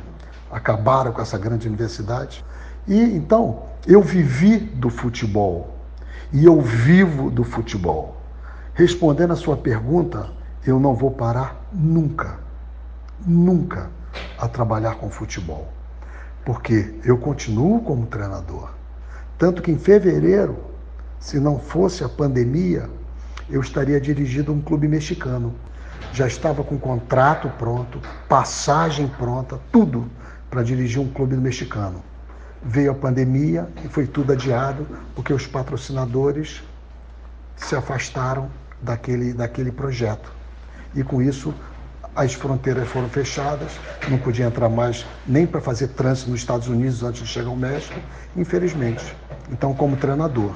acabaram 0.51 1.13
com 1.13 1.21
essa 1.21 1.39
grande 1.39 1.67
universidade. 1.67 2.45
E 2.87 3.01
então 3.01 3.65
eu 3.87 4.03
vivi 4.03 4.59
do 4.59 4.91
futebol 4.91 5.75
e 6.33 6.45
eu 6.45 6.61
vivo 6.61 7.31
do 7.31 7.45
futebol. 7.45 8.17
Respondendo 8.75 9.33
a 9.33 9.37
sua 9.37 9.57
pergunta, 9.57 10.31
eu 10.67 10.79
não 10.79 10.95
vou 10.95 11.11
parar 11.11 11.67
nunca, 11.73 12.39
nunca 13.27 13.91
a 14.39 14.49
trabalhar 14.49 14.95
com 14.97 15.11
futebol, 15.11 15.69
porque 16.45 16.99
eu 17.05 17.19
continuo 17.19 17.81
como 17.81 18.07
treinador. 18.07 18.71
Tanto 19.37 19.61
que 19.61 19.71
em 19.71 19.79
fevereiro, 19.79 20.72
se 21.23 21.39
não 21.39 21.57
fosse 21.57 22.03
a 22.03 22.09
pandemia, 22.09 22.91
eu 23.49 23.61
estaria 23.61 24.01
dirigindo 24.01 24.53
um 24.53 24.61
clube 24.61 24.89
mexicano. 24.89 25.55
Já 26.13 26.27
estava 26.27 26.65
com 26.65 26.77
contrato 26.77 27.49
pronto, 27.57 28.01
passagem 28.29 29.07
pronta, 29.07 29.61
tudo 29.71 30.11
para 30.51 30.65
dirigir 30.65 31.01
um 31.01 31.09
clube 31.09 31.37
mexicano. 31.37 32.03
Veio 32.61 32.91
a 32.91 32.95
pandemia 32.95 33.69
e 33.85 33.89
foi 33.89 34.05
tudo 34.05 34.33
adiado, 34.33 34.85
porque 35.15 35.33
os 35.33 35.47
patrocinadores 35.47 36.61
se 37.55 37.77
afastaram 37.77 38.51
daquele, 38.83 39.33
daquele 39.33 39.71
projeto. 39.71 40.33
E 40.93 41.05
com 41.05 41.23
isso 41.23 41.55
as 42.17 42.35
fronteiras 42.35 42.89
foram 42.89 43.09
fechadas, 43.09 43.71
não 44.09 44.19
podia 44.19 44.47
entrar 44.47 44.69
mais 44.69 45.07
nem 45.25 45.47
para 45.47 45.61
fazer 45.61 45.87
trânsito 45.89 46.33
nos 46.33 46.41
Estados 46.41 46.67
Unidos 46.67 47.01
antes 47.05 47.23
de 47.23 47.29
chegar 47.29 47.49
ao 47.49 47.57
México, 47.57 47.99
infelizmente. 48.37 49.17
Então, 49.53 49.73
como 49.73 49.97
treinador. 49.97 50.53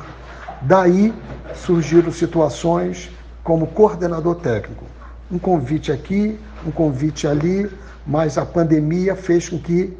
Daí 0.63 1.15
surgiram 1.55 2.13
situações 2.13 3.11
como 3.43 3.67
coordenador 3.69 4.37
técnico. 4.37 4.85
Um 5.31 5.39
convite 5.39 5.93
aqui, 5.93 6.39
um 6.65 6.71
convite 6.71 7.27
ali, 7.27 7.71
mas 8.07 8.39
a 8.39 8.47
pandemia 8.47 9.15
fez 9.15 9.49
com 9.49 9.59
que 9.59 9.97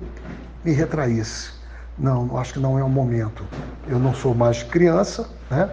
me 0.65 0.73
retraísse. 0.73 1.51
Não, 1.99 2.37
acho 2.39 2.55
que 2.55 2.59
não 2.59 2.79
é 2.79 2.85
o 2.85 2.89
momento. 2.89 3.45
Eu 3.87 3.99
não 3.99 4.15
sou 4.15 4.35
mais 4.35 4.63
criança, 4.63 5.29
né? 5.51 5.71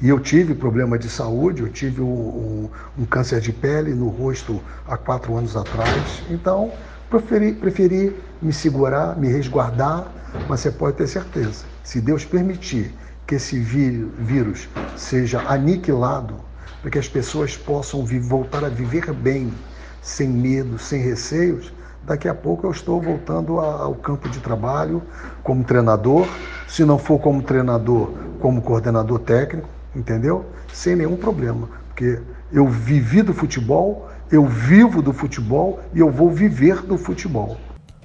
E 0.00 0.08
eu 0.08 0.20
tive 0.20 0.54
problema 0.54 0.98
de 0.98 1.08
saúde, 1.08 1.62
eu 1.62 1.68
tive 1.68 2.00
um, 2.00 2.06
um, 2.06 2.70
um, 2.98 3.04
câncer 3.04 3.40
de 3.40 3.52
pele 3.52 3.94
no 3.94 4.08
rosto 4.08 4.62
há 4.86 4.96
quatro 4.96 5.36
anos 5.36 5.56
atrás. 5.56 6.22
Então, 6.28 6.72
preferi, 7.08 7.52
preferi 7.52 8.16
me 8.40 8.52
segurar, 8.52 9.16
me 9.16 9.28
resguardar, 9.28 10.12
mas 10.48 10.60
você 10.60 10.70
pode 10.70 10.96
ter 10.96 11.06
certeza, 11.06 11.64
se 11.82 12.00
Deus 12.00 12.24
permitir 12.24 12.94
que 13.26 13.36
esse 13.36 13.58
vírus 13.58 14.68
seja 14.96 15.40
aniquilado, 15.48 16.34
para 16.80 16.90
que 16.90 16.98
as 16.98 17.08
pessoas 17.08 17.56
possam 17.56 18.04
voltar 18.04 18.64
a 18.64 18.68
viver 18.68 19.12
bem, 19.12 19.52
sem 20.00 20.28
medo, 20.28 20.78
sem 20.78 21.00
receios, 21.00 21.72
daqui 22.04 22.28
a 22.28 22.34
pouco 22.34 22.66
eu 22.66 22.72
estou 22.72 23.00
voltando 23.00 23.60
ao 23.60 23.94
campo 23.94 24.28
de 24.28 24.40
trabalho 24.40 25.02
como 25.42 25.62
treinador, 25.62 26.26
se 26.66 26.84
não 26.84 26.98
for 26.98 27.20
como 27.20 27.42
treinador, 27.42 28.10
como 28.40 28.60
coordenador 28.60 29.20
técnico, 29.20 29.68
entendeu? 29.94 30.44
Sem 30.72 30.96
nenhum 30.96 31.16
problema, 31.16 31.68
porque 31.88 32.20
eu 32.52 32.66
vivi 32.66 33.22
do 33.22 33.32
futebol, 33.32 34.08
eu 34.30 34.44
vivo 34.46 35.00
do 35.00 35.12
futebol 35.12 35.80
e 35.94 36.00
eu 36.00 36.10
vou 36.10 36.30
viver 36.30 36.82
do 36.82 36.98
futebol. 36.98 37.56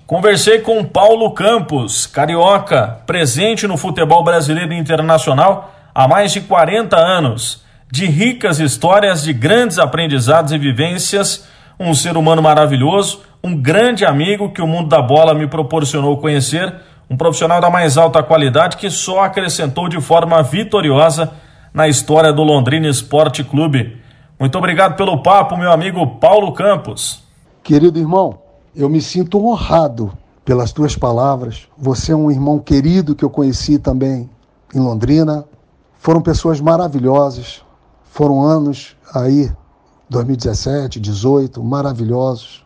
Conversei 0.07 0.59
com 0.59 0.85
Paulo 0.85 1.31
Campos, 1.31 2.05
carioca, 2.07 3.01
presente 3.05 3.67
no 3.67 3.75
futebol 3.75 4.23
brasileiro 4.23 4.71
e 4.71 4.77
internacional 4.77 5.75
há 5.93 6.07
mais 6.07 6.31
de 6.31 6.39
40 6.39 6.95
anos, 6.95 7.61
de 7.91 8.05
ricas 8.05 8.57
histórias, 8.57 9.21
de 9.21 9.33
grandes 9.33 9.77
aprendizados 9.77 10.53
e 10.53 10.57
vivências, 10.57 11.45
um 11.77 11.93
ser 11.93 12.15
humano 12.15 12.41
maravilhoso, 12.41 13.21
um 13.43 13.53
grande 13.53 14.05
amigo 14.05 14.53
que 14.53 14.61
o 14.61 14.65
mundo 14.65 14.87
da 14.87 15.01
bola 15.01 15.33
me 15.33 15.45
proporcionou 15.45 16.15
conhecer, 16.19 16.73
um 17.09 17.17
profissional 17.17 17.59
da 17.59 17.69
mais 17.69 17.97
alta 17.97 18.23
qualidade 18.23 18.77
que 18.77 18.89
só 18.89 19.25
acrescentou 19.25 19.89
de 19.89 19.99
forma 19.99 20.41
vitoriosa 20.41 21.33
na 21.73 21.85
história 21.89 22.31
do 22.31 22.43
Londrina 22.43 22.87
Esporte 22.87 23.43
Clube. 23.43 23.97
Muito 24.39 24.57
obrigado 24.57 24.95
pelo 24.95 25.21
papo, 25.21 25.57
meu 25.57 25.69
amigo 25.69 26.07
Paulo 26.15 26.53
Campos. 26.53 27.21
Querido 27.61 27.99
irmão, 27.99 28.46
eu 28.77 28.87
me 28.87 29.01
sinto 29.01 29.43
honrado 29.43 30.15
pelas 30.45 30.71
tuas 30.71 30.95
palavras. 30.95 31.67
Você 31.75 32.11
é 32.11 32.15
um 32.15 32.29
irmão 32.29 32.59
querido 32.59 33.15
que 33.15 33.25
eu 33.25 33.29
conheci 33.29 33.79
também 33.79 34.29
em 34.73 34.79
Londrina. 34.79 35.45
Foram 35.97 36.21
pessoas 36.21 36.61
maravilhosas. 36.61 37.63
Foram 38.03 38.43
anos 38.43 38.95
aí, 39.15 39.51
2017, 40.07 40.99
18, 40.99 41.63
maravilhosos. 41.63 42.63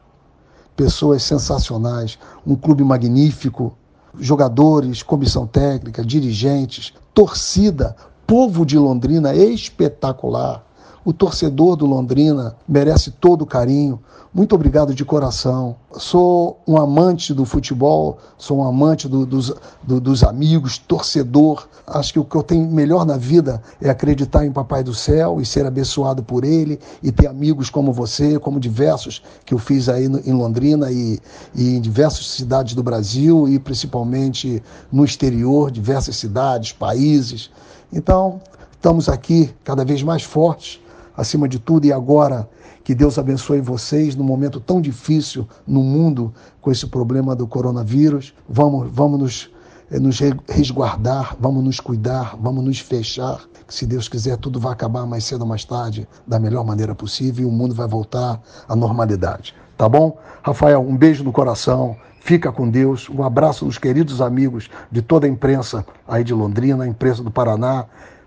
Pessoas 0.76 1.24
sensacionais, 1.24 2.20
um 2.46 2.56
clube 2.56 2.84
magnífico, 2.84 3.78
jogadores, 4.20 5.02
comissão 5.02 5.48
técnica, 5.48 6.04
dirigentes, 6.04 6.94
torcida, 7.14 7.96
povo 8.28 8.66
de 8.66 8.78
Londrina 8.78 9.34
espetacular, 9.34 10.62
O 11.04 11.12
torcedor 11.12 11.76
do 11.76 11.88
Londrina 11.88 12.56
merece 12.68 13.10
todo 13.10 13.42
o 13.42 13.46
carinho. 13.46 14.00
Muito 14.32 14.54
obrigado 14.54 14.94
de 14.94 15.04
coração. 15.04 15.76
Sou 15.94 16.60
um 16.68 16.78
amante 16.78 17.34
do 17.34 17.44
futebol, 17.44 18.20
sou 18.38 18.60
um 18.60 18.64
amante 18.64 19.10
do, 19.10 19.26
dos, 19.26 19.52
do, 19.82 20.00
dos 20.00 20.24
amigos, 20.24 20.78
torcedor. 20.78 21.68
Acho 21.88 22.14
que 22.14 22.20
o 22.20 22.24
que 22.24 22.36
eu 22.36 22.44
tenho 22.44 22.70
melhor 22.70 23.04
na 23.04 23.18
vida 23.18 23.64
é 23.82 23.90
acreditar 23.90 24.46
em 24.46 24.52
Papai 24.52 24.84
do 24.84 24.94
Céu 24.94 25.42
e 25.42 25.46
ser 25.46 25.66
abençoado 25.66 26.22
por 26.22 26.44
Ele 26.44 26.80
e 27.02 27.12
ter 27.12 27.26
amigos 27.26 27.72
como 27.72 27.92
você, 27.92 28.38
como 28.38 28.60
diversos 28.60 29.24
que 29.44 29.56
eu 29.56 29.58
fiz 29.58 29.90
aí 29.90 30.08
no, 30.08 30.20
em 30.20 30.34
Londrina 30.34 30.92
e, 30.92 31.20
e 31.56 31.78
em 31.78 31.82
diversas 31.82 32.28
cidades 32.28 32.76
do 32.76 32.84
Brasil 32.84 33.50
e 33.50 33.58
principalmente 33.58 34.62
no 34.92 35.04
exterior, 35.04 35.72
diversas 35.72 36.16
cidades, 36.16 36.72
países. 36.72 37.50
Então, 37.92 38.40
estamos 38.72 39.10
aqui 39.10 39.52
cada 39.64 39.84
vez 39.84 40.04
mais 40.04 40.24
fortes, 40.24 40.80
acima 41.22 41.48
de 41.48 41.60
tudo, 41.60 41.86
e 41.86 41.94
agora 41.94 42.50
que 42.84 42.96
Deus 42.96 43.20
abençoe 43.20 43.62
vocês 43.62 44.16
num 44.16 44.24
momento 44.24 44.60
tão 44.60 44.82
difícil 44.82 45.48
no 45.68 45.84
mundo 45.84 46.34
com 46.60 46.72
esse 46.72 46.88
problema 46.88 47.36
do 47.36 47.48
coronavírus. 47.48 48.34
Vamos, 48.50 48.90
vamos 48.92 49.20
nos, 49.20 49.52
eh, 49.92 50.00
nos 50.00 50.20
resguardar, 50.50 51.38
vamos 51.40 51.64
nos 51.64 51.80
cuidar, 51.80 52.36
vamos 52.42 52.64
nos 52.64 52.80
fechar. 52.80 53.40
Se 53.68 53.86
Deus 53.86 54.10
quiser, 54.10 54.36
tudo 54.38 54.60
vai 54.60 54.74
acabar 54.74 55.06
mais 55.06 55.24
cedo 55.24 55.42
ou 55.42 55.48
mais 55.48 55.64
tarde, 55.64 56.08
da 56.26 56.40
melhor 56.40 56.66
maneira 56.66 56.96
possível, 56.96 57.46
e 57.46 57.48
o 57.48 57.52
mundo 57.52 57.76
vai 57.76 57.88
voltar 57.88 58.42
à 58.68 58.76
normalidade. 58.76 59.54
Tá 59.78 59.88
bom? 59.88 60.18
Rafael, 60.42 60.82
um 60.82 60.98
beijo 60.98 61.24
no 61.24 61.32
coração. 61.32 61.96
Fica 62.20 62.52
com 62.52 62.70
Deus. 62.70 63.10
Um 63.10 63.24
abraço 63.24 63.66
dos 63.66 63.78
queridos 63.78 64.22
amigos 64.22 64.70
de 64.92 65.02
toda 65.02 65.26
a 65.26 65.30
imprensa 65.30 65.86
aí 66.08 66.24
de 66.24 66.34
Londrina, 66.34 66.84
a 66.84 66.88
imprensa 66.88 67.24
do 67.24 67.32
Paraná. 67.32 67.86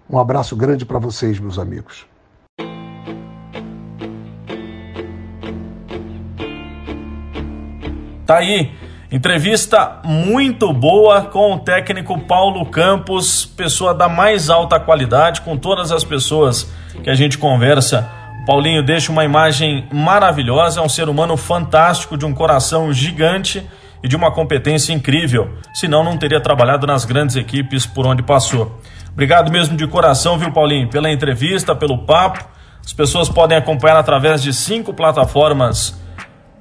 Um 0.09 0.19
abraço 0.19 0.57
grande 0.57 0.85
para 0.85 0.99
vocês, 0.99 1.39
meus 1.39 1.59
amigos. 1.59 2.07
Tá 8.27 8.39
aí, 8.39 8.73
entrevista 9.13 10.01
muito 10.03 10.73
boa 10.73 11.21
com 11.23 11.53
o 11.53 11.59
técnico 11.59 12.19
Paulo 12.21 12.65
Campos, 12.65 13.45
pessoa 13.45 13.93
da 13.93 14.09
mais 14.09 14.49
alta 14.49 14.81
qualidade, 14.81 15.43
com 15.43 15.59
todas 15.59 15.93
as 15.93 16.03
pessoas 16.03 16.73
que 17.03 17.11
a 17.11 17.15
gente 17.15 17.37
conversa. 17.37 18.11
O 18.41 18.47
Paulinho 18.47 18.83
deixa 18.83 19.13
uma 19.13 19.27
imagem 19.27 19.87
maravilhosa, 19.93 20.81
é 20.81 20.83
um 20.83 20.89
ser 20.89 21.07
humano 21.07 21.37
fantástico, 21.37 22.17
de 22.17 22.25
um 22.25 22.33
coração 22.33 22.91
gigante 22.95 23.63
e 24.03 24.09
de 24.09 24.17
uma 24.17 24.31
competência 24.31 24.95
incrível. 24.95 25.51
Senão, 25.75 26.03
não 26.03 26.17
teria 26.17 26.41
trabalhado 26.41 26.87
nas 26.87 27.05
grandes 27.05 27.37
equipes 27.37 27.85
por 27.85 28.07
onde 28.07 28.23
passou. 28.23 28.81
Obrigado 29.13 29.53
mesmo 29.53 29.77
de 29.77 29.87
coração, 29.87 30.39
viu, 30.39 30.51
Paulinho, 30.51 30.89
pela 30.89 31.11
entrevista, 31.11 31.77
pelo 31.77 32.07
papo. 32.07 32.43
As 32.83 32.93
pessoas 32.95 33.29
podem 33.29 33.59
acompanhar 33.59 33.99
através 33.99 34.43
de 34.43 34.55
cinco 34.55 34.95
plataformas 34.95 36.03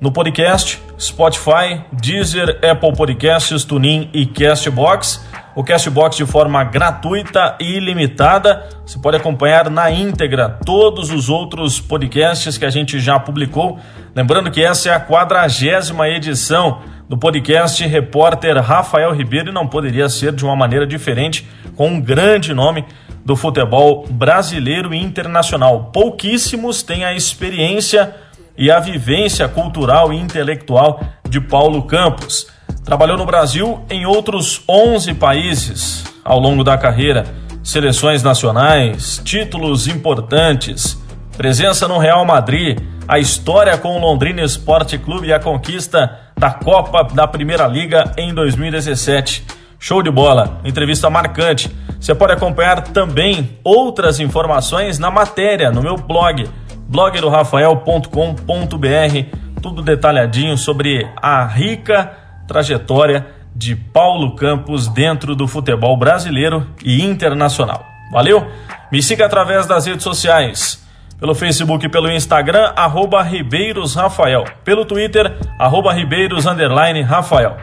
no 0.04 0.12
podcast, 0.12 0.84
Spotify, 1.00 1.82
Deezer, 1.94 2.60
Apple 2.62 2.92
Podcasts, 2.92 3.64
TuneIn 3.64 4.10
e 4.14 4.26
Castbox. 4.26 5.26
O 5.56 5.64
Castbox 5.64 6.18
de 6.18 6.26
forma 6.26 6.62
gratuita 6.62 7.56
e 7.58 7.78
ilimitada. 7.78 8.68
Você 8.86 9.00
pode 9.00 9.16
acompanhar 9.16 9.70
na 9.70 9.90
íntegra 9.90 10.50
todos 10.66 11.10
os 11.10 11.30
outros 11.30 11.80
podcasts 11.80 12.58
que 12.58 12.66
a 12.66 12.70
gente 12.70 13.00
já 13.00 13.18
publicou. 13.18 13.80
Lembrando 14.14 14.52
que 14.52 14.62
essa 14.62 14.90
é 14.90 14.94
a 14.94 15.00
quadragésima 15.00 16.10
edição 16.10 16.82
do 17.08 17.18
podcast 17.18 17.86
Repórter 17.88 18.62
Rafael 18.62 19.14
Ribeiro 19.14 19.52
e 19.52 19.54
não 19.54 19.68
poderia 19.68 20.10
ser 20.10 20.34
de 20.34 20.44
uma 20.44 20.56
maneira 20.56 20.86
diferente 20.86 21.48
com 21.78 21.88
um 21.88 22.02
grande 22.02 22.54
nome 22.54 22.84
do 23.24 23.38
futebol 23.38 24.06
brasileiro 24.10 24.94
e 24.94 25.02
internacional. 25.02 25.92
Pouquíssimos 25.94 26.84
têm 26.84 27.06
a 27.06 27.14
experiência 27.14 28.14
e 28.58 28.72
a 28.72 28.80
vivência 28.80 29.48
cultural 29.48 30.14
e 30.14 30.18
intelectual 30.18 31.02
de 31.28 31.42
Paulo 31.42 31.84
Campos. 31.84 32.48
Trabalhou 32.84 33.18
no 33.18 33.26
Brasil 33.26 33.84
em 33.90 34.06
outros 34.06 34.62
11 34.68 35.14
países 35.16 36.04
ao 36.24 36.40
longo 36.40 36.64
da 36.64 36.78
carreira, 36.78 37.26
seleções 37.64 38.22
nacionais, 38.22 39.22
títulos 39.24 39.88
importantes, 39.88 41.02
presença 41.38 41.88
no 41.88 41.98
Real 41.98 42.24
Madrid, 42.26 42.80
a 43.08 43.20
história 43.20 43.78
com 43.78 43.98
o 43.98 44.00
Londrina 44.00 44.42
Esporte 44.42 44.98
Clube 44.98 45.28
e 45.28 45.34
a 45.34 45.40
conquista 45.40 46.20
da 46.38 46.52
Copa 46.52 47.04
da 47.14 47.28
Primeira 47.28 47.68
Liga 47.68 48.12
em 48.18 48.34
2017. 48.34 49.46
Show 49.80 50.02
de 50.02 50.10
bola, 50.10 50.62
entrevista 50.64 51.10
marcante. 51.10 51.70
Você 52.00 52.14
pode 52.16 52.34
acompanhar 52.34 52.82
também 52.82 53.58
outras 53.64 54.20
informações 54.20 55.00
na 55.00 55.12
matéria 55.12 55.72
no 55.72 55.82
meu 55.82 55.96
blog 55.98 56.50
blogdorafael.com.br, 56.94 59.60
tudo 59.60 59.82
detalhadinho 59.82 60.56
sobre 60.56 61.10
a 61.20 61.44
rica 61.44 62.16
trajetória 62.48 63.26
de 63.56 63.76
Paulo 63.76 64.36
Campos 64.36 64.88
dentro 64.88 65.36
do 65.36 65.48
futebol 65.48 65.98
brasileiro 65.98 66.68
e 66.86 67.04
internacional. 67.04 67.84
Valeu? 68.12 68.46
Me 68.92 69.02
siga 69.02 69.26
através 69.26 69.66
das 69.66 69.88
redes 69.88 70.04
sociais. 70.04 70.86
Pelo 71.20 71.34
Facebook 71.34 71.84
e 71.84 71.90
pelo 71.90 72.12
Instagram, 72.12 72.74
arroba 72.76 73.24
Ribeiros 73.24 73.96
Rafael. 73.96 74.44
Pelo 74.64 74.86
Twitter, 74.86 75.36
arroba 75.58 75.94
Ribeiros 75.94 76.46
Rafael. 76.46 77.58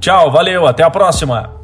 Tchau, 0.00 0.32
valeu, 0.32 0.66
até 0.66 0.82
a 0.82 0.90
próxima. 0.90 1.61